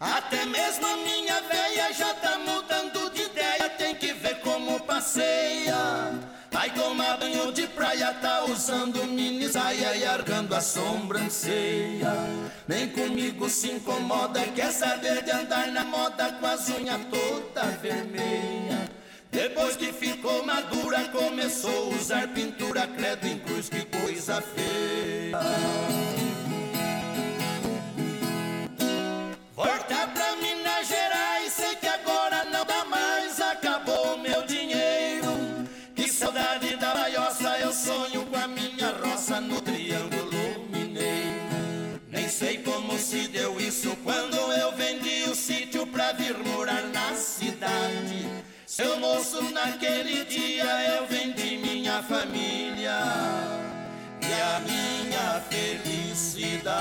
Até 0.00 0.44
mesmo 0.46 0.86
a 0.86 0.96
minha 0.96 1.40
velha 1.42 1.92
já 1.92 2.12
tá 2.14 2.38
mudando 2.38 3.10
de 3.10 3.22
ideia, 3.22 3.68
tem 3.78 3.94
que 3.94 4.12
ver 4.12 4.40
como 4.40 4.80
passeia. 4.80 6.10
Vai 6.50 6.70
tomar 6.70 7.18
banho 7.18 7.52
de 7.52 7.66
praia, 7.68 8.12
tá 8.14 8.44
usando 8.44 9.04
mini 9.04 9.48
saia 9.48 9.94
e 9.94 10.04
argando 10.04 10.54
a 10.54 10.60
sobrancelha. 10.60 12.14
Nem 12.66 12.88
comigo 12.88 13.48
se 13.48 13.70
incomoda, 13.70 14.40
quer 14.54 14.72
saber 14.72 15.22
de 15.22 15.30
andar 15.30 15.68
na 15.68 15.84
moda 15.84 16.32
com 16.32 16.46
as 16.46 16.68
unhas 16.68 17.00
toda 17.10 17.66
vermelha. 17.80 18.91
Depois 19.32 19.76
que 19.76 19.90
ficou 19.94 20.44
madura, 20.44 21.08
começou 21.08 21.90
a 21.90 21.96
usar 21.96 22.28
pintura, 22.28 22.86
credo 22.86 23.26
em 23.26 23.38
cruz, 23.38 23.66
que 23.66 23.82
coisa 23.86 24.42
feia. 24.42 26.01
Moço, 49.22 49.40
naquele 49.52 50.24
dia 50.24 50.96
eu 50.96 51.06
vendi 51.06 51.56
minha 51.56 52.02
família 52.02 52.98
e 54.20 54.32
a 54.32 54.58
minha 54.58 55.40
felicidade. 55.48 56.72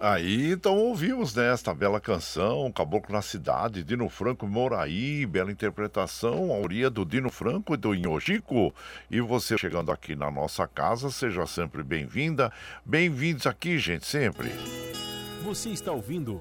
Aí 0.00 0.52
então 0.52 0.76
ouvimos 0.76 1.34
né, 1.34 1.52
esta 1.52 1.74
bela 1.74 2.00
canção, 2.00 2.70
Caboclo 2.70 3.12
na 3.12 3.20
Cidade, 3.20 3.82
Dino 3.82 4.08
Franco 4.08 4.46
Moraí, 4.46 5.26
bela 5.26 5.50
interpretação, 5.50 6.52
autoria 6.52 6.88
do 6.88 7.04
Dino 7.04 7.28
Franco 7.28 7.74
e 7.74 7.76
do 7.76 7.92
Inhojico. 7.92 8.72
E 9.10 9.20
você 9.20 9.58
chegando 9.58 9.90
aqui 9.90 10.14
na 10.14 10.30
nossa 10.30 10.64
casa, 10.68 11.10
seja 11.10 11.44
sempre 11.44 11.82
bem-vinda. 11.82 12.52
Bem-vindos 12.86 13.48
aqui, 13.48 13.80
gente, 13.80 14.06
sempre. 14.06 14.52
Você 15.48 15.70
está 15.70 15.92
ouvindo 15.92 16.38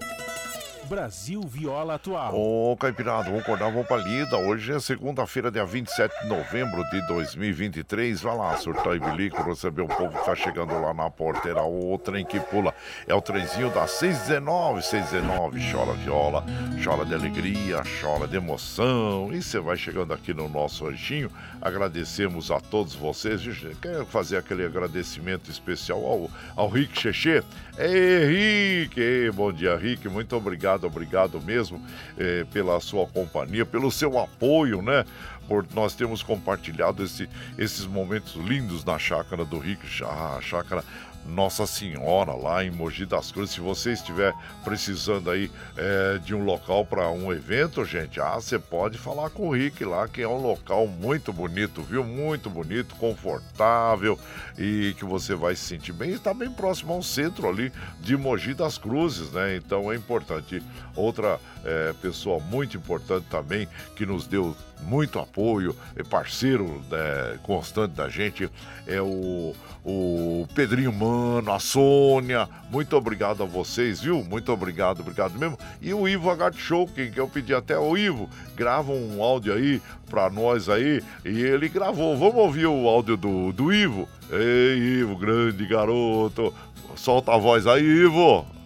Brasil 0.89 1.41
Viola 1.41 1.95
Atual. 1.95 2.33
Ô, 2.33 2.75
Caipirada, 2.77 3.25
vamos 3.25 3.41
acordar, 3.41 3.69
vamos 3.69 3.87
pra 3.87 3.97
lida. 3.97 4.37
Hoje 4.37 4.73
é 4.73 4.79
segunda-feira, 4.79 5.51
dia 5.51 5.65
27 5.65 6.23
de 6.23 6.29
novembro 6.29 6.83
de 6.89 7.05
2023. 7.07 8.21
Vai 8.21 8.37
lá, 8.37 8.55
surtar 8.57 8.95
e 8.95 8.99
bilico, 8.99 9.41
receber 9.43 9.81
o 9.81 9.87
povo 9.87 10.17
que 10.17 10.25
tá 10.25 10.33
chegando 10.33 10.73
lá 10.79 10.93
na 10.93 11.09
porteira. 11.09 11.61
O 11.63 11.97
trem 11.97 12.25
que 12.25 12.39
pula 12.39 12.73
é 13.05 13.13
o 13.13 13.21
trenzinho 13.21 13.69
da 13.69 13.85
619, 13.85 14.81
619. 14.81 15.71
Chora 15.71 15.93
viola, 15.93 16.45
chora 16.83 17.05
de 17.05 17.13
alegria, 17.13 17.83
chora 18.01 18.27
de 18.27 18.37
emoção. 18.37 19.29
E 19.33 19.41
você 19.41 19.59
vai 19.59 19.75
chegando 19.75 20.13
aqui 20.13 20.33
no 20.33 20.47
nosso 20.47 20.87
anjinho. 20.87 21.29
Agradecemos 21.61 22.49
a 22.49 22.59
todos 22.61 22.95
vocês. 22.95 23.41
Quero 23.81 24.05
fazer 24.05 24.37
aquele 24.37 24.65
agradecimento 24.65 25.51
especial 25.51 26.05
ao, 26.05 26.29
ao 26.55 26.69
Rick 26.69 26.97
Cheche. 26.97 27.43
Ei, 27.79 28.85
Rick! 28.87 29.29
Bom 29.35 29.53
dia, 29.53 29.75
Rick. 29.75 30.09
Muito 30.09 30.35
obrigado 30.35 30.85
obrigado, 30.85 31.39
mesmo 31.39 31.79
eh, 32.17 32.43
pela 32.51 32.79
sua 32.79 33.05
companhia, 33.05 33.67
pelo 33.67 33.91
seu 33.91 34.17
apoio, 34.17 34.81
né? 34.81 35.05
Por 35.47 35.63
nós 35.75 35.93
temos 35.93 36.23
compartilhado 36.23 37.03
esse, 37.03 37.29
esses 37.55 37.85
momentos 37.85 38.33
lindos 38.33 38.83
na 38.83 38.97
chácara 38.97 39.45
do 39.45 39.59
Rick, 39.59 39.85
a 40.03 40.39
chácara 40.41 40.83
nossa 41.27 41.67
Senhora 41.67 42.33
lá 42.33 42.63
em 42.63 42.71
Mogi 42.71 43.05
das 43.05 43.31
Cruzes. 43.31 43.55
Se 43.55 43.61
você 43.61 43.91
estiver 43.91 44.33
precisando 44.63 45.29
aí 45.29 45.51
é, 45.75 46.17
de 46.19 46.33
um 46.33 46.43
local 46.43 46.85
para 46.85 47.09
um 47.09 47.31
evento, 47.31 47.83
gente, 47.85 48.19
ah, 48.19 48.35
você 48.35 48.57
pode 48.57 48.97
falar 48.97 49.29
com 49.29 49.47
o 49.47 49.51
Rick 49.51 49.83
lá, 49.83 50.07
que 50.07 50.21
é 50.21 50.27
um 50.27 50.41
local 50.41 50.87
muito 50.87 51.33
bonito, 51.33 51.81
viu? 51.81 52.03
Muito 52.03 52.49
bonito, 52.49 52.95
confortável 52.95 54.17
e 54.57 54.95
que 54.97 55.05
você 55.05 55.35
vai 55.35 55.55
se 55.55 55.63
sentir 55.63 55.93
bem. 55.93 56.11
Está 56.11 56.33
bem 56.33 56.51
próximo 56.51 56.93
ao 56.93 57.03
centro 57.03 57.47
ali 57.47 57.71
de 57.99 58.15
Mogi 58.15 58.53
das 58.53 58.77
Cruzes, 58.77 59.31
né? 59.31 59.55
Então 59.55 59.91
é 59.91 59.95
importante. 59.95 60.63
Outra 60.95 61.39
é, 61.65 61.93
pessoa 62.01 62.39
muito 62.39 62.77
importante 62.77 63.25
também 63.29 63.67
que 63.95 64.05
nos 64.05 64.27
deu 64.27 64.55
muito 64.81 65.19
apoio, 65.19 65.75
parceiro 66.09 66.81
né, 66.89 67.39
constante 67.43 67.91
da 67.91 68.07
gente, 68.09 68.49
é 68.85 69.01
o, 69.01 69.55
o 69.83 70.47
Pedrinho 70.53 70.93
Mano, 70.93 71.51
a 71.51 71.59
Sônia. 71.59 72.47
Muito 72.69 72.95
obrigado 72.95 73.43
a 73.43 73.45
vocês, 73.45 74.01
viu? 74.01 74.23
Muito 74.23 74.51
obrigado, 74.51 75.01
obrigado 75.01 75.37
mesmo. 75.37 75.57
E 75.81 75.93
o 75.93 76.07
Ivo 76.07 76.29
H 76.29 76.51
Show, 76.53 76.87
que, 76.87 77.11
eu 77.15 77.27
pedi 77.27 77.53
até 77.53 77.77
o 77.77 77.97
Ivo, 77.97 78.29
grava 78.55 78.91
um 78.91 79.21
áudio 79.21 79.53
aí 79.53 79.81
pra 80.09 80.29
nós 80.29 80.69
aí. 80.69 81.01
E 81.25 81.41
ele 81.41 81.69
gravou. 81.69 82.17
Vamos 82.17 82.35
ouvir 82.35 82.67
o 82.67 82.87
áudio 82.87 83.17
do, 83.17 83.51
do 83.51 83.73
Ivo? 83.73 84.07
Ei, 84.31 84.99
Ivo, 84.99 85.15
grande 85.15 85.65
garoto. 85.65 86.53
Solta 86.95 87.33
a 87.33 87.37
voz 87.37 87.67
aí, 87.67 87.83
Ivo. 87.83 88.56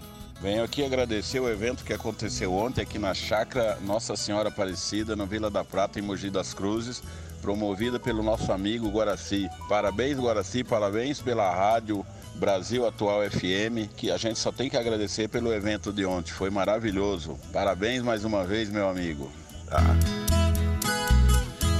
Venho 0.41 0.63
aqui 0.63 0.83
agradecer 0.83 1.39
o 1.39 1.47
evento 1.47 1.83
que 1.83 1.93
aconteceu 1.93 2.51
ontem 2.51 2.81
aqui 2.81 2.97
na 2.97 3.13
Chácara 3.13 3.77
Nossa 3.85 4.15
Senhora 4.15 4.49
Aparecida, 4.49 5.15
na 5.15 5.23
Vila 5.23 5.51
da 5.51 5.63
Prata, 5.63 5.99
em 5.99 6.01
Mogi 6.01 6.31
das 6.31 6.51
Cruzes, 6.51 7.03
promovida 7.43 7.99
pelo 7.99 8.23
nosso 8.23 8.51
amigo 8.51 8.89
Guaraci. 8.89 9.47
Parabéns, 9.69 10.17
Guaraci, 10.17 10.63
parabéns 10.63 11.21
pela 11.21 11.53
rádio 11.53 12.03
Brasil 12.33 12.87
Atual 12.87 13.21
FM, 13.29 13.93
que 13.95 14.09
a 14.09 14.17
gente 14.17 14.39
só 14.39 14.51
tem 14.51 14.67
que 14.67 14.77
agradecer 14.77 15.27
pelo 15.27 15.53
evento 15.53 15.93
de 15.93 16.05
ontem. 16.07 16.31
Foi 16.31 16.49
maravilhoso. 16.49 17.37
Parabéns 17.53 18.01
mais 18.01 18.25
uma 18.25 18.43
vez, 18.43 18.67
meu 18.67 18.89
amigo. 18.89 19.31
Ah. 19.69 20.40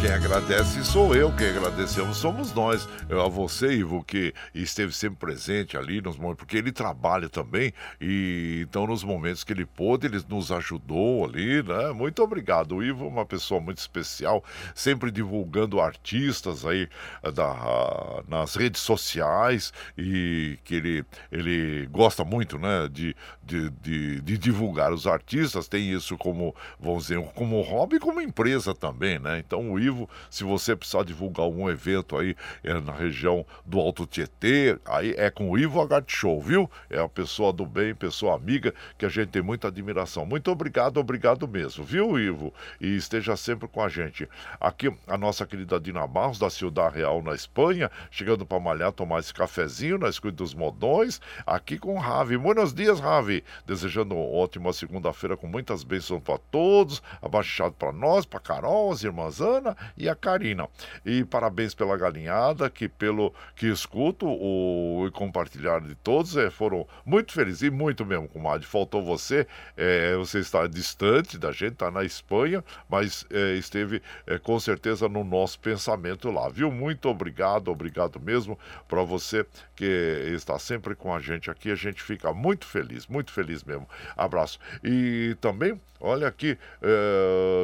Quem 0.02 0.10
agradece 0.10 0.84
sou 0.84 1.16
eu, 1.16 1.32
quem 1.36 1.49
agradecemos 1.49 2.18
somos 2.18 2.52
nós. 2.56 2.89
Eu, 3.08 3.22
a 3.22 3.30
você, 3.30 3.72
Ivo, 3.72 4.04
que 4.04 4.34
esteve 4.52 4.91
sempre 4.91 5.20
presente 5.20 5.78
ali 5.78 6.02
nos 6.02 6.18
momentos, 6.18 6.39
porque 6.39 6.58
ele 6.58 6.72
trabalha 6.72 7.30
também, 7.30 7.72
e 8.02 8.66
então 8.68 8.88
nos 8.88 9.04
momentos 9.04 9.43
que 9.43 9.54
ele 9.54 9.64
pôde, 9.64 10.08
ele 10.08 10.20
nos 10.28 10.52
ajudou 10.52 11.24
ali, 11.24 11.62
né? 11.62 11.91
Muito 11.91 12.24
obrigado. 12.24 12.78
O 12.78 12.84
Ivo 12.84 13.06
é 13.06 13.08
uma 13.10 13.28
pessoa 13.28 13.62
muito 13.62 13.78
especial, 13.78 14.43
sempre 14.74 15.12
divulgando 15.12 15.80
artistas 15.80 16.66
aí 16.66 16.89
da, 17.36 18.24
nas 18.28 18.56
redes 18.56 18.82
sociais, 18.82 19.72
e 19.95 20.58
que 20.64 20.74
ele, 20.74 21.06
ele 21.32 21.86
gosta 21.91 22.26
muito, 22.26 22.58
né, 22.58 22.89
de, 22.91 23.16
de, 23.43 23.70
de, 23.70 24.22
de 24.22 24.38
divulgar 24.39 24.91
os 24.91 25.06
artistas, 25.06 25.68
tem 25.68 25.91
isso 25.91 26.18
como, 26.18 26.56
vamos 26.80 27.04
dizer, 27.04 27.22
como 27.36 27.62
hobby 27.62 27.99
como 27.99 28.20
empresa 28.20 28.74
também, 28.74 29.20
né? 29.20 29.38
Então 29.38 29.72
o 29.72 29.80
Ivo 29.80 29.90
vivo. 29.91 30.09
Se 30.29 30.43
você 30.43 30.75
precisar 30.75 31.03
divulgar 31.03 31.45
algum 31.45 31.69
evento 31.69 32.17
aí 32.17 32.35
é, 32.63 32.73
na 32.79 32.93
região 32.93 33.45
do 33.65 33.79
Alto 33.79 34.05
Tietê, 34.05 34.79
aí 34.85 35.13
é 35.17 35.29
com 35.29 35.49
o 35.51 35.57
Ivo 35.57 35.81
Agart 35.81 36.09
Show, 36.09 36.41
viu? 36.41 36.69
É 36.89 36.99
a 36.99 37.09
pessoa 37.09 37.51
do 37.51 37.65
bem, 37.65 37.93
pessoa 37.93 38.35
amiga, 38.35 38.73
que 38.97 39.05
a 39.05 39.09
gente 39.09 39.29
tem 39.29 39.41
muita 39.41 39.67
admiração. 39.67 40.25
Muito 40.25 40.49
obrigado, 40.49 40.97
obrigado 40.97 41.47
mesmo, 41.47 41.83
viu, 41.83 42.17
Ivo? 42.17 42.53
E 42.79 42.95
esteja 42.95 43.35
sempre 43.35 43.67
com 43.67 43.83
a 43.83 43.89
gente. 43.89 44.27
Aqui, 44.59 44.91
a 45.07 45.17
nossa 45.17 45.45
querida 45.45 45.79
Dina 45.79 46.07
Barros, 46.07 46.39
da 46.39 46.49
Ciudad 46.49 46.93
Real, 46.93 47.21
na 47.21 47.35
Espanha, 47.35 47.91
chegando 48.09 48.45
para 48.45 48.59
malhar, 48.59 48.91
tomar 48.91 49.19
esse 49.19 49.33
cafezinho 49.33 49.97
na 49.97 50.09
escuta 50.09 50.31
dos 50.37 50.53
modões, 50.53 51.19
aqui 51.45 51.77
com 51.77 51.95
o 51.95 51.99
Ravi. 51.99 52.37
Buenos 52.37 52.73
dias, 52.73 52.99
Ravi. 52.99 53.43
Desejando 53.65 54.15
uma 54.15 54.25
ótima 54.25 54.71
segunda-feira 54.71 55.35
com 55.35 55.47
muitas 55.47 55.83
bênçãos 55.83 56.21
para 56.21 56.37
todos, 56.37 57.01
abaixado 57.21 57.73
para 57.73 57.91
nós, 57.91 58.25
para 58.25 58.39
Carol, 58.39 58.91
as 58.91 59.03
irmãs 59.03 59.41
Ana 59.41 59.75
e 59.97 60.09
a 60.09 60.15
Karina. 60.15 60.67
E 61.05 61.23
parabéns 61.23 61.73
pela 61.73 61.97
galinhada, 61.97 62.69
que 62.69 62.88
pelo 62.88 63.34
que 63.55 63.67
escuto 63.67 64.27
o, 64.27 65.05
e 65.07 65.11
compartilhar 65.11 65.82
de 65.82 65.95
todos, 65.95 66.36
é, 66.38 66.49
foram 66.49 66.88
muito 67.05 67.32
felizes, 67.32 67.61
e 67.63 67.69
muito 67.69 68.05
mesmo, 68.05 68.27
comadre. 68.27 68.65
Faltou 68.65 69.03
você, 69.03 69.47
é, 69.77 70.15
você 70.15 70.39
está 70.39 70.67
distante 70.67 71.38
da 71.38 71.51
gente, 71.51 71.73
está 71.73 71.91
na 71.91 72.03
Espanha, 72.03 72.63
mas 72.89 73.25
é, 73.29 73.55
esteve 73.55 74.01
é, 74.27 74.38
com 74.38 74.59
certeza 74.59 75.07
no 75.07 75.23
nosso 75.23 75.59
pensamento 75.59 76.29
lá, 76.32 76.49
viu? 76.49 76.71
Muito 76.71 77.09
obrigado, 77.09 77.69
obrigado 77.69 78.19
mesmo 78.19 78.57
para 78.88 79.03
você 79.03 79.45
que 79.75 79.86
está 80.34 80.57
sempre 80.59 80.95
com 80.95 81.13
a 81.13 81.19
gente 81.19 81.49
aqui. 81.49 81.71
A 81.71 81.75
gente 81.75 82.01
fica 82.01 82.34
muito 82.34 82.65
feliz, 82.65 83.07
muito 83.07 83.32
feliz 83.32 83.63
mesmo. 83.63 83.88
Abraço. 84.15 84.59
E 84.84 85.36
também, 85.41 85.79
olha 85.99 86.27
aqui, 86.27 86.57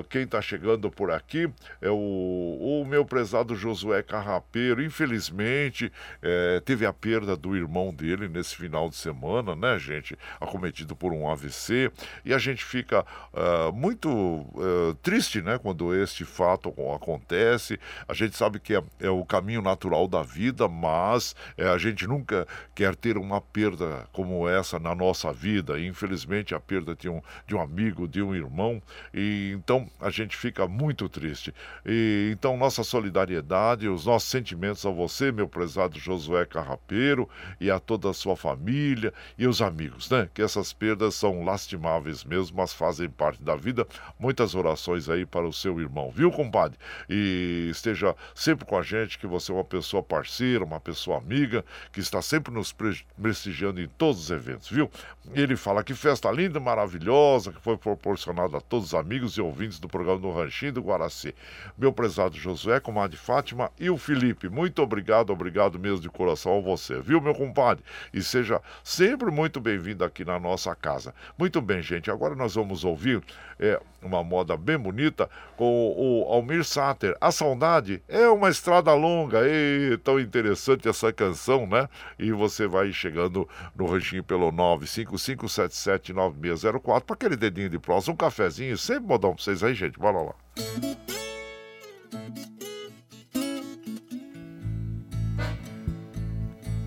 quem 0.09 0.24
está 0.24 0.41
chegando 0.41 0.89
por 0.89 1.11
aqui 1.11 1.49
é 1.82 1.89
o 1.89 2.07
o, 2.08 2.86
meu 2.86 3.05
prezado 3.05 3.55
Josué 3.55 4.01
Carrapeiro, 4.01 4.84
infelizmente, 4.84 5.91
é, 6.22 6.62
teve 6.62 6.86
a 6.86 6.93
perda 6.93 7.36
do 7.36 7.55
irmão 7.55 7.93
dele 7.93 8.28
nesse 8.28 8.55
final 8.55 8.89
de 8.89 8.95
semana, 8.95 9.55
né, 9.55 9.78
gente? 9.78 10.18
Acometido 10.39 10.95
por 10.95 11.12
um 11.12 11.30
AVC. 11.30 11.91
E 12.24 12.34
a 12.34 12.38
gente 12.38 12.64
fica 12.64 13.05
uh, 13.34 13.74
muito 13.74 14.10
uh, 14.10 14.95
triste, 15.01 15.41
né, 15.41 15.58
quando 15.58 15.93
este 15.95 16.24
fato 16.24 16.74
acontece. 16.93 17.80
A 18.08 18.14
gente 18.14 18.36
sabe 18.36 18.60
que 18.60 18.76
é, 18.76 18.84
é 18.99 19.10
o 19.10 19.26
caminho 19.26 19.62
natural 19.62 20.08
da 20.08 20.24
vida, 20.24 20.68
mas 20.68 21.36
é, 21.58 21.68
a 21.68 21.78
gente 21.78 22.08
nunca 22.08 22.47
quer 22.74 22.95
ter 22.95 23.18
uma 23.18 23.41
perda 23.41 24.08
como 24.12 24.47
essa 24.47 24.80
na 24.80 24.95
nossa 24.95 25.34
vida. 25.34 25.80
E, 25.80 25.88
infelizmente, 25.88 26.55
a 26.55 26.60
perda 26.60 26.95
de 26.95 27.10
um, 27.10 27.22
de 27.45 27.55
um 27.55 27.62
amigo, 27.62 28.08
de 28.08 28.22
um 28.22 28.36
irmão. 28.36 28.82
E 29.14 29.51
então 29.53 29.89
a 29.99 30.10
gente 30.10 30.36
fica 30.36 30.68
muito 30.68 31.10
triste. 31.10 31.53
E 31.86 31.97
então 32.32 32.58
nossa 32.58 32.84
solidariedade, 32.84 33.88
os 33.88 34.06
nossos 34.06 34.30
sentimentos 34.30 34.86
a 34.86 34.89
você, 34.89 35.32
meu 35.32 35.48
prezado 35.48 36.00
Josué 36.00 36.45
Carrapeiro, 36.45 37.30
e 37.60 37.72
a 37.72 37.80
toda 37.80 38.10
a 38.10 38.14
sua 38.14 38.36
família 38.36 39.14
e 39.38 39.48
os 39.48 39.62
amigos, 39.62 40.10
né? 40.10 40.30
Que 40.34 40.41
essas 40.41 40.74
perdas 40.74 41.16
são 41.16 41.43
lastimáveis 41.43 42.24
mesmo, 42.24 42.58
mas 42.58 42.74
fazem 42.74 43.10
parte 43.10 43.41
da 43.41 43.56
vida. 43.56 43.88
Muitas 44.20 44.56
orações 44.56 45.10
aí 45.10 45.26
para 45.26 45.48
o 45.48 45.54
seu 45.54 45.80
irmão, 45.80 46.12
viu, 46.12 46.32
compadre? 46.32 46.78
E 47.10 47.70
esteja 47.72 48.16
sempre 48.34 48.66
com 48.66 48.78
a 48.78 48.82
gente, 48.82 49.18
que 49.18 49.28
você 49.28 49.52
é 49.52 49.56
uma 49.56 49.64
pessoa 49.64 50.04
parceira, 50.04 50.64
uma 50.64 50.80
pessoa 50.80 51.18
amiga, 51.18 51.64
que 51.91 52.00
está 52.00 52.22
sempre 52.22 52.54
nos 52.54 52.74
prestigiando 53.22 53.82
em 53.82 53.88
todos 53.88 54.22
os 54.22 54.32
eventos, 54.32 54.70
viu? 54.70 54.89
Ele 55.34 55.56
fala 55.56 55.84
que 55.84 55.93
festa 55.93 56.32
linda, 56.32 56.60
maravilhosa, 56.60 57.52
que 57.52 57.62
foi 57.62 57.78
proporcionada 57.78 58.58
a 58.58 58.62
todos 58.62 58.88
os 58.88 58.93
amigos 58.93 59.38
e 59.38 59.41
ouvintes 59.41 59.80
do 59.80 59.88
programa 59.88 60.20
do 60.20 60.32
Ranchinho 60.32 60.74
do 60.74 60.82
Guaraci. 60.82 61.36
Meu 61.78 61.87
prezado 61.94 62.36
Josué, 62.36 62.80
comadre 62.80 63.18
Fátima 63.18 63.72
e 63.80 63.90
o 63.90 63.98
Felipe, 63.98 64.50
muito 64.50 64.82
obrigado, 64.82 65.32
obrigado 65.32 65.80
mesmo 65.80 66.00
de 66.00 66.10
coração 66.10 66.58
a 66.58 66.62
você, 66.62 67.00
viu, 67.00 67.22
meu 67.22 67.34
compadre? 67.34 67.84
E 68.14 68.22
seja 68.22 68.62
sempre 68.84 69.32
muito 69.32 69.60
bem-vindo 69.60 70.04
aqui 70.04 70.26
na 70.26 70.40
nossa 70.40 70.76
casa. 70.76 71.14
Muito 71.38 71.62
bem, 71.62 71.82
gente, 71.82 72.12
agora 72.12 72.36
nós 72.36 72.56
vamos 72.56 72.84
ouvir 72.84 73.24
é, 73.60 73.80
uma 74.02 74.24
moda 74.24 74.56
bem 74.56 74.78
bonita 74.78 75.30
com 75.56 75.94
o 75.98 76.24
Almir 76.32 76.64
Sater. 76.64 77.18
A 77.20 77.32
saudade 77.32 78.04
é 78.08 78.28
uma 78.28 78.50
estrada 78.50 78.94
longa, 78.94 79.40
e 79.46 79.98
tão 80.04 80.20
interessante 80.20 80.88
essa 80.88 81.12
canção, 81.12 81.66
né? 81.66 81.90
E 82.18 82.32
você 82.32 82.68
vai 82.68 82.94
chegando 82.94 83.50
no 83.76 83.86
ranchinho 83.86 84.24
pelo 84.24 84.52
955779604 84.52 87.02
para 87.02 87.16
aquele 87.16 87.36
dedinho 87.36 87.70
de 87.70 87.80
próximo, 87.80 88.14
um 88.14 88.18
cafezinho, 88.18 88.78
sempre 88.78 89.08
modão 89.08 89.34
pra 89.34 89.44
vocês 89.44 89.64
aí, 89.64 89.74
gente. 89.74 89.98
Bora 90.00 90.22
lá. 90.22 90.36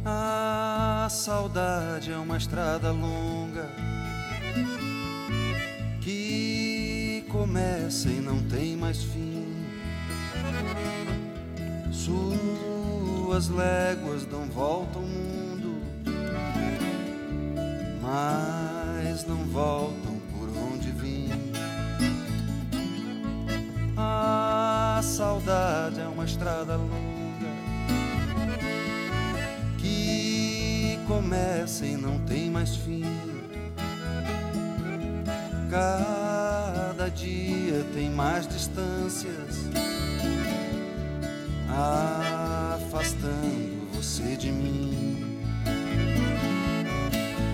A 0.04 1.08
saudade 1.10 2.10
é 2.10 2.16
uma 2.16 2.36
estrada 2.36 2.90
longa 2.90 3.68
que 6.00 7.24
começa 7.30 8.08
e 8.08 8.20
não 8.20 8.42
tem 8.42 8.76
mais 8.76 9.02
fim. 9.02 9.46
Suas 11.92 13.48
léguas 13.48 14.24
dão 14.24 14.46
volta 14.46 14.98
ao 14.98 15.04
mundo, 15.04 15.82
mas 18.00 19.26
não 19.26 19.44
voltam 19.46 20.20
por 20.32 20.48
onde 20.56 20.90
vim. 20.92 21.28
É 25.52 26.06
uma 26.06 26.24
estrada 26.24 26.76
longa 26.76 27.50
que 29.78 30.96
começa 31.08 31.84
e 31.84 31.96
não 31.96 32.20
tem 32.20 32.48
mais 32.50 32.76
fim. 32.76 33.02
Cada 35.68 37.08
dia 37.08 37.84
tem 37.92 38.10
mais 38.10 38.46
distâncias, 38.46 39.68
afastando 41.68 43.88
você 43.92 44.36
de 44.36 44.52
mim. 44.52 45.40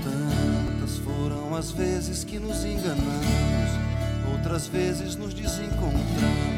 Tantas 0.05 0.99
foram 0.99 1.55
as 1.55 1.71
vezes 1.71 2.25
que 2.25 2.39
nos 2.39 2.63
enganamos, 2.65 3.71
outras 4.33 4.67
vezes 4.67 5.17
nos 5.17 5.33
desencontramos, 5.33 6.56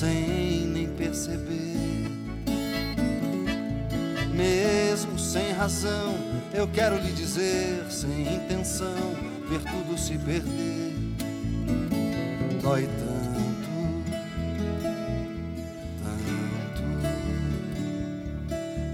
sem 0.00 0.66
nem 0.66 0.88
perceber. 0.88 1.74
Mesmo 4.34 5.18
sem 5.18 5.52
razão, 5.52 6.14
eu 6.52 6.68
quero 6.68 6.96
lhe 6.98 7.12
dizer, 7.12 7.84
sem 7.90 8.34
intenção 8.34 9.14
ver 9.48 9.60
tudo 9.60 9.98
se 9.98 10.18
perder 10.18 10.86
dói 12.66 12.88
tanto, 12.98 13.70
tanto. 16.02 16.82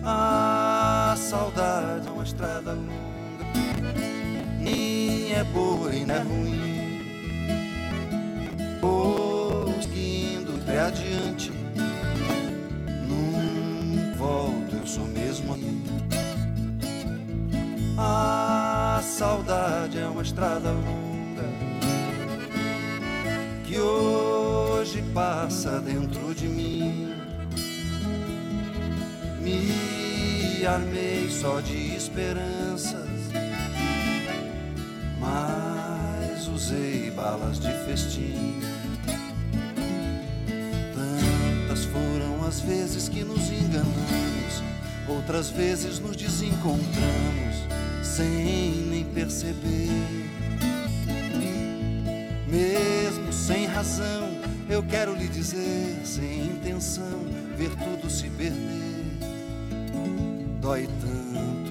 A 0.04 1.14
saudade 1.16 2.06
é 2.06 2.10
uma 2.10 2.22
estrada 2.22 2.72
longa, 2.74 3.46
nem 4.60 5.32
é 5.32 5.42
boa 5.44 5.94
e 5.94 6.04
nem 6.04 6.16
é 6.16 6.20
ruim. 6.20 6.71
A 17.98 19.00
saudade 19.02 19.98
é 19.98 20.06
uma 20.06 20.22
estrada 20.22 20.70
longa 20.70 21.44
que 23.64 23.78
hoje 23.78 25.02
passa 25.14 25.80
dentro 25.80 26.34
de 26.34 26.46
mim. 26.46 27.14
Me 29.40 30.64
armei 30.66 31.28
só 31.30 31.60
de 31.60 31.96
esperanças, 31.96 33.08
mas 35.18 36.46
usei 36.48 37.10
balas 37.10 37.58
de 37.58 37.72
festim. 37.84 38.60
Tantas 40.94 41.84
foram 41.86 42.46
as 42.46 42.60
vezes 42.60 43.08
que 43.08 43.24
nos 43.24 43.50
enganamos, 43.50 44.41
outras 45.08 45.50
vezes 45.50 45.98
nos 45.98 46.16
desencontramos 46.16 47.52
sem 48.02 48.72
nem 48.88 49.04
perceber. 49.04 49.88
Mesmo 52.48 53.32
sem 53.32 53.66
razão, 53.66 54.28
eu 54.68 54.82
quero 54.82 55.14
lhe 55.14 55.28
dizer, 55.28 56.00
sem 56.04 56.46
intenção, 56.46 57.24
ver 57.56 57.70
tudo 57.76 58.10
se 58.10 58.28
perder. 58.28 58.82
Dói 60.60 60.88
tanto, 61.00 61.61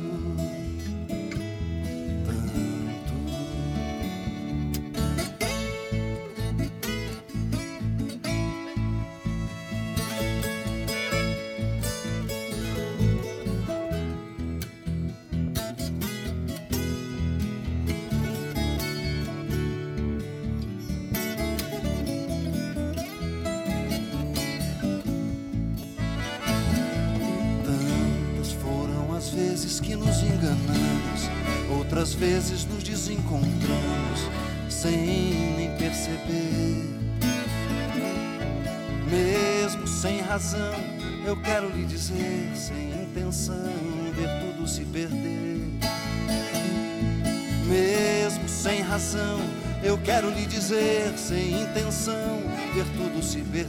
eu 49.92 49.98
quero 49.98 50.30
lhe 50.30 50.46
dizer, 50.46 51.12
sem 51.18 51.64
intenção, 51.64 52.39
ver 52.74 52.86
tudo 52.96 53.22
se 53.22 53.42
perder. 53.42 53.68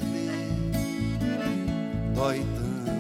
Dói 2.15 2.39
tanto. 2.39 2.93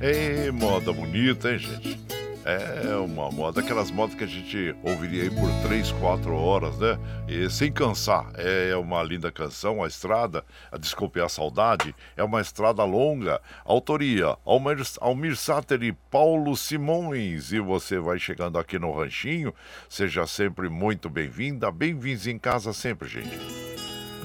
Ei, 0.00 0.50
moda 0.50 0.92
bonita, 0.92 1.52
hein, 1.52 1.58
gente? 1.58 2.09
É 2.50 2.96
uma 2.96 3.30
moda, 3.30 3.60
aquelas 3.60 3.90
modas 3.90 4.14
que 4.14 4.24
a 4.24 4.26
gente 4.26 4.74
ouviria 4.82 5.22
aí 5.24 5.30
por 5.30 5.48
3, 5.62 5.92
4 5.92 6.34
horas, 6.34 6.76
né? 6.78 6.98
E 7.28 7.48
sem 7.48 7.70
cansar. 7.70 8.32
É 8.36 8.74
uma 8.76 9.02
linda 9.02 9.30
canção, 9.30 9.84
a 9.84 9.86
estrada, 9.86 10.44
a 10.72 10.76
Desculpe 10.76 11.20
a 11.20 11.28
Saudade, 11.28 11.94
é 12.16 12.24
uma 12.24 12.40
estrada 12.40 12.82
longa. 12.84 13.40
Autoria, 13.64 14.36
Almir, 14.44 14.78
Almir 15.00 15.36
Sater 15.36 15.82
e 15.82 15.92
Paulo 15.92 16.56
Simões. 16.56 17.52
E 17.52 17.60
você 17.60 17.98
vai 17.98 18.18
chegando 18.18 18.58
aqui 18.58 18.78
no 18.78 18.92
Ranchinho, 18.92 19.54
seja 19.88 20.26
sempre 20.26 20.68
muito 20.68 21.08
bem-vinda, 21.08 21.70
bem-vindos 21.70 22.26
em 22.26 22.38
casa 22.38 22.72
sempre, 22.72 23.08
gente. 23.08 23.38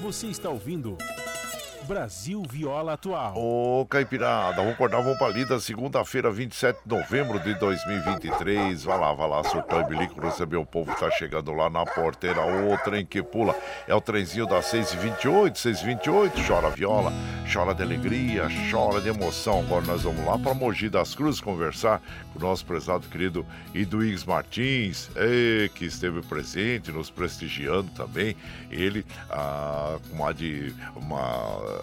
Você 0.00 0.26
está 0.26 0.48
ouvindo 0.48 0.96
Brasil 1.86 2.42
Viola 2.50 2.94
Atual. 2.94 3.34
Ô, 3.36 3.86
Caipirada, 3.86 4.56
vamos 4.56 4.72
acordar, 4.72 5.00
vamos 5.00 5.16
pra 5.18 5.28
lida, 5.28 5.60
segunda-feira, 5.60 6.32
27 6.32 6.80
de 6.84 6.96
novembro 6.96 7.38
de 7.38 7.54
2023. 7.54 8.82
Vai 8.82 8.98
lá, 8.98 9.12
vai 9.12 9.28
lá, 9.28 9.44
surtou 9.44 9.80
e 9.80 9.84
bilico, 9.84 10.20
receber 10.20 10.56
o 10.56 10.66
povo 10.66 10.92
que 10.92 10.98
tá 10.98 11.08
chegando 11.12 11.52
lá 11.52 11.70
na 11.70 11.84
porteira. 11.86 12.40
O 12.40 12.76
trem 12.78 13.06
que 13.06 13.22
pula 13.22 13.54
é 13.86 13.94
o 13.94 14.00
trenzinho 14.00 14.46
das 14.46 14.66
6h28, 14.72 15.52
6h28. 15.52 16.46
Chora 16.46 16.70
viola, 16.70 17.12
chora 17.52 17.72
de 17.72 17.82
alegria, 17.82 18.48
chora 18.68 19.00
de 19.00 19.08
emoção. 19.08 19.60
Agora 19.60 19.86
nós 19.86 20.02
vamos 20.02 20.26
lá 20.26 20.36
pra 20.36 20.54
Mogi 20.54 20.88
das 20.88 21.14
Cruzes 21.14 21.40
conversar 21.40 22.02
com 22.32 22.40
o 22.40 22.42
nosso 22.42 22.66
prezado 22.66 23.06
querido 23.06 23.46
Iduígues 23.72 24.24
Martins, 24.24 25.08
que 25.74 25.84
esteve 25.84 26.20
presente, 26.22 26.90
nos 26.90 27.10
prestigiando 27.10 27.90
também. 27.92 28.36
Ele, 28.72 29.06
ah, 29.30 29.98
uma 30.10 30.34
de 30.34 30.74
uma 30.96 31.75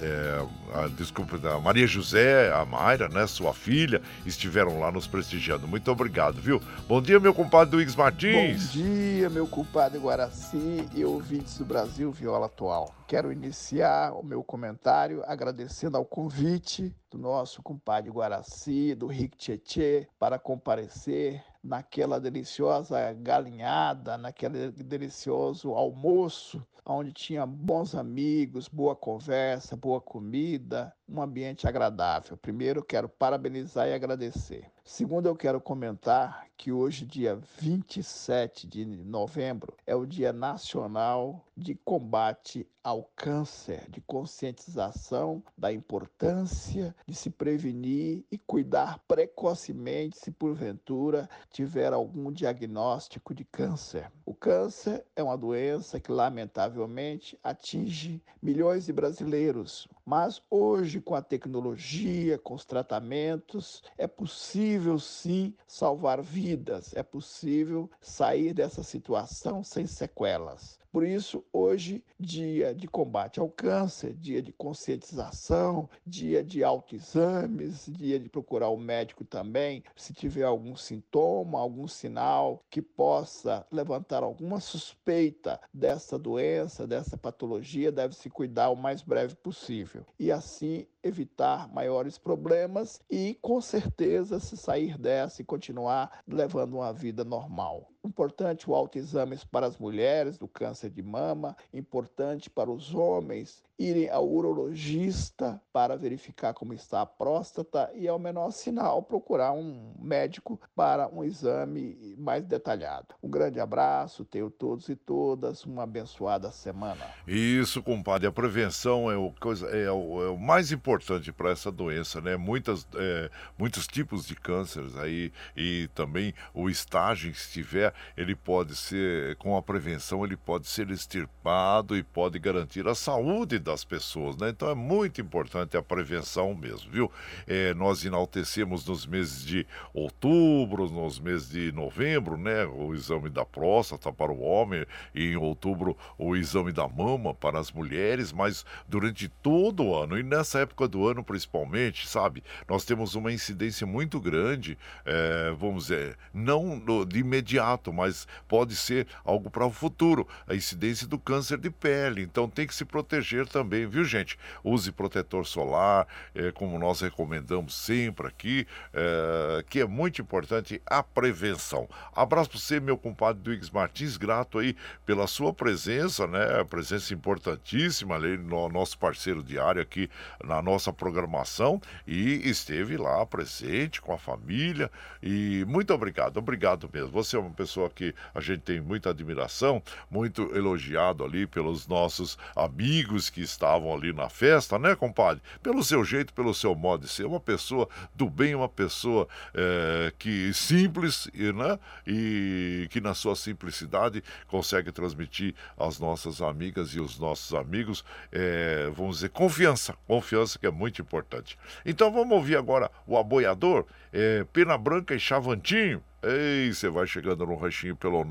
é, 0.00 0.46
a, 0.74 0.88
desculpa, 0.88 1.38
da 1.38 1.58
Maria 1.58 1.86
José, 1.86 2.52
a 2.52 2.64
Mayra, 2.64 3.08
né, 3.08 3.26
sua 3.26 3.52
filha, 3.52 4.00
estiveram 4.24 4.78
lá 4.78 4.90
nos 4.90 5.06
prestigiando. 5.06 5.66
Muito 5.66 5.90
obrigado, 5.90 6.40
viu? 6.40 6.60
Bom 6.86 7.02
dia, 7.02 7.18
meu 7.18 7.34
compadre 7.34 7.76
Luiz 7.76 7.94
Martins. 7.96 8.66
Bom 8.66 8.82
dia, 8.82 9.28
meu 9.28 9.46
compadre 9.46 9.98
Guaraci 9.98 10.88
e 10.94 11.04
ouvintes 11.04 11.58
do 11.58 11.64
Brasil 11.64 12.12
Viola 12.12 12.46
Atual. 12.46 12.94
Quero 13.06 13.32
iniciar 13.32 14.12
o 14.12 14.22
meu 14.22 14.42
comentário 14.44 15.22
agradecendo 15.26 15.96
ao 15.96 16.04
convite 16.04 16.94
do 17.10 17.18
nosso 17.18 17.62
compadre 17.62 18.10
Guaraci, 18.10 18.94
do 18.94 19.06
Rick 19.06 19.36
Tietê, 19.36 20.06
para 20.18 20.38
comparecer 20.38 21.42
naquela 21.62 22.20
deliciosa 22.20 23.12
galinhada, 23.12 24.16
naquele 24.16 24.70
delicioso 24.70 25.72
almoço 25.74 26.64
onde 26.84 27.12
tinha 27.12 27.44
bons 27.44 27.94
amigos, 27.94 28.66
boa 28.68 28.96
conversa, 28.96 29.76
boa 29.76 30.00
comida, 30.00 30.94
um 31.08 31.22
ambiente 31.22 31.66
agradável. 31.66 32.36
Primeiro, 32.36 32.84
quero 32.84 33.08
parabenizar 33.08 33.88
e 33.88 33.94
agradecer. 33.94 34.70
Segundo, 34.84 35.26
eu 35.26 35.36
quero 35.36 35.60
comentar 35.60 36.46
que 36.56 36.72
hoje, 36.72 37.04
dia 37.04 37.38
27 37.60 38.66
de 38.66 38.84
novembro, 38.84 39.74
é 39.86 39.94
o 39.94 40.06
Dia 40.06 40.32
Nacional 40.32 41.44
de 41.56 41.74
Combate 41.74 42.66
ao 42.82 43.02
Câncer, 43.14 43.84
de 43.90 44.00
conscientização 44.00 45.42
da 45.56 45.70
importância 45.70 46.96
de 47.06 47.14
se 47.14 47.28
prevenir 47.28 48.24
e 48.32 48.38
cuidar 48.38 48.98
precocemente 49.06 50.16
se 50.16 50.30
porventura 50.30 51.28
tiver 51.50 51.92
algum 51.92 52.32
diagnóstico 52.32 53.34
de 53.34 53.44
câncer. 53.44 54.10
O 54.24 54.34
câncer 54.34 55.04
é 55.14 55.22
uma 55.22 55.36
doença 55.36 56.00
que, 56.00 56.10
lamentavelmente, 56.10 57.38
atinge 57.44 58.22
milhões 58.40 58.86
de 58.86 58.92
brasileiros, 58.92 59.86
mas 60.04 60.42
hoje, 60.50 60.97
com 61.00 61.14
a 61.14 61.22
tecnologia, 61.22 62.38
com 62.38 62.54
os 62.54 62.64
tratamentos, 62.64 63.82
é 63.96 64.06
possível 64.06 64.98
sim 64.98 65.54
salvar 65.66 66.22
vidas, 66.22 66.94
é 66.94 67.02
possível 67.02 67.90
sair 68.00 68.52
dessa 68.52 68.82
situação 68.82 69.62
sem 69.62 69.86
sequelas. 69.86 70.78
Por 70.98 71.06
isso, 71.06 71.44
hoje, 71.52 72.02
dia 72.18 72.74
de 72.74 72.88
combate 72.88 73.38
ao 73.38 73.48
câncer, 73.48 74.14
dia 74.14 74.42
de 74.42 74.50
conscientização, 74.52 75.88
dia 76.04 76.42
de 76.42 76.64
autoexames, 76.64 77.86
dia 77.88 78.18
de 78.18 78.28
procurar 78.28 78.70
o 78.70 78.76
médico 78.76 79.24
também, 79.24 79.84
se 79.94 80.12
tiver 80.12 80.42
algum 80.42 80.74
sintoma, 80.74 81.60
algum 81.60 81.86
sinal 81.86 82.64
que 82.68 82.82
possa 82.82 83.64
levantar 83.70 84.24
alguma 84.24 84.58
suspeita 84.58 85.60
dessa 85.72 86.18
doença, 86.18 86.84
dessa 86.84 87.16
patologia, 87.16 87.92
deve 87.92 88.16
se 88.16 88.28
cuidar 88.28 88.70
o 88.70 88.76
mais 88.76 89.00
breve 89.00 89.36
possível. 89.36 90.04
E 90.18 90.32
assim 90.32 90.84
evitar 91.00 91.72
maiores 91.72 92.18
problemas 92.18 93.00
e, 93.08 93.38
com 93.40 93.60
certeza, 93.60 94.40
se 94.40 94.56
sair 94.56 94.98
dessa 94.98 95.42
e 95.42 95.44
continuar 95.44 96.22
levando 96.26 96.74
uma 96.74 96.92
vida 96.92 97.24
normal. 97.24 97.88
Importante 98.08 98.70
o 98.70 98.74
autoexame 98.74 99.36
para 99.50 99.66
as 99.66 99.76
mulheres 99.76 100.38
do 100.38 100.48
câncer 100.48 100.88
de 100.88 101.02
mama, 101.02 101.54
importante 101.74 102.48
para 102.48 102.70
os 102.70 102.94
homens 102.94 103.62
irem 103.78 104.10
ao 104.10 104.28
urologista 104.28 105.60
para 105.72 105.96
verificar 105.96 106.52
como 106.52 106.74
está 106.74 107.02
a 107.02 107.06
próstata 107.06 107.90
e, 107.94 108.08
ao 108.08 108.18
menor 108.18 108.50
sinal, 108.50 109.02
procurar 109.02 109.52
um 109.52 109.94
médico 110.00 110.60
para 110.74 111.08
um 111.08 111.22
exame 111.22 112.16
mais 112.18 112.44
detalhado. 112.44 113.14
Um 113.22 113.30
grande 113.30 113.60
abraço, 113.60 114.24
tenho 114.24 114.50
todos 114.50 114.88
e 114.88 114.96
todas 114.96 115.64
uma 115.64 115.84
abençoada 115.84 116.50
semana. 116.50 117.06
Isso, 117.26 117.82
compadre, 117.82 118.26
a 118.26 118.32
prevenção 118.32 119.10
é 119.10 119.16
o, 119.16 119.32
coisa, 119.40 119.68
é 119.68 119.90
o, 119.90 120.22
é 120.24 120.30
o 120.30 120.36
mais 120.36 120.72
importante 120.72 121.30
para 121.30 121.50
essa 121.50 121.70
doença, 121.70 122.20
né? 122.20 122.36
Muitas, 122.36 122.86
é, 122.96 123.30
muitos 123.56 123.86
tipos 123.86 124.26
de 124.26 124.34
cânceres 124.34 124.96
aí 124.96 125.32
e 125.56 125.88
também 125.94 126.34
o 126.52 126.68
estágio 126.68 127.30
que 127.30 127.38
estiver, 127.38 127.94
ele 128.16 128.34
pode 128.34 128.74
ser, 128.74 129.36
com 129.36 129.56
a 129.56 129.62
prevenção, 129.62 130.24
ele 130.24 130.36
pode 130.36 130.66
ser 130.66 130.90
extirpado 130.90 131.96
e 131.96 132.02
pode 132.02 132.38
garantir 132.38 132.88
a 132.88 132.94
saúde 132.94 133.58
das 133.68 133.84
pessoas, 133.84 134.34
né? 134.38 134.48
Então 134.48 134.70
é 134.70 134.74
muito 134.74 135.20
importante 135.20 135.76
a 135.76 135.82
prevenção 135.82 136.54
mesmo, 136.54 136.90
viu? 136.90 137.12
É, 137.46 137.74
nós 137.74 138.02
enaltecemos 138.02 138.86
nos 138.86 139.06
meses 139.06 139.44
de 139.44 139.66
outubro, 139.92 140.88
nos 140.88 141.20
meses 141.20 141.50
de 141.50 141.70
novembro, 141.72 142.38
né? 142.38 142.64
O 142.64 142.94
exame 142.94 143.28
da 143.28 143.44
próstata 143.44 144.10
para 144.10 144.32
o 144.32 144.40
homem, 144.40 144.86
e 145.14 145.32
em 145.32 145.36
outubro 145.36 145.94
o 146.16 146.34
exame 146.34 146.72
da 146.72 146.88
mama 146.88 147.34
para 147.34 147.58
as 147.58 147.70
mulheres, 147.70 148.32
mas 148.32 148.64
durante 148.88 149.28
todo 149.28 149.84
o 149.84 149.94
ano, 149.94 150.18
e 150.18 150.22
nessa 150.22 150.60
época 150.60 150.88
do 150.88 151.06
ano 151.06 151.22
principalmente, 151.22 152.08
sabe? 152.08 152.42
Nós 152.66 152.86
temos 152.86 153.14
uma 153.14 153.30
incidência 153.30 153.86
muito 153.86 154.18
grande, 154.18 154.78
é, 155.04 155.54
vamos 155.58 155.88
dizer, 155.88 156.16
não 156.32 156.82
de 157.06 157.18
imediato, 157.18 157.92
mas 157.92 158.26
pode 158.48 158.74
ser 158.74 159.06
algo 159.22 159.50
para 159.50 159.66
o 159.66 159.70
futuro, 159.70 160.26
a 160.46 160.54
incidência 160.54 161.06
do 161.06 161.18
câncer 161.18 161.58
de 161.58 161.70
pele. 161.70 162.22
Então 162.22 162.48
tem 162.48 162.66
que 162.66 162.74
se 162.74 162.86
proteger 162.86 163.46
também 163.46 163.57
também, 163.58 163.88
viu, 163.88 164.04
gente? 164.04 164.38
Use 164.62 164.92
protetor 164.92 165.44
solar, 165.44 166.06
é, 166.32 166.52
como 166.52 166.78
nós 166.78 167.00
recomendamos 167.00 167.74
sempre 167.74 168.28
aqui, 168.28 168.64
é, 168.94 169.64
que 169.68 169.80
é 169.80 169.84
muito 169.84 170.22
importante 170.22 170.80
a 170.86 171.02
prevenção. 171.02 171.88
Abraço 172.14 172.50
para 172.50 172.60
você, 172.60 172.78
meu 172.78 172.96
compadre 172.96 173.42
Duígues 173.42 173.68
Martins, 173.70 174.16
grato 174.16 174.60
aí 174.60 174.76
pela 175.04 175.26
sua 175.26 175.52
presença, 175.52 176.24
né? 176.28 176.62
Presença 176.70 177.12
importantíssima 177.12 178.14
ali 178.14 178.38
no 178.38 178.68
nosso 178.68 178.96
parceiro 178.96 179.42
diário 179.42 179.82
aqui 179.82 180.08
na 180.44 180.62
nossa 180.62 180.92
programação 180.92 181.80
e 182.06 182.48
esteve 182.48 182.96
lá 182.96 183.26
presente 183.26 184.00
com 184.00 184.12
a 184.12 184.18
família 184.18 184.88
e 185.20 185.64
muito 185.66 185.92
obrigado, 185.92 186.36
obrigado 186.36 186.88
mesmo. 186.92 187.10
Você 187.10 187.36
é 187.36 187.40
uma 187.40 187.50
pessoa 187.50 187.90
que 187.90 188.14
a 188.32 188.40
gente 188.40 188.60
tem 188.60 188.80
muita 188.80 189.10
admiração, 189.10 189.82
muito 190.08 190.54
elogiado 190.54 191.24
ali 191.24 191.44
pelos 191.44 191.88
nossos 191.88 192.38
amigos 192.54 193.28
que 193.28 193.47
estavam 193.50 193.92
ali 193.92 194.12
na 194.12 194.28
festa, 194.28 194.78
né, 194.78 194.94
compadre? 194.94 195.42
Pelo 195.62 195.82
seu 195.82 196.04
jeito, 196.04 196.32
pelo 196.32 196.54
seu 196.54 196.74
modo 196.74 197.04
de 197.04 197.08
ser, 197.10 197.24
uma 197.24 197.40
pessoa 197.40 197.88
do 198.14 198.28
bem, 198.28 198.54
uma 198.54 198.68
pessoa 198.68 199.28
é, 199.54 200.12
que 200.18 200.52
simples, 200.52 201.28
né? 201.34 201.78
E 202.06 202.86
que 202.90 203.00
na 203.00 203.14
sua 203.14 203.36
simplicidade 203.36 204.22
consegue 204.46 204.92
transmitir 204.92 205.54
às 205.76 205.98
nossas 205.98 206.40
amigas 206.40 206.90
e 206.90 207.00
os 207.00 207.18
nossos 207.18 207.54
amigos, 207.54 208.04
é, 208.32 208.90
vamos 208.94 209.16
dizer, 209.16 209.30
confiança, 209.30 209.94
confiança 210.06 210.58
que 210.58 210.66
é 210.66 210.70
muito 210.70 211.00
importante. 211.00 211.58
Então 211.84 212.12
vamos 212.12 212.32
ouvir 212.32 212.56
agora 212.56 212.90
o 213.06 213.16
aboiador, 213.16 213.84
é, 214.12 214.44
Pena 214.52 214.76
Branca 214.76 215.14
e 215.14 215.20
Chavantinho. 215.20 216.02
Ei, 216.22 216.72
você 216.72 216.88
vai 216.88 217.06
chegando 217.06 217.44
no 217.46 217.54
ranchinho 217.54 217.94
pelo 217.96 218.24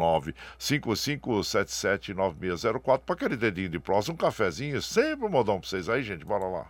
955779604 0.60 3.00
para 3.00 3.16
aquele 3.16 3.38
dedinho 3.38 3.70
de 3.70 3.80
próximo, 3.80 4.16
um 4.16 4.18
cafezinho, 4.18 4.82
sempre 4.82 5.26
um 5.26 5.30
modão 5.30 5.60
para 5.60 5.70
vocês 5.70 5.88
aí, 5.88 6.04
gente. 6.04 6.26
Bora 6.26 6.46
lá. 6.46 6.68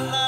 la 0.00 0.25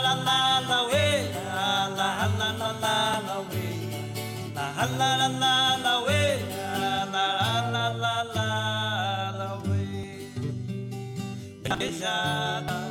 Beijada 11.78 12.90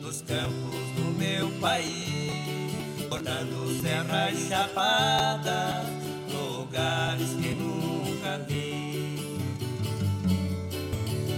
dos 0.00 0.22
campos 0.22 0.80
do 0.96 1.12
meu 1.18 1.50
país, 1.60 2.72
cortando 3.10 3.78
serras 3.82 4.38
chapadas, 4.48 5.86
lugares 6.32 7.34
que 7.34 7.54
nunca 7.54 8.38
vi. 8.48 9.38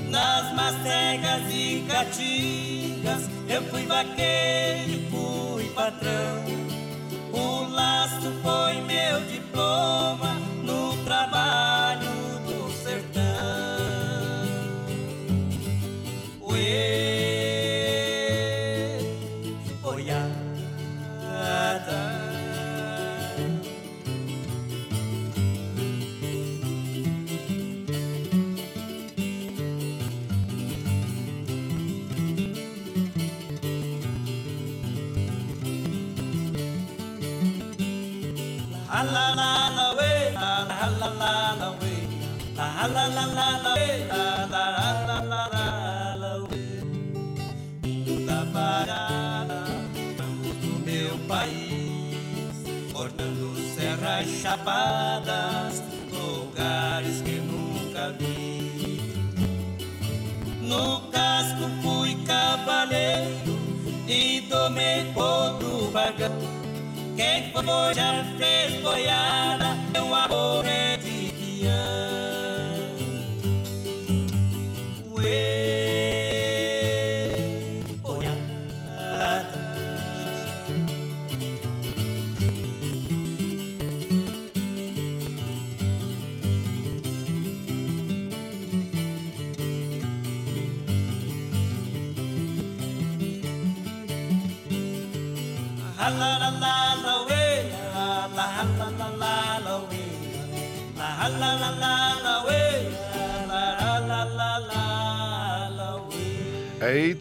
Nas 0.09 0.55
macegas 0.55 1.53
e 1.53 1.85
caatingas, 1.89 3.29
eu 3.49 3.63
fui 3.65 3.87
vaqueiro, 3.87 4.91
e 4.91 5.09
fui 5.11 5.69
patrão. 5.75 6.74
O 7.37 7.69
laço 7.69 8.33
foi 8.43 8.81
meu 8.83 9.21
diploma 9.27 10.35
no 10.63 10.97
trabalho 11.05 11.94
way. 39.97 40.35
Da 48.27 48.47
parada, 48.53 49.65
campos 50.17 50.57
do 50.63 50.79
meu 50.85 51.19
país, 51.27 52.55
cortando 52.93 53.57
serras 53.75 54.29
chapadas, 54.43 55.83
lugares 56.13 57.21
que 57.23 57.41
nunca 57.41 58.13
vi. 58.19 59.01
No 60.61 61.01
casco 61.11 61.65
fui 61.83 62.15
cavaleiro 62.25 63.59
e 64.09 64.43
tomei 64.49 65.13
vagão. 65.13 65.44
Quem 67.25 67.51
foi 67.53 67.95
já 67.95 68.23
fez 68.37 68.75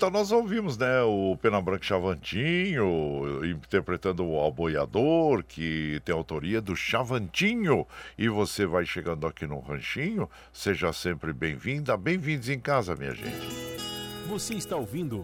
então 0.04 0.12
nós 0.12 0.34
ouvimos, 0.34 0.78
né, 0.78 1.02
o 1.04 1.38
Pena 1.42 1.62
Branca 1.62 1.86
Chavantinho 1.86 3.40
interpretando 3.46 4.26
o 4.26 4.46
Aboiador, 4.46 5.46
que 5.46 6.02
tem 6.04 6.14
autoria 6.14 6.60
do 6.60 6.76
Chavantinho. 6.76 7.88
E 8.18 8.28
você 8.28 8.66
vai 8.66 8.86
chegando 8.86 9.26
aqui 9.26 9.48
no 9.48 9.62
Ranchinho, 9.62 10.30
seja 10.52 10.92
sempre 10.92 11.32
bem-vinda, 11.32 11.96
bem-vindos 11.96 12.50
em 12.50 12.60
casa, 12.60 12.98
minha 12.98 13.16
gente. 13.16 13.48
Você 14.28 14.56
está 14.56 14.76
ouvindo 14.76 15.24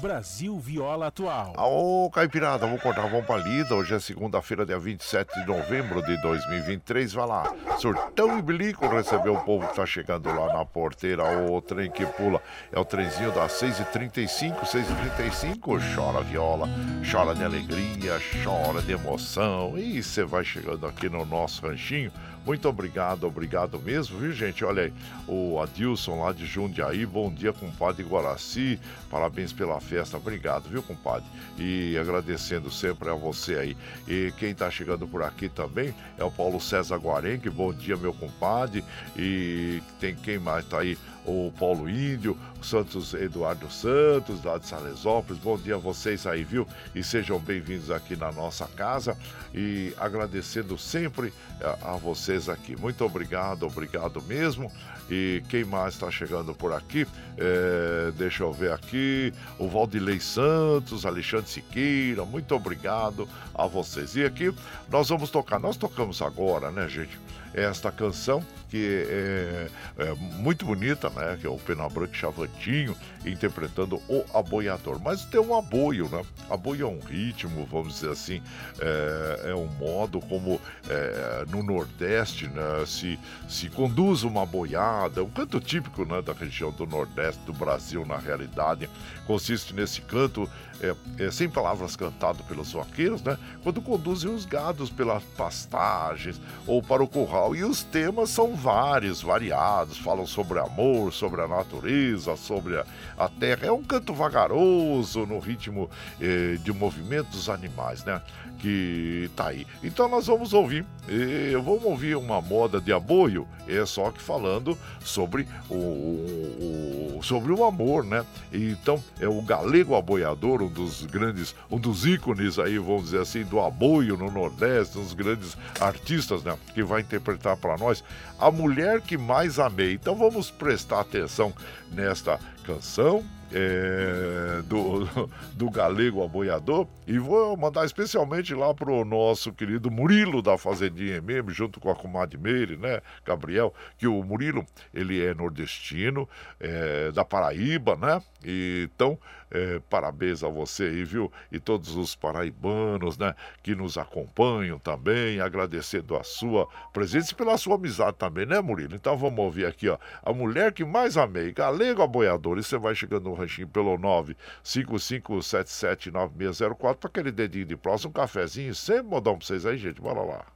Brasil 0.00 0.58
Viola 0.58 1.08
Atual. 1.08 1.52
Ô, 1.58 2.10
Caipirada, 2.10 2.66
vou 2.66 2.78
cortar 2.78 3.04
a 3.04 3.08
vão 3.08 3.22
palida. 3.22 3.74
Hoje 3.74 3.94
é 3.94 4.00
segunda-feira, 4.00 4.64
dia 4.64 4.78
27 4.78 5.40
de 5.40 5.46
novembro 5.46 6.02
de 6.02 6.16
2023. 6.22 7.12
Vai 7.12 7.26
lá, 7.26 7.54
surtão 7.78 8.38
e 8.38 8.42
bilico 8.42 8.88
recebeu 8.88 9.34
o 9.34 9.44
povo 9.44 9.68
que 9.68 9.76
tá 9.76 9.84
chegando 9.84 10.26
lá 10.28 10.54
na 10.54 10.64
porteira. 10.64 11.22
O 11.50 11.60
trem 11.60 11.90
que 11.90 12.06
pula 12.06 12.40
é 12.72 12.80
o 12.80 12.84
trenzinho 12.84 13.30
das 13.32 13.52
6h35, 13.60 14.60
6h35. 14.62 15.94
Chora 15.94 16.22
viola, 16.22 16.66
chora 17.10 17.34
de 17.34 17.44
alegria, 17.44 18.18
chora 18.42 18.80
de 18.80 18.92
emoção. 18.92 19.76
E 19.76 20.02
você 20.02 20.24
vai 20.24 20.44
chegando 20.44 20.86
aqui 20.86 21.10
no 21.10 21.26
nosso 21.26 21.66
ranchinho. 21.66 22.10
Muito 22.44 22.68
obrigado, 22.68 23.24
obrigado 23.24 23.78
mesmo, 23.78 24.18
viu, 24.18 24.32
gente? 24.32 24.64
Olha 24.64 24.84
aí, 24.84 24.92
o 25.28 25.60
Adilson 25.60 26.22
lá 26.22 26.32
de 26.32 26.46
Jundiaí, 26.46 27.04
bom 27.04 27.30
dia, 27.30 27.52
compadre 27.52 28.02
Guaraci, 28.02 28.80
parabéns 29.10 29.52
pela 29.52 29.78
festa, 29.78 30.16
obrigado, 30.16 30.68
viu, 30.68 30.82
compadre? 30.82 31.26
E 31.58 31.98
agradecendo 31.98 32.70
sempre 32.70 33.10
a 33.10 33.14
você 33.14 33.54
aí. 33.56 33.76
E 34.08 34.32
quem 34.38 34.54
tá 34.54 34.70
chegando 34.70 35.06
por 35.06 35.22
aqui 35.22 35.50
também 35.50 35.94
é 36.16 36.24
o 36.24 36.30
Paulo 36.30 36.58
César 36.60 36.96
Guarengue, 36.96 37.50
bom 37.50 37.74
dia, 37.74 37.96
meu 37.96 38.14
compadre. 38.14 38.82
E 39.16 39.82
tem 40.00 40.14
quem 40.14 40.38
mais 40.38 40.64
tá 40.64 40.78
aí? 40.80 40.96
O 41.30 41.52
Paulo 41.56 41.88
Índio, 41.88 42.36
o 42.60 42.64
Santos 42.64 43.14
Eduardo 43.14 43.70
Santos, 43.70 44.42
lá 44.42 44.58
de 44.58 44.66
Salesópolis, 44.66 45.40
bom 45.40 45.56
dia 45.56 45.76
a 45.76 45.78
vocês 45.78 46.26
aí, 46.26 46.42
viu? 46.42 46.66
E 46.92 47.04
sejam 47.04 47.38
bem-vindos 47.38 47.88
aqui 47.88 48.16
na 48.16 48.32
nossa 48.32 48.66
casa 48.66 49.16
e 49.54 49.94
agradecendo 49.96 50.76
sempre 50.76 51.32
a, 51.62 51.92
a 51.92 51.96
vocês 51.96 52.48
aqui. 52.48 52.74
Muito 52.74 53.04
obrigado, 53.04 53.64
obrigado 53.64 54.20
mesmo. 54.22 54.72
E 55.08 55.40
quem 55.48 55.62
mais 55.64 55.94
está 55.94 56.10
chegando 56.10 56.52
por 56.52 56.72
aqui? 56.72 57.06
É, 57.38 58.10
deixa 58.16 58.42
eu 58.42 58.52
ver 58.52 58.72
aqui. 58.72 59.32
O 59.56 59.68
Valdilei 59.68 60.18
Santos, 60.18 61.06
Alexandre 61.06 61.48
Siqueira, 61.48 62.24
muito 62.24 62.52
obrigado 62.56 63.28
a 63.54 63.68
vocês. 63.68 64.16
E 64.16 64.24
aqui 64.24 64.52
nós 64.90 65.08
vamos 65.08 65.30
tocar, 65.30 65.60
nós 65.60 65.76
tocamos 65.76 66.20
agora, 66.22 66.72
né, 66.72 66.88
gente? 66.88 67.16
Esta 67.54 67.90
canção 67.90 68.44
que 68.70 69.04
é, 69.08 69.68
é 69.98 70.14
muito 70.14 70.64
bonita, 70.64 71.10
né? 71.10 71.36
Que 71.40 71.46
é 71.46 71.50
o 71.50 71.56
Pena 71.56 71.88
Chavantinho 72.12 72.96
interpretando 73.26 74.00
o 74.08 74.24
aboiador. 74.32 75.00
Mas 75.00 75.24
tem 75.24 75.40
um 75.40 75.56
aboio, 75.56 76.08
né? 76.08 76.22
Aboio 76.48 76.86
é 76.86 76.88
um 76.88 77.00
ritmo, 77.00 77.66
vamos 77.66 77.94
dizer 77.94 78.10
assim, 78.10 78.40
é, 78.78 79.50
é 79.50 79.54
um 79.54 79.66
modo 79.66 80.20
como 80.20 80.60
é, 80.88 81.44
no 81.50 81.62
Nordeste 81.62 82.48
né, 82.48 82.84
se, 82.86 83.18
se 83.48 83.68
conduz 83.68 84.22
uma 84.22 84.46
boiada, 84.46 85.22
um 85.22 85.30
canto 85.30 85.60
típico 85.60 86.04
né, 86.04 86.22
da 86.22 86.32
região 86.32 86.70
do 86.70 86.86
Nordeste 86.86 87.42
do 87.44 87.52
Brasil, 87.52 88.06
na 88.06 88.16
realidade. 88.16 88.88
Consiste 89.26 89.74
nesse 89.74 90.00
canto, 90.02 90.48
é, 90.80 90.94
é, 91.18 91.30
sem 91.30 91.48
palavras 91.48 91.96
cantado 91.96 92.42
pelos 92.44 92.72
vaqueiros, 92.72 93.22
né? 93.22 93.36
Quando 93.62 93.82
conduzem 93.82 94.32
os 94.32 94.44
gados 94.44 94.90
pelas 94.90 95.22
pastagens 95.36 96.40
ou 96.66 96.82
para 96.82 97.02
o 97.02 97.08
curral. 97.08 97.39
E 97.54 97.64
os 97.64 97.82
temas 97.82 98.30
são 98.30 98.54
vários, 98.54 99.22
variados, 99.22 99.98
falam 99.98 100.26
sobre 100.26 100.58
amor, 100.58 101.12
sobre 101.12 101.40
a 101.40 101.48
natureza, 101.48 102.36
sobre 102.36 102.76
a, 102.78 102.84
a 103.18 103.28
terra. 103.28 103.66
É 103.66 103.72
um 103.72 103.82
canto 103.82 104.12
vagaroso 104.14 105.24
no 105.26 105.38
ritmo 105.38 105.90
eh, 106.20 106.56
de 106.62 106.72
movimento 106.72 107.28
dos 107.30 107.48
animais, 107.48 108.04
né? 108.04 108.20
Que 108.58 109.30
tá 109.34 109.48
aí. 109.48 109.66
Então 109.82 110.06
nós 110.08 110.26
vamos 110.26 110.52
ouvir, 110.52 110.84
eh, 111.08 111.52
vamos 111.64 111.82
ouvir 111.84 112.14
uma 112.16 112.42
moda 112.42 112.78
de 112.80 112.92
aboio, 112.92 113.48
é 113.66 113.84
só 113.86 114.10
que 114.10 114.20
falando 114.20 114.76
sobre 115.02 115.48
o, 115.68 115.74
o- 115.74 117.16
o- 117.18 117.22
sobre 117.22 117.52
o 117.52 117.64
amor, 117.64 118.04
né? 118.04 118.24
Então 118.52 119.02
é 119.18 119.26
o 119.28 119.40
galego 119.42 119.94
aboiador, 119.94 120.62
um 120.62 120.68
dos 120.68 121.04
grandes, 121.06 121.54
um 121.70 121.78
dos 121.78 122.04
ícones 122.06 122.58
aí, 122.58 122.78
vamos 122.78 123.04
dizer 123.04 123.20
assim, 123.20 123.44
do 123.44 123.60
aboio 123.60 124.16
no 124.16 124.30
Nordeste, 124.30 124.98
um 124.98 125.02
dos 125.02 125.14
grandes 125.14 125.56
artistas, 125.80 126.42
né? 126.42 126.56
Que 126.74 126.82
vai 126.82 127.00
interpretar 127.00 127.29
para 127.38 127.76
nós 127.76 128.02
a 128.38 128.50
mulher 128.50 129.00
que 129.00 129.16
mais 129.16 129.58
amei. 129.58 129.94
Então 129.94 130.14
vamos 130.14 130.50
prestar 130.50 131.00
atenção 131.00 131.52
nesta 131.92 132.38
canção 132.64 133.24
é, 133.52 134.62
do, 134.62 135.06
do 135.54 135.70
Galego 135.70 136.22
Aboiador. 136.22 136.86
E 137.06 137.18
vou 137.18 137.56
mandar 137.56 137.84
especialmente 137.84 138.54
lá 138.54 138.72
pro 138.72 139.04
nosso 139.04 139.52
querido 139.52 139.90
Murilo 139.90 140.40
da 140.40 140.56
Fazendinha 140.56 141.16
MM, 141.16 141.52
junto 141.52 141.80
com 141.80 141.90
a 141.90 141.94
comadre 141.94 142.38
Meire, 142.38 142.76
né, 142.76 143.00
Gabriel, 143.24 143.74
que 143.98 144.06
o 144.06 144.22
Murilo, 144.22 144.64
ele 144.94 145.24
é 145.24 145.34
nordestino, 145.34 146.28
é, 146.58 147.10
da 147.12 147.24
Paraíba, 147.24 147.96
né? 147.96 148.22
E, 148.44 148.88
então, 148.94 149.18
é, 149.50 149.80
parabéns 149.90 150.44
a 150.44 150.48
você 150.48 150.84
aí, 150.84 151.04
viu? 151.04 151.30
E 151.50 151.58
todos 151.58 151.96
os 151.96 152.14
paraibanos, 152.14 153.18
né, 153.18 153.34
que 153.62 153.74
nos 153.74 153.98
acompanham 153.98 154.78
também, 154.78 155.40
agradecendo 155.40 156.16
a 156.16 156.22
sua 156.22 156.68
presença 156.92 157.32
e 157.32 157.34
pela 157.34 157.58
sua 157.58 157.74
amizade 157.74 158.16
também, 158.16 158.46
né, 158.46 158.60
Murilo? 158.60 158.94
Então 158.94 159.16
vamos 159.16 159.40
ouvir 159.40 159.66
aqui, 159.66 159.88
ó, 159.88 159.98
a 160.22 160.32
mulher 160.32 160.72
que 160.72 160.84
mais 160.84 161.16
amei, 161.16 161.52
Galego 161.52 162.02
Aboiador, 162.02 162.58
e 162.58 162.62
você 162.62 162.78
vai 162.78 162.94
chegando 162.94 163.28
no 163.28 163.34
ranchinho 163.40 163.68
pelo 163.68 163.98
955779604 163.98 166.96
para 166.96 167.08
aquele 167.08 167.32
dedinho 167.32 167.66
de 167.66 167.76
próximo, 167.76 168.10
um 168.10 168.12
cafezinho, 168.12 168.74
sempre 168.74 169.04
modão 169.04 169.36
pra 169.36 169.46
vocês 169.46 169.66
aí, 169.66 169.76
gente, 169.78 170.00
bora 170.00 170.22
lá. 170.22 170.46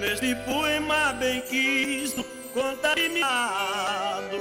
Neste 0.00 0.34
poema 0.44 1.12
bem 1.14 1.40
quisto, 1.42 2.24
contaminado, 2.54 4.35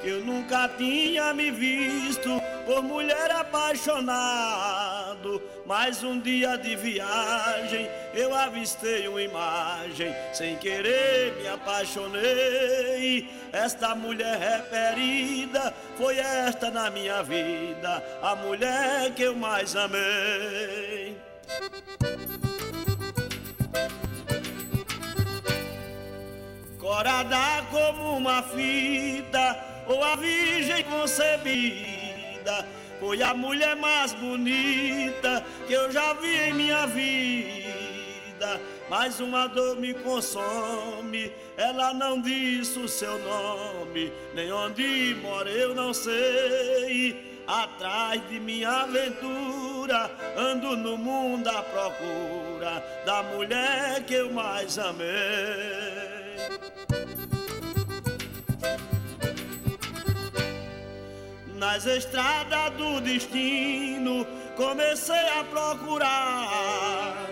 que 0.00 0.08
eu 0.08 0.24
nunca 0.24 0.68
tinha 0.76 1.32
me 1.34 1.50
visto 1.50 2.40
por 2.64 2.82
mulher 2.82 3.30
apaixonado. 3.30 5.42
Mas 5.66 6.02
um 6.02 6.18
dia 6.18 6.56
de 6.56 6.74
viagem 6.76 7.86
eu 8.14 8.34
avistei 8.34 9.06
uma 9.08 9.20
imagem, 9.22 10.14
sem 10.32 10.56
querer 10.56 11.36
me 11.36 11.46
apaixonei. 11.48 13.28
Esta 13.52 13.94
mulher 13.94 14.38
referida 14.38 15.74
foi 15.96 16.18
esta 16.18 16.70
na 16.70 16.90
minha 16.90 17.22
vida, 17.22 18.02
a 18.22 18.34
mulher 18.34 19.12
que 19.14 19.22
eu 19.22 19.36
mais 19.36 19.76
amei. 19.76 21.16
corada 26.90 27.64
como 27.70 28.16
uma 28.16 28.42
fita, 28.42 29.56
ou 29.90 30.04
a 30.04 30.14
virgem 30.14 30.84
concebida, 30.84 32.64
foi 33.00 33.20
a 33.22 33.34
mulher 33.34 33.74
mais 33.74 34.14
bonita 34.14 35.44
que 35.66 35.72
eu 35.72 35.90
já 35.90 36.12
vi 36.12 36.32
em 36.32 36.54
minha 36.54 36.86
vida. 36.86 38.60
Mas 38.88 39.18
uma 39.18 39.48
dor 39.48 39.76
me 39.76 39.92
consome, 39.94 41.32
ela 41.56 41.92
não 41.92 42.20
disse 42.20 42.78
o 42.78 42.88
seu 42.88 43.18
nome, 43.18 44.12
nem 44.32 44.52
onde 44.52 45.16
mora 45.22 45.50
eu 45.50 45.74
não 45.74 45.92
sei. 45.92 47.28
Atrás 47.48 48.22
de 48.28 48.38
minha 48.38 48.70
aventura, 48.82 50.08
ando 50.36 50.76
no 50.76 50.96
mundo 50.96 51.48
à 51.48 51.62
procura 51.64 53.02
da 53.04 53.24
mulher 53.24 54.04
que 54.04 54.14
eu 54.14 54.32
mais 54.32 54.78
amei. 54.78 55.10
Nas 61.60 61.84
estradas 61.84 62.70
do 62.78 63.02
destino 63.02 64.26
comecei 64.56 65.28
a 65.38 65.44
procurar, 65.44 67.26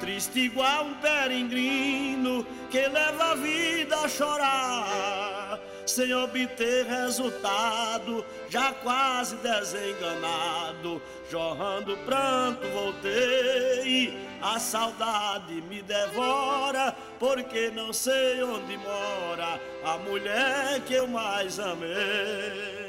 triste 0.00 0.46
igual 0.46 0.86
um 0.86 0.94
peregrino 0.94 2.42
que 2.70 2.88
leva 2.88 3.32
a 3.32 3.34
vida 3.34 3.94
a 3.98 4.08
chorar, 4.08 5.60
sem 5.84 6.14
obter 6.14 6.86
resultado, 6.86 8.24
já 8.48 8.72
quase 8.72 9.36
desenganado, 9.36 11.02
jorrando 11.30 11.98
pranto 11.98 12.66
voltei. 12.68 14.26
A 14.40 14.58
saudade 14.58 15.52
me 15.68 15.82
devora, 15.82 16.96
porque 17.18 17.70
não 17.70 17.92
sei 17.92 18.42
onde 18.42 18.78
mora 18.78 19.60
a 19.84 19.98
mulher 19.98 20.80
que 20.86 20.94
eu 20.94 21.06
mais 21.06 21.60
amei. 21.60 22.85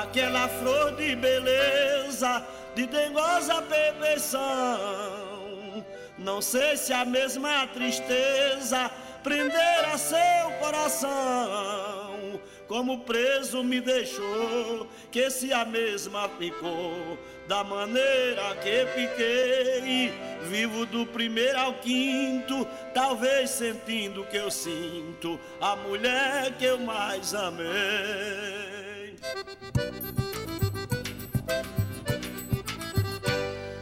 Aquela 0.00 0.48
flor 0.48 0.92
de 0.92 1.16
beleza, 1.16 2.46
de 2.76 2.86
dengosa 2.86 3.60
perfeição. 3.62 4.38
Não 6.16 6.40
sei 6.40 6.76
se 6.76 6.92
a 6.92 7.04
mesma 7.04 7.66
tristeza 7.66 8.90
prendera 9.24 9.98
seu 9.98 10.50
coração. 10.60 12.40
Como 12.68 13.00
preso 13.00 13.64
me 13.64 13.80
deixou, 13.80 14.86
que 15.10 15.28
se 15.30 15.52
a 15.52 15.64
mesma 15.64 16.28
ficou, 16.38 17.18
da 17.48 17.64
maneira 17.64 18.54
que 18.62 18.86
fiquei, 18.94 20.12
vivo 20.44 20.86
do 20.86 21.06
primeiro 21.06 21.58
ao 21.58 21.74
quinto, 21.74 22.64
talvez 22.94 23.50
sentindo 23.50 24.24
que 24.26 24.36
eu 24.36 24.50
sinto 24.50 25.40
a 25.60 25.74
mulher 25.74 26.52
que 26.56 26.66
eu 26.66 26.78
mais 26.78 27.34
amei. 27.34 28.77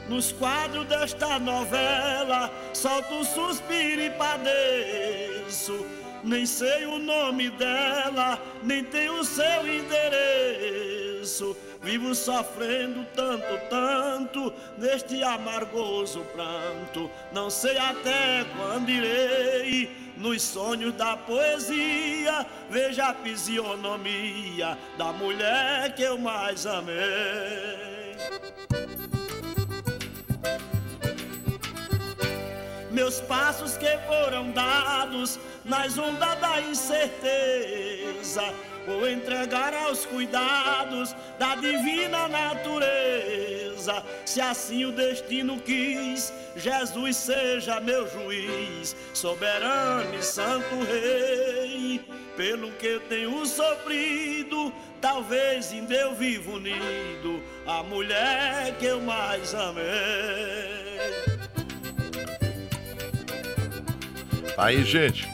Nos 0.09 0.33
quadros 0.33 0.87
desta 0.87 1.39
novela, 1.39 2.51
solto 2.73 3.15
um 3.15 3.25
suspiro 3.25 4.03
e 4.03 4.11
padeço. 4.11 5.85
Nem 6.25 6.47
sei 6.47 6.87
o 6.87 6.99
nome 6.99 7.51
dela, 7.51 8.41
nem 8.63 8.83
tenho 8.83 9.21
o 9.21 9.25
seu 9.25 9.67
endereço. 9.69 11.57
Vivo 11.83 12.15
sofrendo 12.15 13.07
tanto, 13.15 13.59
tanto, 13.69 14.53
neste 14.79 15.23
amargoso 15.23 16.21
pranto. 16.33 17.11
Não 17.33 17.49
sei 17.51 17.77
até 17.79 18.45
quando 18.57 18.89
irei, 18.89 20.06
nos 20.16 20.43
sonhos 20.43 20.94
da 20.94 21.16
poesia, 21.16 22.47
veja 22.70 23.06
a 23.06 23.14
fisionomia 23.14 24.78
da 24.97 25.12
mulher 25.12 25.94
que 25.94 26.02
eu 26.02 26.18
mais 26.18 26.66
amei. 26.66 28.16
Meus 32.97 33.20
passos 33.20 33.77
que 33.77 33.98
foram 34.06 34.52
dados 34.52 35.39
nas 35.66 35.98
ondas 35.98 36.40
da 36.40 36.62
incerteza 36.62 38.43
vou 38.86 39.06
entregar 39.06 39.74
aos 39.74 40.06
cuidados 40.06 41.14
da 41.39 41.56
divina 41.56 42.27
natureza. 42.28 44.02
Se 44.24 44.40
assim 44.40 44.86
o 44.86 44.93
destino 44.93 45.60
quis, 45.60 46.32
Jesus 46.55 47.16
seja 47.16 47.81
meu 47.81 48.09
juiz, 48.09 48.97
soberano 49.12 50.14
e 50.14 50.23
santo 50.23 50.82
rei. 50.85 52.01
Pelo 52.35 52.70
que 52.73 52.86
eu 52.86 53.01
tenho 53.01 53.44
sofrido, 53.44 54.73
talvez 55.02 55.70
ainda 55.73 55.94
eu 55.94 56.14
vivo 56.14 56.52
unido, 56.52 57.43
a 57.66 57.82
mulher 57.82 58.74
que 58.78 58.86
eu 58.86 59.01
mais 59.01 59.55
amei. 59.55 61.36
Aí, 64.57 64.83
gente, 64.85 65.28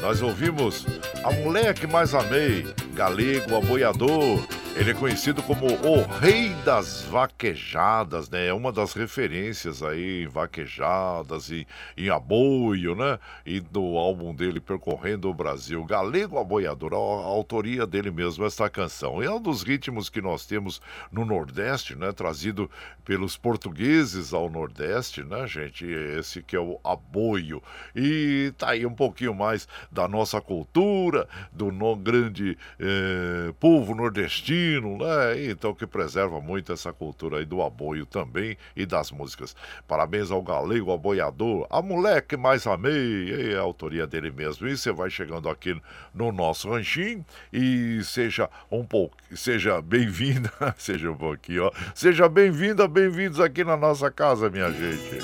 nós 0.00 0.20
ouvimos 0.20 0.84
A 1.22 1.30
Mulher 1.30 1.72
que 1.74 1.86
Mais 1.86 2.12
Amei, 2.12 2.66
Galego 2.92 3.56
Aboiador. 3.56 4.44
Ele 4.76 4.90
é 4.90 4.94
conhecido 4.94 5.40
como 5.40 5.66
o 5.66 6.02
Rei 6.18 6.48
das 6.64 7.02
Vaquejadas, 7.02 8.28
né? 8.28 8.48
É 8.48 8.52
uma 8.52 8.72
das 8.72 8.92
referências 8.92 9.84
aí 9.84 10.24
em 10.24 10.26
vaquejadas 10.26 11.48
e 11.48 11.64
em 11.96 12.10
aboio, 12.10 12.96
né? 12.96 13.20
E 13.46 13.60
do 13.60 13.96
álbum 13.96 14.34
dele 14.34 14.58
Percorrendo 14.58 15.30
o 15.30 15.34
Brasil, 15.34 15.84
Galego 15.84 16.40
Aboiador, 16.40 16.92
a, 16.92 16.96
autoria 16.96 17.86
dele 17.86 18.10
mesmo, 18.10 18.44
essa 18.44 18.68
canção. 18.68 19.22
É 19.22 19.30
um 19.30 19.40
dos 19.40 19.62
ritmos 19.62 20.08
que 20.08 20.20
nós 20.20 20.44
temos 20.44 20.82
no 21.10 21.24
Nordeste, 21.24 21.94
né? 21.94 22.10
Trazido 22.10 22.68
pelos 23.04 23.36
portugueses 23.36 24.34
ao 24.34 24.50
Nordeste, 24.50 25.22
né, 25.22 25.46
gente? 25.46 25.86
Esse 25.86 26.42
que 26.42 26.56
é 26.56 26.60
o 26.60 26.80
aboio. 26.82 27.62
E 27.94 28.52
tá 28.58 28.70
aí 28.70 28.84
um 28.84 28.94
pouquinho 28.94 29.34
mais 29.34 29.68
da 29.90 30.08
nossa 30.08 30.40
cultura, 30.40 31.28
do 31.52 31.70
no 31.70 31.94
grande 31.94 32.58
eh, 32.80 33.54
povo 33.60 33.94
nordestino 33.94 34.63
né? 34.64 35.44
Então 35.50 35.74
que 35.74 35.86
preserva 35.86 36.40
muito 36.40 36.72
essa 36.72 36.92
cultura 36.92 37.38
aí 37.38 37.44
do 37.44 37.62
aboio 37.62 38.06
também 38.06 38.56
e 38.76 38.86
das 38.86 39.10
músicas. 39.10 39.54
Parabéns 39.86 40.30
ao 40.30 40.42
galego 40.42 40.92
aboiador, 40.92 41.66
a 41.70 41.80
mulher 41.82 42.22
que 42.22 42.36
mais 42.36 42.66
amei, 42.66 43.54
a 43.56 43.60
autoria 43.60 44.06
dele 44.06 44.30
mesmo. 44.30 44.66
E 44.66 44.76
você 44.76 44.92
vai 44.92 45.10
chegando 45.10 45.48
aqui 45.48 45.80
no 46.12 46.32
nosso 46.32 46.70
ranchinho 46.70 47.24
e 47.52 48.00
seja 48.04 48.48
um 48.70 48.84
pouco, 48.84 49.16
seja 49.34 49.80
bem-vinda, 49.80 50.50
seja 50.76 51.10
um 51.10 51.16
pouquinho, 51.16 51.64
ó. 51.64 51.72
Seja 51.94 52.28
bem-vinda, 52.28 52.86
bem-vindos 52.88 53.40
aqui 53.40 53.64
na 53.64 53.76
nossa 53.76 54.10
casa, 54.10 54.50
minha 54.50 54.70
gente. 54.70 55.18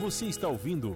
Você 0.00 0.26
está 0.26 0.48
ouvindo 0.48 0.94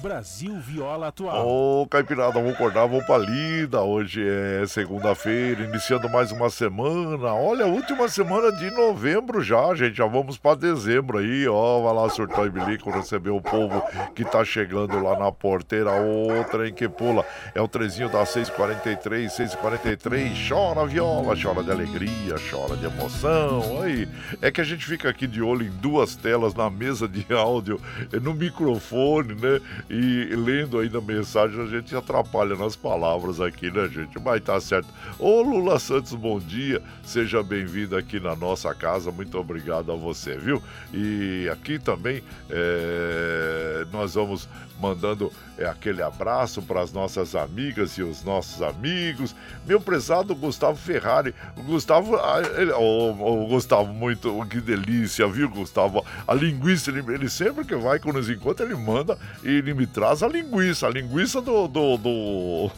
Brasil 0.00 0.58
Viola 0.58 1.08
Atual. 1.08 1.46
Ô, 1.46 1.86
Caipirada, 1.86 2.32
vamos 2.32 2.54
acordar, 2.54 2.86
vamos 2.86 3.04
pra 3.04 3.18
lida. 3.18 3.82
Hoje 3.82 4.26
é 4.26 4.66
segunda-feira, 4.66 5.62
iniciando 5.62 6.08
mais 6.08 6.32
uma 6.32 6.48
semana. 6.48 7.34
Olha, 7.34 7.66
última 7.66 8.08
semana 8.08 8.50
de 8.50 8.70
novembro 8.70 9.42
já, 9.42 9.74
gente. 9.74 9.96
Já 9.96 10.06
vamos 10.06 10.38
pra 10.38 10.54
dezembro 10.54 11.18
aí, 11.18 11.46
ó. 11.46 11.82
Vai 11.82 11.94
lá, 11.94 12.08
surtou 12.08 12.46
e 12.46 12.50
bilico, 12.50 12.90
receber 12.90 13.28
o 13.28 13.42
povo 13.42 13.82
que 14.14 14.24
tá 14.24 14.42
chegando 14.42 15.02
lá 15.02 15.18
na 15.18 15.30
porteira. 15.30 15.90
Outra 15.92 16.66
em 16.66 16.72
que 16.72 16.88
pula. 16.88 17.24
É 17.54 17.60
o 17.60 17.68
trezinho 17.68 18.08
da 18.08 18.24
643, 18.24 19.30
643. 19.30 20.48
Chora 20.48 20.86
viola, 20.86 21.34
chora 21.40 21.62
de 21.62 21.70
alegria, 21.70 22.36
chora 22.50 22.74
de 22.74 22.86
emoção. 22.86 23.82
Aí, 23.82 24.08
é 24.40 24.50
que 24.50 24.62
a 24.62 24.64
gente 24.64 24.86
fica 24.86 25.10
aqui 25.10 25.26
de 25.26 25.42
olho 25.42 25.66
em 25.66 25.70
duas 25.70 26.16
telas 26.16 26.54
na 26.54 26.70
mesa 26.70 27.06
de 27.06 27.26
áudio, 27.34 27.78
no 28.22 28.32
microfone, 28.32 29.34
né? 29.34 29.60
E 29.90 30.36
lendo 30.36 30.78
ainda 30.78 31.00
mensagem, 31.00 31.60
a 31.60 31.66
gente 31.66 31.96
atrapalha 31.96 32.54
nas 32.54 32.76
palavras 32.76 33.40
aqui, 33.40 33.72
né, 33.72 33.88
gente? 33.88 34.20
Mas 34.20 34.40
tá 34.40 34.60
certo. 34.60 34.86
Ô 35.18 35.42
Lula 35.42 35.80
Santos, 35.80 36.14
bom 36.14 36.38
dia. 36.38 36.80
Seja 37.02 37.42
bem-vindo 37.42 37.96
aqui 37.96 38.20
na 38.20 38.36
nossa 38.36 38.72
casa. 38.72 39.10
Muito 39.10 39.36
obrigado 39.36 39.90
a 39.90 39.96
você, 39.96 40.38
viu? 40.38 40.62
E 40.94 41.50
aqui 41.52 41.76
também 41.80 42.22
é, 42.48 43.84
nós 43.90 44.14
vamos 44.14 44.48
mandando 44.80 45.30
é, 45.58 45.66
aquele 45.66 46.02
abraço 46.02 46.62
para 46.62 46.80
as 46.80 46.92
nossas 46.92 47.34
amigas 47.34 47.92
e 47.98 48.02
os 48.02 48.24
nossos 48.24 48.62
amigos. 48.62 49.36
Meu 49.66 49.80
prezado 49.80 50.34
Gustavo 50.34 50.78
Ferrari. 50.78 51.34
O 51.56 51.62
Gustavo, 51.62 52.16
ah, 52.16 52.40
ele, 52.56 52.72
oh, 52.72 53.14
oh, 53.18 53.46
Gustavo, 53.46 53.92
muito, 53.92 54.44
que 54.46 54.60
delícia, 54.60 55.28
viu, 55.28 55.50
Gustavo? 55.50 56.04
A 56.26 56.32
linguiça, 56.32 56.90
ele, 56.90 57.00
ele, 57.12 57.28
sempre 57.28 57.64
que 57.64 57.76
vai, 57.76 57.98
quando 57.98 58.16
nos 58.16 58.30
encontra, 58.30 58.64
ele 58.64 58.74
manda 58.74 59.18
e 59.44 59.60
ele 59.70 59.74
me 59.74 59.86
traz 59.86 60.22
a 60.22 60.28
linguiça, 60.28 60.86
a 60.86 60.90
linguiça 60.90 61.40
do, 61.40 61.68
do, 61.68 61.96
do, 61.96 62.70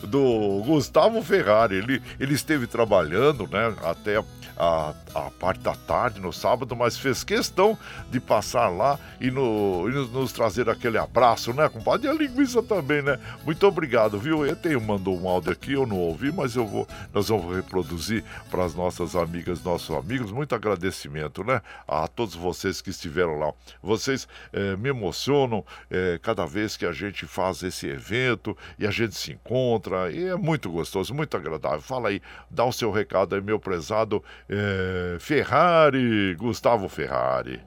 do 0.06 0.62
Gustavo 0.64 1.22
Ferrari. 1.22 1.76
Ele, 1.76 2.02
ele 2.18 2.34
esteve 2.34 2.66
trabalhando, 2.66 3.46
né, 3.46 3.74
até 3.84 4.22
a, 4.58 4.92
a 5.14 5.30
parte 5.30 5.60
da 5.60 5.74
tarde, 5.74 6.20
no 6.20 6.32
sábado, 6.32 6.74
mas 6.74 6.98
fez 6.98 7.22
questão 7.22 7.78
de 8.10 8.18
passar 8.18 8.68
lá 8.68 8.98
e, 9.20 9.30
no, 9.30 9.88
e 9.88 9.92
nos 9.92 10.32
trazer 10.32 10.68
aquele 10.68 10.98
abraço, 10.98 11.52
né, 11.52 11.68
compadre? 11.68 12.08
E 12.08 12.10
a 12.10 12.14
linguiça 12.14 12.62
também, 12.62 13.00
né? 13.00 13.18
Muito 13.44 13.64
obrigado, 13.66 14.18
viu? 14.18 14.44
Eu 14.44 14.56
tenho 14.56 14.80
mandou 14.80 15.18
um 15.20 15.28
áudio 15.28 15.52
aqui, 15.52 15.72
eu 15.74 15.86
não 15.86 15.98
ouvi, 15.98 16.32
mas 16.32 16.56
eu 16.56 16.66
vou, 16.66 16.88
nós 17.12 17.28
vamos 17.28 17.54
reproduzir 17.54 18.24
para 18.50 18.64
as 18.64 18.74
nossas 18.74 19.14
amigas, 19.14 19.62
nossos 19.62 19.94
amigos. 19.94 20.32
Muito 20.32 20.54
agradecimento, 20.54 21.44
né? 21.44 21.62
A 21.86 22.08
todos 22.08 22.34
vocês 22.34 22.80
que 22.80 22.90
estiveram 22.90 23.38
lá. 23.38 23.52
Vocês 23.82 24.26
é, 24.52 24.76
me 24.76 24.88
emocionam 24.88 25.64
é, 25.90 26.18
cada 26.20 26.37
vez 26.46 26.76
que 26.76 26.86
a 26.86 26.92
gente 26.92 27.26
faz 27.26 27.62
esse 27.62 27.86
evento 27.88 28.56
e 28.78 28.86
a 28.86 28.90
gente 28.90 29.14
se 29.14 29.32
encontra. 29.32 30.10
E 30.10 30.28
é 30.28 30.36
muito 30.36 30.70
gostoso, 30.70 31.14
muito 31.14 31.36
agradável. 31.36 31.80
Fala 31.80 32.08
aí, 32.08 32.20
dá 32.50 32.64
o 32.64 32.72
seu 32.72 32.90
recado 32.90 33.34
aí, 33.34 33.40
meu 33.40 33.58
prezado 33.58 34.22
é, 34.48 35.16
Ferrari, 35.20 36.34
Gustavo 36.36 36.88
Ferrari. 36.88 37.60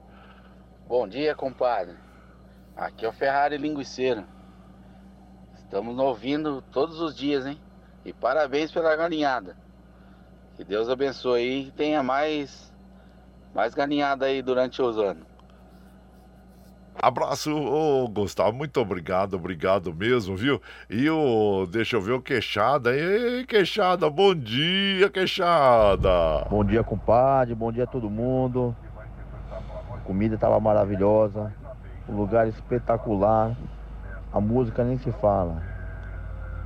Bom 0.86 1.08
dia, 1.08 1.34
compadre. 1.34 1.96
Aqui 2.76 3.04
é 3.04 3.08
o 3.08 3.12
Ferrari 3.12 3.56
Linguiceiro. 3.56 4.24
Estamos 5.54 5.98
ouvindo 5.98 6.60
todos 6.60 7.00
os 7.00 7.16
dias, 7.16 7.46
hein? 7.46 7.58
E 8.04 8.12
parabéns 8.12 8.70
pela 8.70 8.94
galinhada. 8.94 9.56
Que 10.56 10.64
Deus 10.64 10.88
abençoe 10.88 11.68
e 11.68 11.70
tenha 11.70 12.02
mais, 12.02 12.72
mais 13.54 13.72
galinhada 13.74 14.26
aí 14.26 14.42
durante 14.42 14.82
os 14.82 14.98
anos. 14.98 15.31
Abraço, 17.00 17.50
ô 17.56 18.06
Gustavo, 18.08 18.52
muito 18.52 18.78
obrigado, 18.78 19.34
obrigado 19.34 19.94
mesmo, 19.94 20.36
viu? 20.36 20.60
E 20.90 21.08
o, 21.08 21.66
deixa 21.66 21.96
eu 21.96 22.02
ver 22.02 22.12
o 22.12 22.20
Queixada, 22.20 22.94
ei, 22.94 23.46
Queixada, 23.46 24.08
bom 24.10 24.34
dia, 24.34 25.08
Queixada! 25.08 26.46
Bom 26.50 26.62
dia, 26.64 26.84
compadre, 26.84 27.54
bom 27.54 27.72
dia 27.72 27.84
a 27.84 27.86
todo 27.86 28.10
mundo. 28.10 28.76
A 29.94 29.98
comida 29.98 30.36
tava 30.36 30.60
maravilhosa, 30.60 31.52
o 32.06 32.12
lugar 32.12 32.46
espetacular, 32.46 33.56
a 34.32 34.40
música 34.40 34.84
nem 34.84 34.98
se 34.98 35.10
fala, 35.12 35.62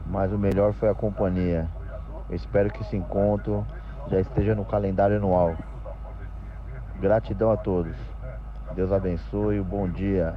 mas 0.06 0.32
o 0.32 0.38
melhor 0.38 0.72
foi 0.74 0.88
a 0.88 0.94
companhia. 0.94 1.68
Eu 2.28 2.34
espero 2.34 2.70
que 2.70 2.82
esse 2.82 2.96
encontro 2.96 3.64
já 4.10 4.20
esteja 4.20 4.54
no 4.54 4.64
calendário 4.64 5.16
anual. 5.16 5.56
Gratidão 7.00 7.52
a 7.52 7.56
todos. 7.56 7.96
Deus 8.76 8.92
abençoe, 8.92 9.58
bom 9.62 9.88
dia. 9.88 10.34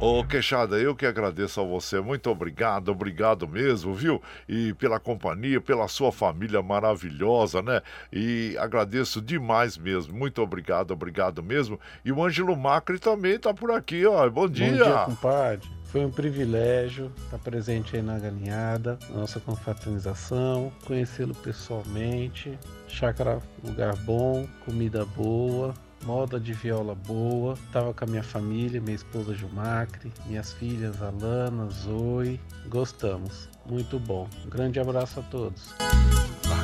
Ô 0.00 0.24
Queixada, 0.24 0.78
eu 0.78 0.96
que 0.96 1.04
agradeço 1.04 1.60
a 1.60 1.64
você. 1.64 2.00
Muito 2.00 2.28
obrigado, 2.30 2.88
obrigado 2.88 3.46
mesmo, 3.46 3.94
viu? 3.94 4.20
E 4.48 4.72
pela 4.74 4.98
companhia, 4.98 5.60
pela 5.60 5.86
sua 5.86 6.10
família 6.10 6.62
maravilhosa, 6.62 7.60
né? 7.60 7.82
E 8.10 8.56
agradeço 8.58 9.20
demais 9.20 9.76
mesmo. 9.76 10.12
Muito 10.12 10.42
obrigado, 10.42 10.92
obrigado 10.92 11.42
mesmo. 11.42 11.78
E 12.04 12.10
o 12.10 12.24
Ângelo 12.24 12.56
Macri 12.56 12.98
também 12.98 13.38
tá 13.38 13.52
por 13.52 13.70
aqui, 13.70 14.04
ó. 14.06 14.28
Bom 14.30 14.48
dia. 14.48 14.70
Bom 14.70 14.84
dia, 14.84 15.04
compadre. 15.04 15.70
Foi 15.84 16.04
um 16.06 16.10
privilégio 16.10 17.12
estar 17.18 17.38
presente 17.38 17.94
aí 17.94 18.02
na 18.02 18.18
galinhada, 18.18 18.98
na 19.10 19.20
nossa 19.20 19.38
confraternização, 19.38 20.72
conhecê-lo 20.86 21.34
pessoalmente. 21.34 22.58
Chácara, 22.88 23.40
lugar 23.62 23.94
bom, 23.96 24.48
comida 24.64 25.04
boa, 25.04 25.74
moda 26.04 26.38
de 26.38 26.52
viola 26.52 26.94
boa. 26.94 27.56
Tava 27.72 27.92
com 27.92 28.04
a 28.04 28.08
minha 28.08 28.22
família, 28.22 28.80
minha 28.80 28.96
esposa 28.96 29.34
Gilmacre, 29.34 30.12
minhas 30.26 30.52
filhas 30.52 31.00
Alana, 31.02 31.68
Zoe. 31.70 32.40
Gostamos. 32.68 33.48
Muito 33.66 33.98
bom. 33.98 34.28
Um 34.44 34.48
grande 34.48 34.80
abraço 34.80 35.20
a 35.20 35.22
todos. 35.24 35.74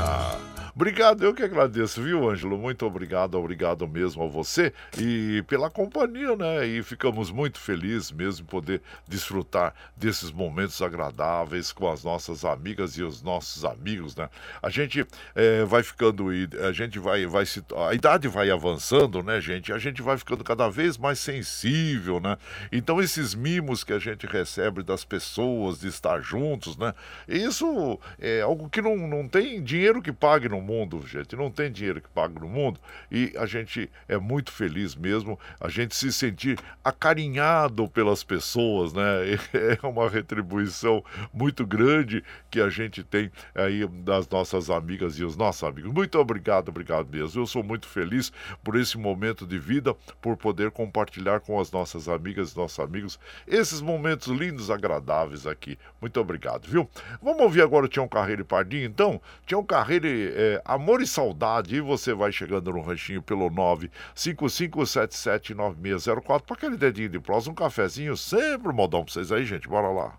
Ah, 0.01 0.39
obrigado, 0.79 1.25
eu 1.25 1.35
que 1.35 1.43
agradeço, 1.43 2.01
viu, 2.01 2.31
Ângelo? 2.31 2.57
Muito 2.57 2.87
obrigado, 2.87 3.35
obrigado 3.35 3.89
mesmo 3.89 4.23
a 4.23 4.29
você 4.29 4.73
e 4.97 5.43
pela 5.49 5.69
companhia, 5.69 6.37
né? 6.37 6.65
E 6.69 6.85
ficamos 6.85 7.33
muito 7.33 7.59
felizes 7.59 8.13
mesmo 8.13 8.47
poder 8.47 8.81
desfrutar 9.09 9.75
desses 9.97 10.31
momentos 10.31 10.81
agradáveis 10.81 11.73
com 11.73 11.91
as 11.91 12.05
nossas 12.05 12.45
amigas 12.45 12.97
e 12.97 13.03
os 13.03 13.21
nossos 13.23 13.65
amigos, 13.65 14.15
né? 14.15 14.31
A 14.63 14.71
gente 14.71 15.05
é, 15.35 15.65
vai 15.65 15.83
ficando, 15.83 16.27
a 16.65 16.71
gente 16.71 17.01
vai, 17.01 17.27
vai 17.27 17.45
se, 17.45 17.61
a 17.89 17.93
idade 17.93 18.29
vai 18.29 18.49
avançando, 18.49 19.21
né, 19.21 19.41
gente? 19.41 19.73
A 19.73 19.79
gente 19.79 20.01
vai 20.01 20.17
ficando 20.17 20.45
cada 20.45 20.69
vez 20.69 20.97
mais 20.97 21.19
sensível, 21.19 22.21
né? 22.21 22.39
Então 22.71 23.03
esses 23.03 23.35
mimos 23.35 23.83
que 23.83 23.93
a 23.93 23.99
gente 23.99 24.29
recebe 24.29 24.85
das 24.85 25.05
pessoas 25.05 25.81
de 25.81 25.89
estar 25.89 26.21
juntos, 26.21 26.77
né? 26.77 26.95
Isso 27.27 27.99
é 28.17 28.43
algo 28.43 28.71
que 28.71 28.81
não, 28.81 28.97
não 28.97 29.27
tem 29.27 29.61
dinheiro 29.61 30.01
que 30.01 30.13
pague 30.13 30.49
no 30.49 30.68
mundo, 30.69 31.03
gente. 31.07 31.35
Não 31.35 31.51
tem 31.51 31.73
dinheiro 31.73 32.01
que 32.03 32.09
pague 32.11 32.39
no 32.39 32.47
mundo. 32.47 32.79
E 33.11 33.33
a 33.37 33.47
gente 33.47 33.91
é 34.07 34.19
muito 34.19 34.53
feliz 34.53 34.95
mesmo, 34.95 35.39
a 35.59 35.69
gente 35.69 35.97
se 35.97 36.13
sentir 36.13 36.59
acarinhado 36.85 37.89
pelas 37.89 38.23
pessoas, 38.23 38.93
né? 38.93 39.03
É 39.59 39.87
uma 39.87 40.09
retribuição 40.09 41.03
muito 41.33 41.67
grande 41.67 42.23
que 42.51 42.61
a 42.61 42.69
gente 42.69 43.03
tem 43.03 43.31
aí 43.55 43.87
das 43.87 44.29
nossas 44.29 44.71
amigas 44.71 45.19
e 45.19 45.25
os 45.25 45.37
nossos 45.37 45.63
amigos. 45.65 45.93
Muito 45.93 46.19
obrigado, 46.19 46.69
obrigado 46.69 47.09
mesmo. 47.11 47.41
Eu 47.41 47.47
sou 47.47 47.63
muito 47.63 47.87
feliz 47.87 48.31
por 48.63 48.77
esse 48.77 48.99
momento 48.99 49.47
de 49.47 49.59
vida, 49.59 49.95
por 50.21 50.37
poder 50.37 50.71
compartilhar 50.71 51.41
com 51.41 51.59
as 51.61 51.73
nossas 51.73 52.09
amigas 52.09 52.53
e 52.53 52.57
nossos 52.57 52.79
amigos 52.79 53.19
esses 53.47 53.81
momentos 53.81 54.29
lindos, 54.29 54.71
agradáveis 54.71 55.47
aqui. 55.47 55.79
Muito 56.01 56.21
obrigado, 56.21 56.67
viu? 56.67 56.89
Vamos 57.23 57.43
ouvir 57.43 57.63
agora 57.63 57.87
o 57.87 57.89
Tião 57.89 58.09
Carreiro 58.09 58.43
e 58.43 58.45
Pardinho, 58.45 58.85
então? 58.85 59.21
Tião 59.47 59.65
Carreiro, 59.65 60.07
é, 60.07 60.48
Amor 60.65 61.03
e 61.03 61.07
Saudade, 61.07 61.77
e 61.77 61.81
você 61.81 62.13
vai 62.15 62.33
chegando 62.33 62.73
no 62.73 62.81
ranchinho 62.81 63.23
pelo 63.23 63.49
955779604 63.51 66.43
para 66.43 66.57
aquele 66.57 66.77
dedinho 66.77 67.09
de 67.09 67.21
prosa, 67.21 67.51
um 67.51 67.55
cafezinho, 67.55 68.17
sempre 68.17 68.73
modão 68.73 69.05
pra 69.05 69.13
vocês 69.13 69.31
aí, 69.33 69.45
gente. 69.45 69.69
Bora 69.69 69.89
lá. 69.89 70.17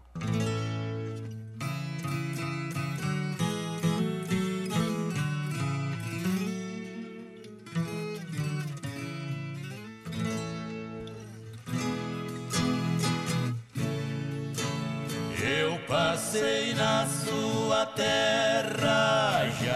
Eu 15.41 15.79
passei 15.87 16.73
na 16.73 17.07
sua 17.07 17.85
terra, 17.87 19.47
já 19.61 19.68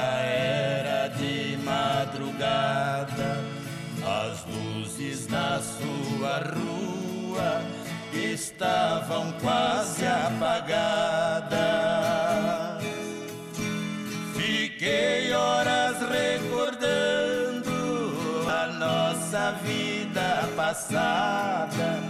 a 6.34 6.40
rua 6.40 7.62
estavam 8.12 9.32
quase 9.34 10.04
apagadas. 10.06 11.54
Fiquei 14.36 15.32
horas 15.32 15.98
recordando 16.10 17.70
a 18.50 18.66
nossa 18.68 19.52
vida 19.64 20.50
passada, 20.56 22.02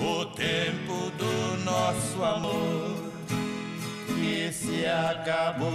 o 0.00 0.24
tempo 0.26 1.10
do 1.18 1.56
nosso 1.64 2.22
amor 2.22 2.94
que 4.06 4.52
se 4.52 4.86
acabou 4.86 5.74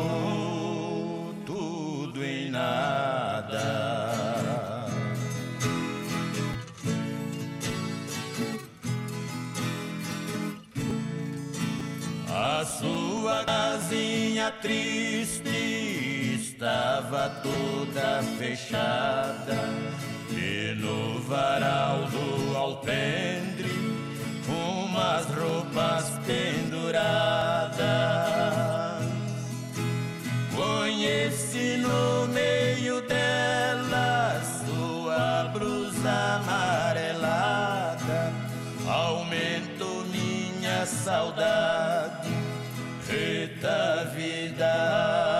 tudo 1.46 2.24
em 2.24 2.50
nada. 2.50 4.19
Sua 12.80 13.44
casinha 13.44 14.52
triste 14.62 15.50
estava 16.40 17.30
toda 17.44 18.24
fechada. 18.38 19.58
E 20.32 20.74
no 20.76 21.20
varal 21.22 22.08
do 22.08 22.56
alpendre 22.56 23.70
umas 24.48 25.26
roupas 25.28 26.12
penduradas. 26.26 27.80
Conheci 30.56 31.78
no 31.78 32.28
meio 32.28 33.02
dela 33.02 34.42
sua 34.66 35.50
blusa 35.54 36.12
amarelada, 36.42 38.34
aumentou 38.88 40.04
minha 40.06 40.86
saudade, 40.86 42.19
eita 43.60 44.06
vida 44.16 45.39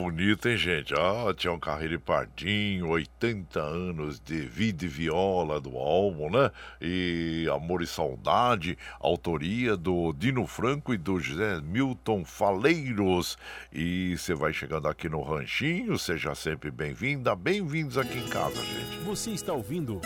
bonito, 0.00 0.48
hein, 0.48 0.56
gente? 0.56 0.94
Ah, 0.94 1.34
Tião 1.36 1.58
Carreiro 1.58 1.94
e 1.94 1.98
Pardinho, 1.98 2.88
80 2.88 3.60
anos 3.60 4.18
de 4.18 4.40
vida 4.40 4.86
e 4.86 4.88
viola 4.88 5.60
do 5.60 5.76
álbum, 5.76 6.30
né? 6.30 6.50
E 6.80 7.46
Amor 7.52 7.82
e 7.82 7.86
Saudade, 7.86 8.78
autoria 8.98 9.76
do 9.76 10.14
Dino 10.14 10.46
Franco 10.46 10.94
e 10.94 10.96
do 10.96 11.20
José 11.20 11.60
Milton 11.60 12.24
Faleiros. 12.24 13.36
E 13.70 14.16
você 14.16 14.34
vai 14.34 14.54
chegando 14.54 14.88
aqui 14.88 15.06
no 15.06 15.20
Ranchinho, 15.20 15.98
seja 15.98 16.34
sempre 16.34 16.70
bem-vinda, 16.70 17.36
bem-vindos 17.36 17.98
aqui 17.98 18.18
em 18.18 18.28
casa, 18.28 18.56
gente. 18.56 19.04
Você 19.04 19.32
está 19.32 19.52
ouvindo 19.52 20.00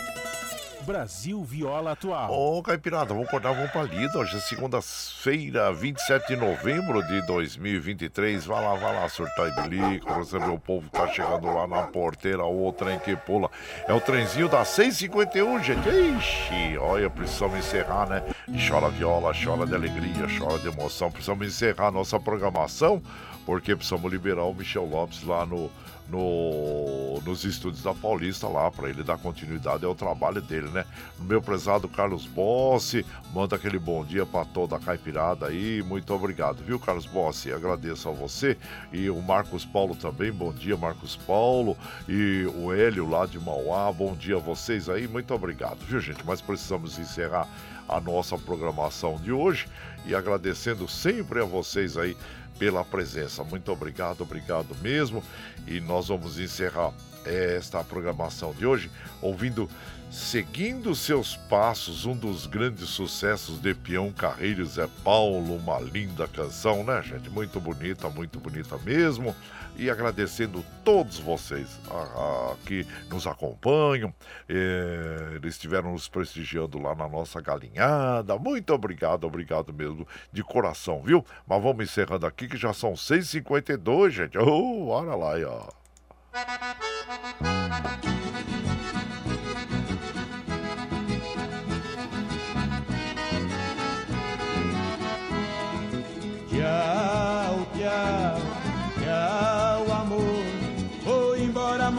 Brasil 0.85 1.43
Viola 1.43 1.93
Atual. 1.93 2.31
Ô, 2.31 2.61
Caipirada, 2.61 3.11
vamos 3.11 3.27
acordar, 3.27 3.53
vamos 3.53 3.71
pra 3.71 3.81
lida. 3.81 4.19
Hoje 4.19 4.37
é 4.37 4.39
segunda-feira, 4.39 5.73
27 5.73 6.27
de 6.27 6.35
novembro 6.35 7.01
de 7.07 7.25
2023. 7.25 8.45
Vai 8.45 8.63
lá, 8.63 8.75
vai 8.75 8.93
lá, 8.93 9.09
surtar 9.09 9.47
e 9.47 9.61
bilico. 9.67 10.13
Você 10.13 10.37
vê 10.37 10.45
o 10.45 10.59
povo 10.59 10.87
tá 10.91 11.07
chegando 11.07 11.47
lá 11.47 11.65
na 11.65 11.83
porteira, 11.83 12.45
o 12.45 12.71
trem 12.71 12.99
que 12.99 13.15
pula. 13.15 13.49
É 13.87 13.93
o 13.93 13.99
trenzinho 13.99 14.47
da 14.47 14.63
651, 14.63 15.63
gente. 15.63 15.89
Ixi, 15.89 16.77
olha, 16.77 17.09
precisamos 17.09 17.57
encerrar, 17.57 18.07
né? 18.07 18.23
Chora 18.67 18.89
viola, 18.89 19.33
chora 19.33 19.65
de 19.65 19.73
alegria, 19.73 20.27
chora 20.37 20.59
de 20.59 20.67
emoção. 20.67 21.09
Precisamos 21.09 21.47
encerrar 21.47 21.89
nossa 21.89 22.19
programação, 22.19 23.01
porque 23.43 23.75
precisamos 23.75 24.11
liberar 24.11 24.43
o 24.43 24.53
Michel 24.53 24.85
Lopes 24.85 25.23
lá 25.23 25.47
no 25.47 25.71
no, 26.09 27.19
nos 27.25 27.43
estúdios 27.43 27.83
da 27.83 27.93
Paulista 27.93 28.47
lá, 28.47 28.69
para 28.69 28.89
ele 28.89 29.03
dar 29.03 29.17
continuidade 29.17 29.85
ao 29.85 29.95
trabalho 29.95 30.41
dele, 30.41 30.69
né? 30.69 30.85
Meu 31.19 31.41
prezado 31.41 31.87
Carlos 31.87 32.25
Bossi, 32.27 33.05
manda 33.33 33.55
aquele 33.55 33.79
bom 33.79 34.03
dia 34.03 34.25
para 34.25 34.45
toda 34.45 34.75
a 34.75 34.79
caipirada 34.79 35.47
aí, 35.47 35.81
muito 35.83 36.13
obrigado, 36.13 36.63
viu, 36.63 36.79
Carlos 36.79 37.05
Bossi? 37.05 37.51
Agradeço 37.51 38.07
a 38.07 38.11
você 38.11 38.57
e 38.93 39.09
o 39.09 39.21
Marcos 39.21 39.65
Paulo 39.65 39.95
também, 39.95 40.31
bom 40.31 40.51
dia, 40.51 40.77
Marcos 40.77 41.15
Paulo, 41.15 41.75
e 42.07 42.45
o 42.55 42.71
Hélio 42.73 43.09
lá 43.09 43.25
de 43.25 43.39
Mauá, 43.39 43.91
bom 43.91 44.13
dia 44.13 44.35
a 44.35 44.39
vocês 44.39 44.87
aí, 44.89 45.07
muito 45.07 45.33
obrigado, 45.33 45.79
viu, 45.85 45.99
gente? 45.99 46.23
Mas 46.25 46.41
precisamos 46.41 46.99
encerrar 46.99 47.47
a 47.87 47.99
nossa 47.99 48.37
programação 48.37 49.17
de 49.17 49.31
hoje 49.31 49.67
e 50.05 50.15
agradecendo 50.15 50.87
sempre 50.87 51.39
a 51.39 51.45
vocês 51.45 51.97
aí 51.97 52.15
pela 52.57 52.83
presença. 52.83 53.43
Muito 53.43 53.71
obrigado, 53.71 54.21
obrigado 54.21 54.75
mesmo. 54.81 55.23
E 55.67 55.79
nós 55.79 56.07
vamos 56.07 56.39
encerrar 56.39 56.93
esta 57.25 57.83
programação 57.83 58.53
de 58.53 58.65
hoje 58.65 58.91
ouvindo 59.21 59.69
Seguindo 60.11 60.95
seus 60.95 61.35
passos, 61.35 62.05
um 62.05 62.15
dos 62.15 62.45
grandes 62.45 62.87
sucessos 62.87 63.59
de 63.59 63.73
Peão 63.73 64.13
Carreiros 64.13 64.77
é 64.77 64.87
Paulo, 65.03 65.57
uma 65.57 65.77
linda 65.79 66.25
canção, 66.25 66.85
né, 66.85 67.01
gente? 67.03 67.29
Muito 67.29 67.59
bonita, 67.59 68.07
muito 68.09 68.39
bonita 68.39 68.77
mesmo. 68.77 69.35
E 69.77 69.89
agradecendo 69.89 70.63
todos 70.83 71.19
vocês 71.19 71.79
a, 71.89 72.51
a, 72.53 72.55
que 72.65 72.87
nos 73.09 73.27
acompanham, 73.27 74.13
eh, 74.47 75.33
eles 75.35 75.55
estiveram 75.55 75.91
nos 75.91 76.07
prestigiando 76.07 76.79
lá 76.79 76.95
na 76.95 77.09
nossa 77.09 77.41
galinhada. 77.41 78.37
Muito 78.37 78.73
obrigado, 78.73 79.25
obrigado 79.25 79.73
mesmo, 79.73 80.07
de 80.31 80.43
coração, 80.43 81.01
viu? 81.03 81.25
Mas 81.47 81.61
vamos 81.61 81.83
encerrando 81.83 82.25
aqui 82.25 82.47
que 82.47 82.57
já 82.57 82.73
são 82.73 82.93
6h52, 82.93 84.09
gente. 84.11 84.37
Oh, 84.37 84.87
olha 84.87 85.15
lá 85.15 85.33
aí, 85.33 85.43
ó. 85.43 85.67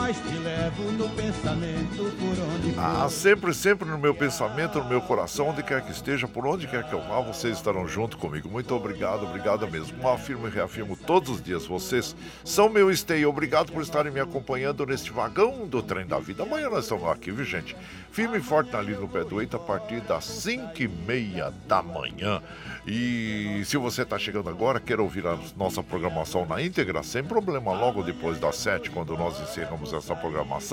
Mas 0.06 0.22
te 0.22 0.38
levo 0.76 0.92
no 0.92 1.08
pensamento 1.10 1.96
por 1.96 2.54
onde 2.54 2.72
for. 2.72 2.80
Ah, 2.80 3.08
sempre, 3.08 3.54
sempre 3.54 3.88
no 3.88 3.98
meu 3.98 4.14
pensamento, 4.14 4.78
no 4.78 4.88
meu 4.88 5.00
coração, 5.00 5.48
onde 5.48 5.62
quer 5.62 5.82
que 5.82 5.90
esteja, 5.90 6.28
por 6.28 6.46
onde 6.46 6.66
quer 6.66 6.84
que 6.84 6.92
eu 6.92 7.00
vá, 7.00 7.20
vocês 7.20 7.56
estarão 7.56 7.88
junto 7.88 8.16
comigo. 8.18 8.48
Muito 8.48 8.74
obrigado, 8.74 9.24
obrigado 9.24 9.66
mesmo. 9.68 10.06
Afirmo 10.08 10.46
e 10.46 10.50
reafirmo 10.50 10.96
todos 10.96 11.30
os 11.30 11.42
dias, 11.42 11.66
vocês 11.66 12.14
são 12.44 12.68
meu 12.68 12.94
stay. 12.94 13.24
Obrigado 13.24 13.72
por 13.72 13.82
estarem 13.82 14.12
me 14.12 14.20
acompanhando 14.20 14.86
neste 14.86 15.10
vagão 15.10 15.66
do 15.66 15.82
trem 15.82 16.06
da 16.06 16.18
vida. 16.18 16.42
Amanhã 16.42 16.68
nós 16.68 16.84
estamos 16.84 17.08
aqui, 17.08 17.30
viu, 17.30 17.44
gente? 17.44 17.76
Firme 18.10 18.38
e 18.38 18.40
forte 18.40 18.74
ali 18.74 18.94
no 18.94 19.08
pé 19.08 19.24
do 19.24 19.40
eito 19.40 19.56
a 19.56 19.60
partir 19.60 20.00
das 20.00 20.24
5 20.24 20.82
e 20.82 20.88
meia 20.88 21.52
da 21.66 21.82
manhã. 21.82 22.42
E 22.86 23.62
se 23.64 23.76
você 23.76 24.02
está 24.02 24.18
chegando 24.18 24.48
agora, 24.48 24.78
quer 24.78 25.00
ouvir 25.00 25.26
a 25.26 25.36
nossa 25.56 25.82
programação 25.82 26.46
na 26.46 26.62
íntegra, 26.62 27.02
sem 27.02 27.22
problema, 27.22 27.72
logo 27.72 28.02
depois 28.02 28.38
das 28.38 28.56
7, 28.56 28.90
quando 28.90 29.16
nós 29.16 29.40
encerramos 29.40 29.92
essa 29.92 30.14
programação, 30.14 30.65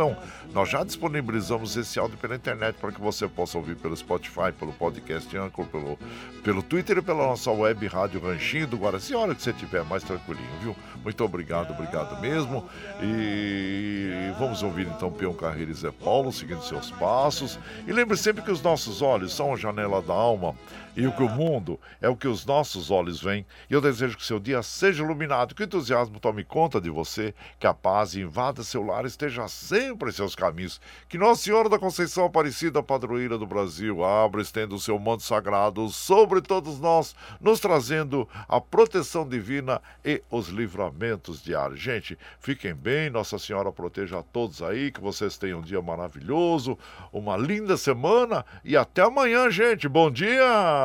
nós 0.54 0.70
já 0.70 0.84
disponibilizamos 0.84 1.76
esse 1.76 2.00
áudio 2.00 2.18
pela 2.18 2.36
internet 2.36 2.76
para 2.80 2.92
que 2.92 3.02
você 3.02 3.28
possa 3.28 3.58
ouvir 3.58 3.76
pelo 3.76 3.96
Spotify, 3.96 4.52
pelo 4.58 4.72
podcast 4.74 5.36
Anchor, 5.38 5.66
pelo, 5.66 6.00
pelo 6.44 6.62
Twitter 6.64 6.98
e 6.98 7.02
pela 7.02 7.28
nossa 7.28 7.52
web 7.52 7.86
Rádio 7.88 8.22
Ranchinho 8.22 8.68
do 8.68 8.78
Guaraci. 8.78 9.16
Hora 9.16 9.36
que 9.36 9.42
você 9.42 9.52
estiver 9.52 9.84
mais 9.84 10.04
tranquilinho, 10.04 10.60
viu? 10.62 10.76
Muito 11.04 11.24
obrigado, 11.24 11.72
obrigado 11.72 12.20
mesmo. 12.22 12.68
E 13.02 14.32
vamos 14.40 14.64
ouvir 14.64 14.88
então 14.88 15.12
Peão 15.12 15.34
Carreira 15.34 15.72
e 15.72 15.74
Zé 15.74 15.92
Paulo 15.92 16.32
seguindo 16.32 16.64
seus 16.64 16.92
passos. 16.92 17.60
E 17.88 17.92
lembre 17.92 18.18
sempre 18.18 18.44
que 18.44 18.52
os 18.52 18.62
nossos 18.62 19.02
olhos 19.02 19.34
são 19.34 19.54
a 19.54 19.58
janela 19.58 20.02
da 20.02 20.14
alma 20.14 20.56
e 20.96 21.08
o 21.08 21.12
que 21.12 21.24
o 21.24 21.30
mundo 21.30 21.80
é 22.02 22.08
o 22.08 22.16
que 22.16 22.28
os 22.28 22.46
nossos 22.46 22.92
olhos 22.92 23.22
veem. 23.22 23.46
E 23.70 23.74
eu 23.74 23.82
desejo 23.82 24.18
que 24.18 24.26
seu 24.26 24.40
dia 24.40 24.62
seja 24.62 25.04
iluminado, 25.04 25.56
que 25.56 25.64
o 25.64 25.66
entusiasmo 25.66 26.20
tome 26.20 26.44
conta 26.44 26.80
de 26.80 26.90
você, 26.90 27.34
que 27.60 27.68
a 27.68 27.74
paz 27.74 28.16
invada 28.16 28.64
seu 28.64 28.84
lar, 28.84 29.06
esteja 29.06 29.48
sempre 29.48 30.10
em 30.10 30.14
seus 30.14 30.36
caminhos. 30.36 30.80
Que 31.10 31.18
Nossa 31.18 31.44
Senhora 31.44 31.70
da 31.70 31.80
Conceição 31.80 32.26
Aparecida, 32.26 32.84
padroeira 32.84 33.38
do 33.38 33.46
Brasil, 33.46 34.04
abra 34.04 34.42
e 34.42 34.44
estenda 34.44 34.76
o 34.76 34.80
seu 34.80 34.98
manto 35.00 35.24
sagrado 35.24 35.90
sobre 35.90 36.42
todos 36.42 36.80
nós, 36.80 37.16
nos 37.42 37.60
trazendo 37.60 38.28
a 38.48 38.62
proteção 38.62 39.28
divina 39.28 39.82
e 40.06 40.22
os 40.30 40.50
livramentos 40.50 41.42
diários. 41.42 41.80
Gente, 41.80 42.18
fiquem 42.40 42.74
bem, 42.74 43.10
Nossa 43.10 43.40
Senhora 43.40 43.72
proteja 43.72 44.20
a 44.20 44.24
todos 44.24 44.62
aí, 44.62 44.92
que 44.92 45.02
vocês 45.02 45.38
tenham 45.38 45.60
um 45.60 45.64
dia 45.64 45.82
maravilhoso, 45.82 46.78
uma 47.12 47.36
linda 47.36 47.78
semana 47.78 48.46
e 48.64 48.78
até 48.78 49.02
amanhã, 49.02 49.50
gente. 49.50 49.88
Bom 49.88 50.12
dia! 50.12 50.83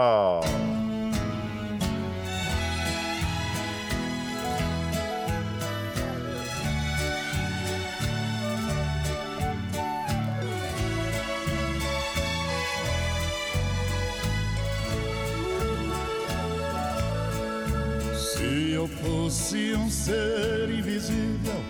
Se 18.15 18.73
eu 18.73 18.87
fosse 18.87 19.75
um 19.75 19.91
ser 19.91 20.70
invisível, 20.70 21.61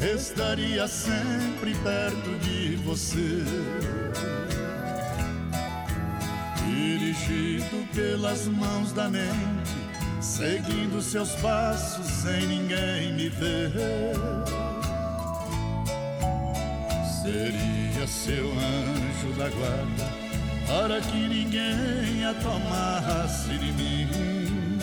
estaria 0.00 0.88
sempre 0.88 1.72
perto 1.84 2.36
de 2.40 2.74
você. 2.84 3.44
Dirigido 6.76 7.88
pelas 7.94 8.46
mãos 8.46 8.92
da 8.92 9.08
mente, 9.08 9.76
seguindo 10.20 11.00
seus 11.00 11.30
passos 11.36 12.06
sem 12.06 12.46
ninguém 12.46 13.14
me 13.14 13.30
ver. 13.30 13.72
Seria 17.22 18.06
seu 18.06 18.52
anjo 18.52 19.32
da 19.38 19.48
guarda 19.48 20.12
para 20.66 21.00
que 21.00 21.16
ninguém 21.16 22.26
a 22.26 22.34
tomasse 22.34 23.56
de 23.56 23.72
mim. 23.72 24.78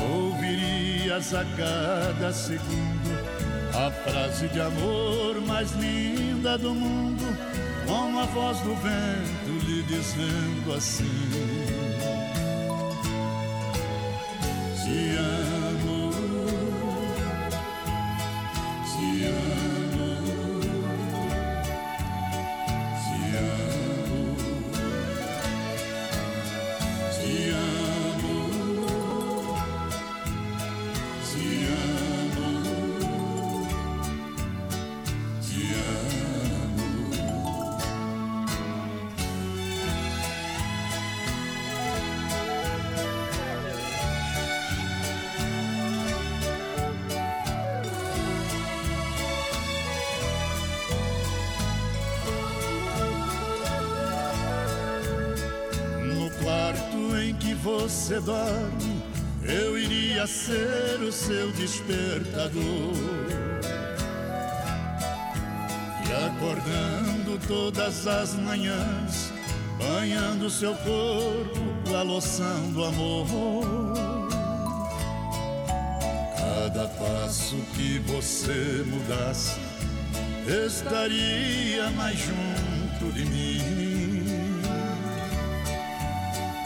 Ouvirias 0.00 1.34
a 1.34 1.44
cada 1.56 2.32
segundo 2.32 3.40
a 3.74 3.90
frase 3.90 4.48
de 4.48 4.60
amor 4.60 5.40
mais 5.46 5.72
linda 5.72 6.58
do 6.58 6.74
mundo, 6.74 7.24
com 7.90 8.20
a 8.20 8.24
voz 8.26 8.60
do 8.60 8.72
vento 8.76 9.66
lhe 9.66 9.82
dizendo 9.82 10.72
assim: 10.72 11.79
dorme, 58.20 59.02
eu 59.42 59.78
iria 59.78 60.26
ser 60.26 61.00
o 61.00 61.12
seu 61.12 61.50
despertador. 61.52 62.94
E 66.06 66.12
acordando 66.26 67.38
todas 67.46 68.06
as 68.06 68.34
manhãs, 68.34 69.32
banhando 69.78 70.50
seu 70.50 70.74
corpo 70.74 71.60
com 71.88 71.96
a 71.96 72.02
loção 72.02 72.70
do 72.72 72.84
amor. 72.84 73.94
Cada 76.36 76.88
passo 76.88 77.56
que 77.74 77.98
você 78.00 78.84
mudasse, 78.86 79.58
estaria 80.66 81.90
mais 81.90 82.18
junto 82.18 83.12
de 83.12 83.24
mim. 83.24 84.30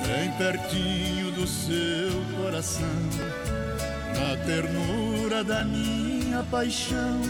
Bem 0.06 0.30
pertinho 0.32 1.23
do 1.34 1.46
seu 1.46 2.40
coração, 2.40 2.86
na 4.14 4.36
ternura 4.44 5.42
da 5.42 5.64
minha 5.64 6.42
paixão, 6.50 7.20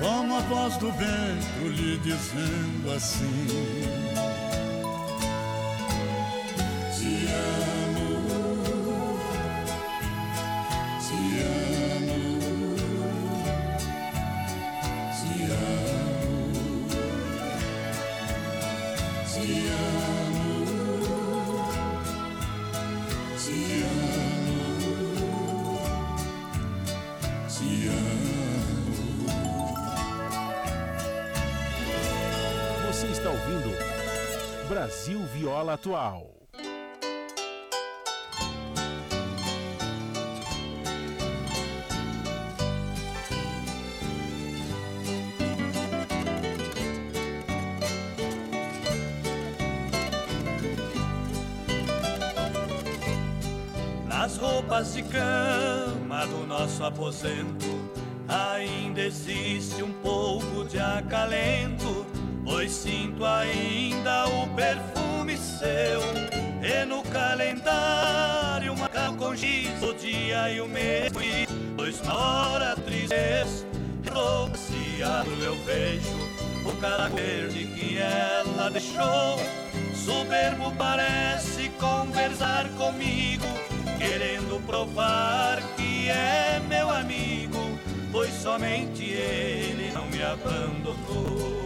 como 0.00 0.36
a 0.36 0.40
voz 0.40 0.76
do 0.78 0.90
vento 0.92 1.68
lhe 1.68 1.96
dizendo 1.98 2.92
assim: 2.94 3.46
Viola 35.86 36.35
deixou. 78.70 79.38
Soberbo 79.94 80.72
parece 80.78 81.68
conversar 81.70 82.68
comigo, 82.76 83.46
querendo 83.98 84.64
provar 84.64 85.60
que 85.76 86.08
é 86.08 86.60
meu 86.68 86.90
amigo, 86.90 87.58
pois 88.12 88.32
somente 88.34 89.04
ele 89.04 89.90
não 89.92 90.06
me 90.06 90.22
abandonou. 90.22 91.56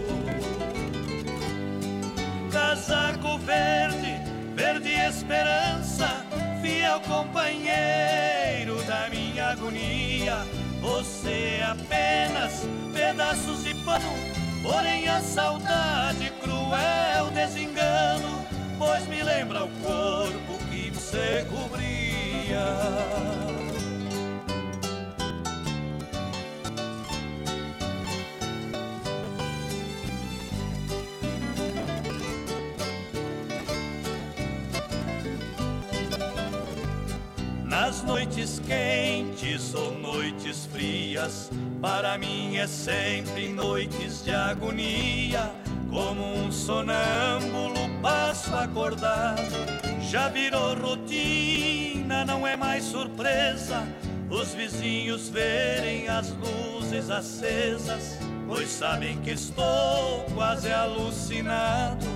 Casaco 2.50 3.38
verde, 3.38 4.20
verde 4.54 4.90
esperança, 4.90 6.24
fiel 6.62 7.00
companheiro 7.00 8.82
da 8.86 9.08
minha 9.10 9.50
agonia. 9.50 10.38
Você 10.80 11.58
é 11.60 11.64
apenas 11.64 12.66
pedaços 12.92 13.64
de 13.64 13.74
pano, 13.74 14.14
porém 14.62 15.06
a 15.08 15.20
saudade 15.20 16.32
cruel 16.70 17.30
desengano, 17.32 18.46
pois 18.78 19.06
me 19.08 19.22
lembra 19.22 19.64
o 19.64 19.70
corpo 19.82 20.64
que 20.70 20.90
você 20.90 21.44
cobria. 21.50 22.60
Nas 37.64 38.04
noites 38.04 38.60
quentes 38.60 39.74
ou 39.74 39.98
noites 39.98 40.66
frias, 40.66 41.50
para 41.80 42.16
mim 42.16 42.56
é 42.58 42.66
sempre 42.68 43.48
noites 43.48 44.22
de 44.22 44.32
agonia. 44.32 45.59
Como 45.90 46.22
um 46.22 46.52
sonâmbulo 46.52 47.88
passo 48.00 48.54
acordado, 48.54 49.42
já 50.00 50.28
virou 50.28 50.74
rotina, 50.76 52.24
não 52.24 52.46
é 52.46 52.56
mais 52.56 52.84
surpresa. 52.84 53.82
Os 54.30 54.54
vizinhos 54.54 55.28
verem 55.28 56.08
as 56.08 56.30
luzes 56.30 57.10
acesas, 57.10 58.18
pois 58.46 58.68
sabem 58.68 59.18
que 59.18 59.32
estou 59.32 60.24
quase 60.32 60.72
alucinado. 60.72 62.06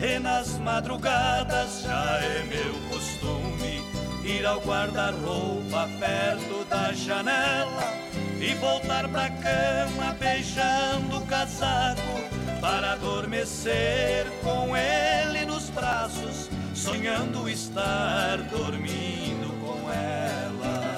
E 0.00 0.18
nas 0.18 0.56
madrugadas 0.58 1.82
já 1.82 2.18
é 2.22 2.44
meu 2.44 2.72
costume 2.88 3.82
ir 4.24 4.46
ao 4.46 4.60
guarda-roupa 4.60 5.86
perto 5.98 6.64
da 6.70 6.92
janela 6.92 7.92
e 8.40 8.54
voltar 8.54 9.06
pra 9.08 9.28
cama 9.28 10.16
beijando 10.18 11.18
o 11.18 11.26
casaco 11.26 12.38
para 12.60 12.92
adormecer 12.92 14.26
com 14.42 14.76
ele 14.76 15.44
nos 15.46 15.70
braços, 15.70 16.50
sonhando 16.74 17.48
estar 17.48 18.38
dormindo 18.42 19.48
com 19.60 19.90
ela. 19.90 20.96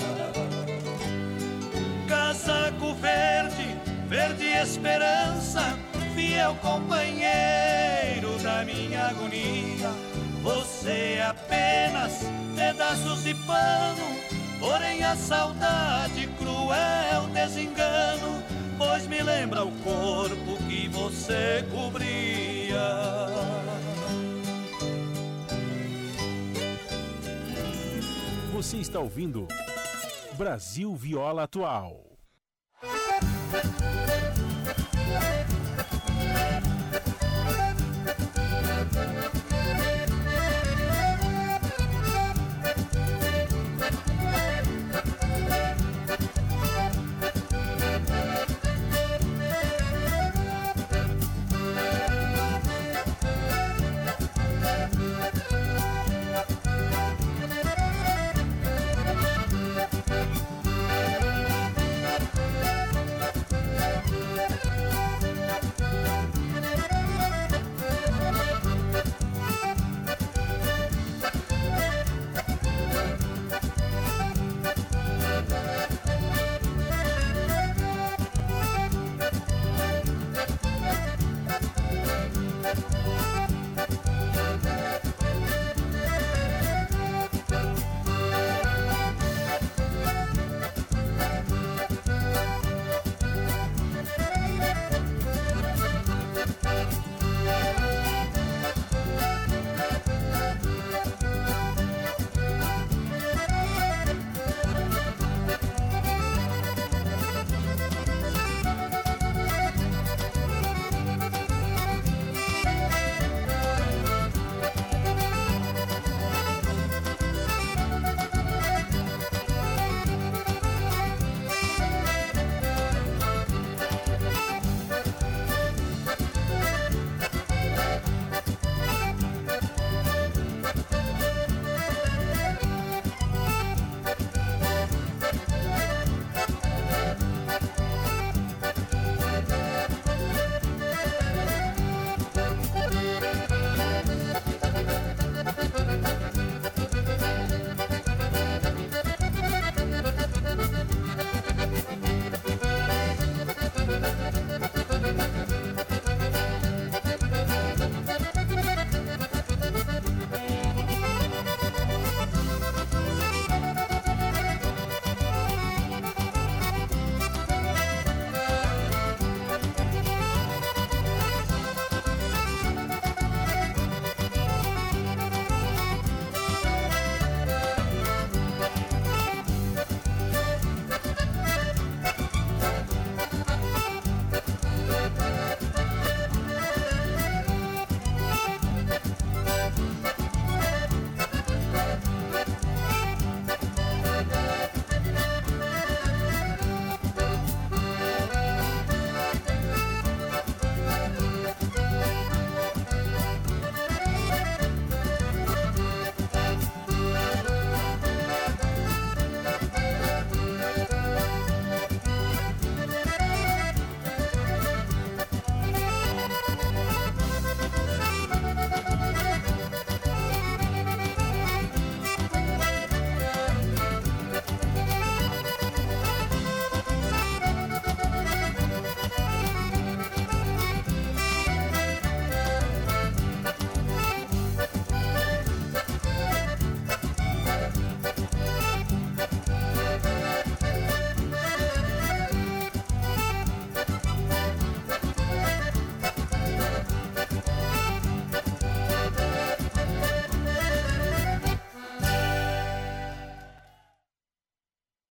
Casaco 2.08 2.94
verde, 2.94 3.76
verde 4.08 4.46
esperança, 4.46 5.78
fiel 6.14 6.54
companheiro 6.56 8.38
da 8.42 8.64
minha 8.64 9.08
agonia. 9.08 9.90
Você 10.42 11.16
é 11.18 11.26
apenas 11.26 12.24
pedaços 12.56 13.22
de 13.24 13.34
pano, 13.34 14.16
porém 14.58 15.04
a 15.04 15.14
saudade 15.14 16.26
cruel 16.38 17.26
desengano, 17.34 18.42
pois 18.80 19.06
me 19.06 19.22
lembra 19.22 19.62
o 19.62 19.70
corpo 19.82 20.56
que 20.66 20.88
você 20.88 21.62
cobria. 21.70 22.80
Você 28.54 28.78
está 28.78 28.98
ouvindo 28.98 29.46
Brasil 30.38 30.96
Viola 30.96 31.42
Atual. 31.42 32.06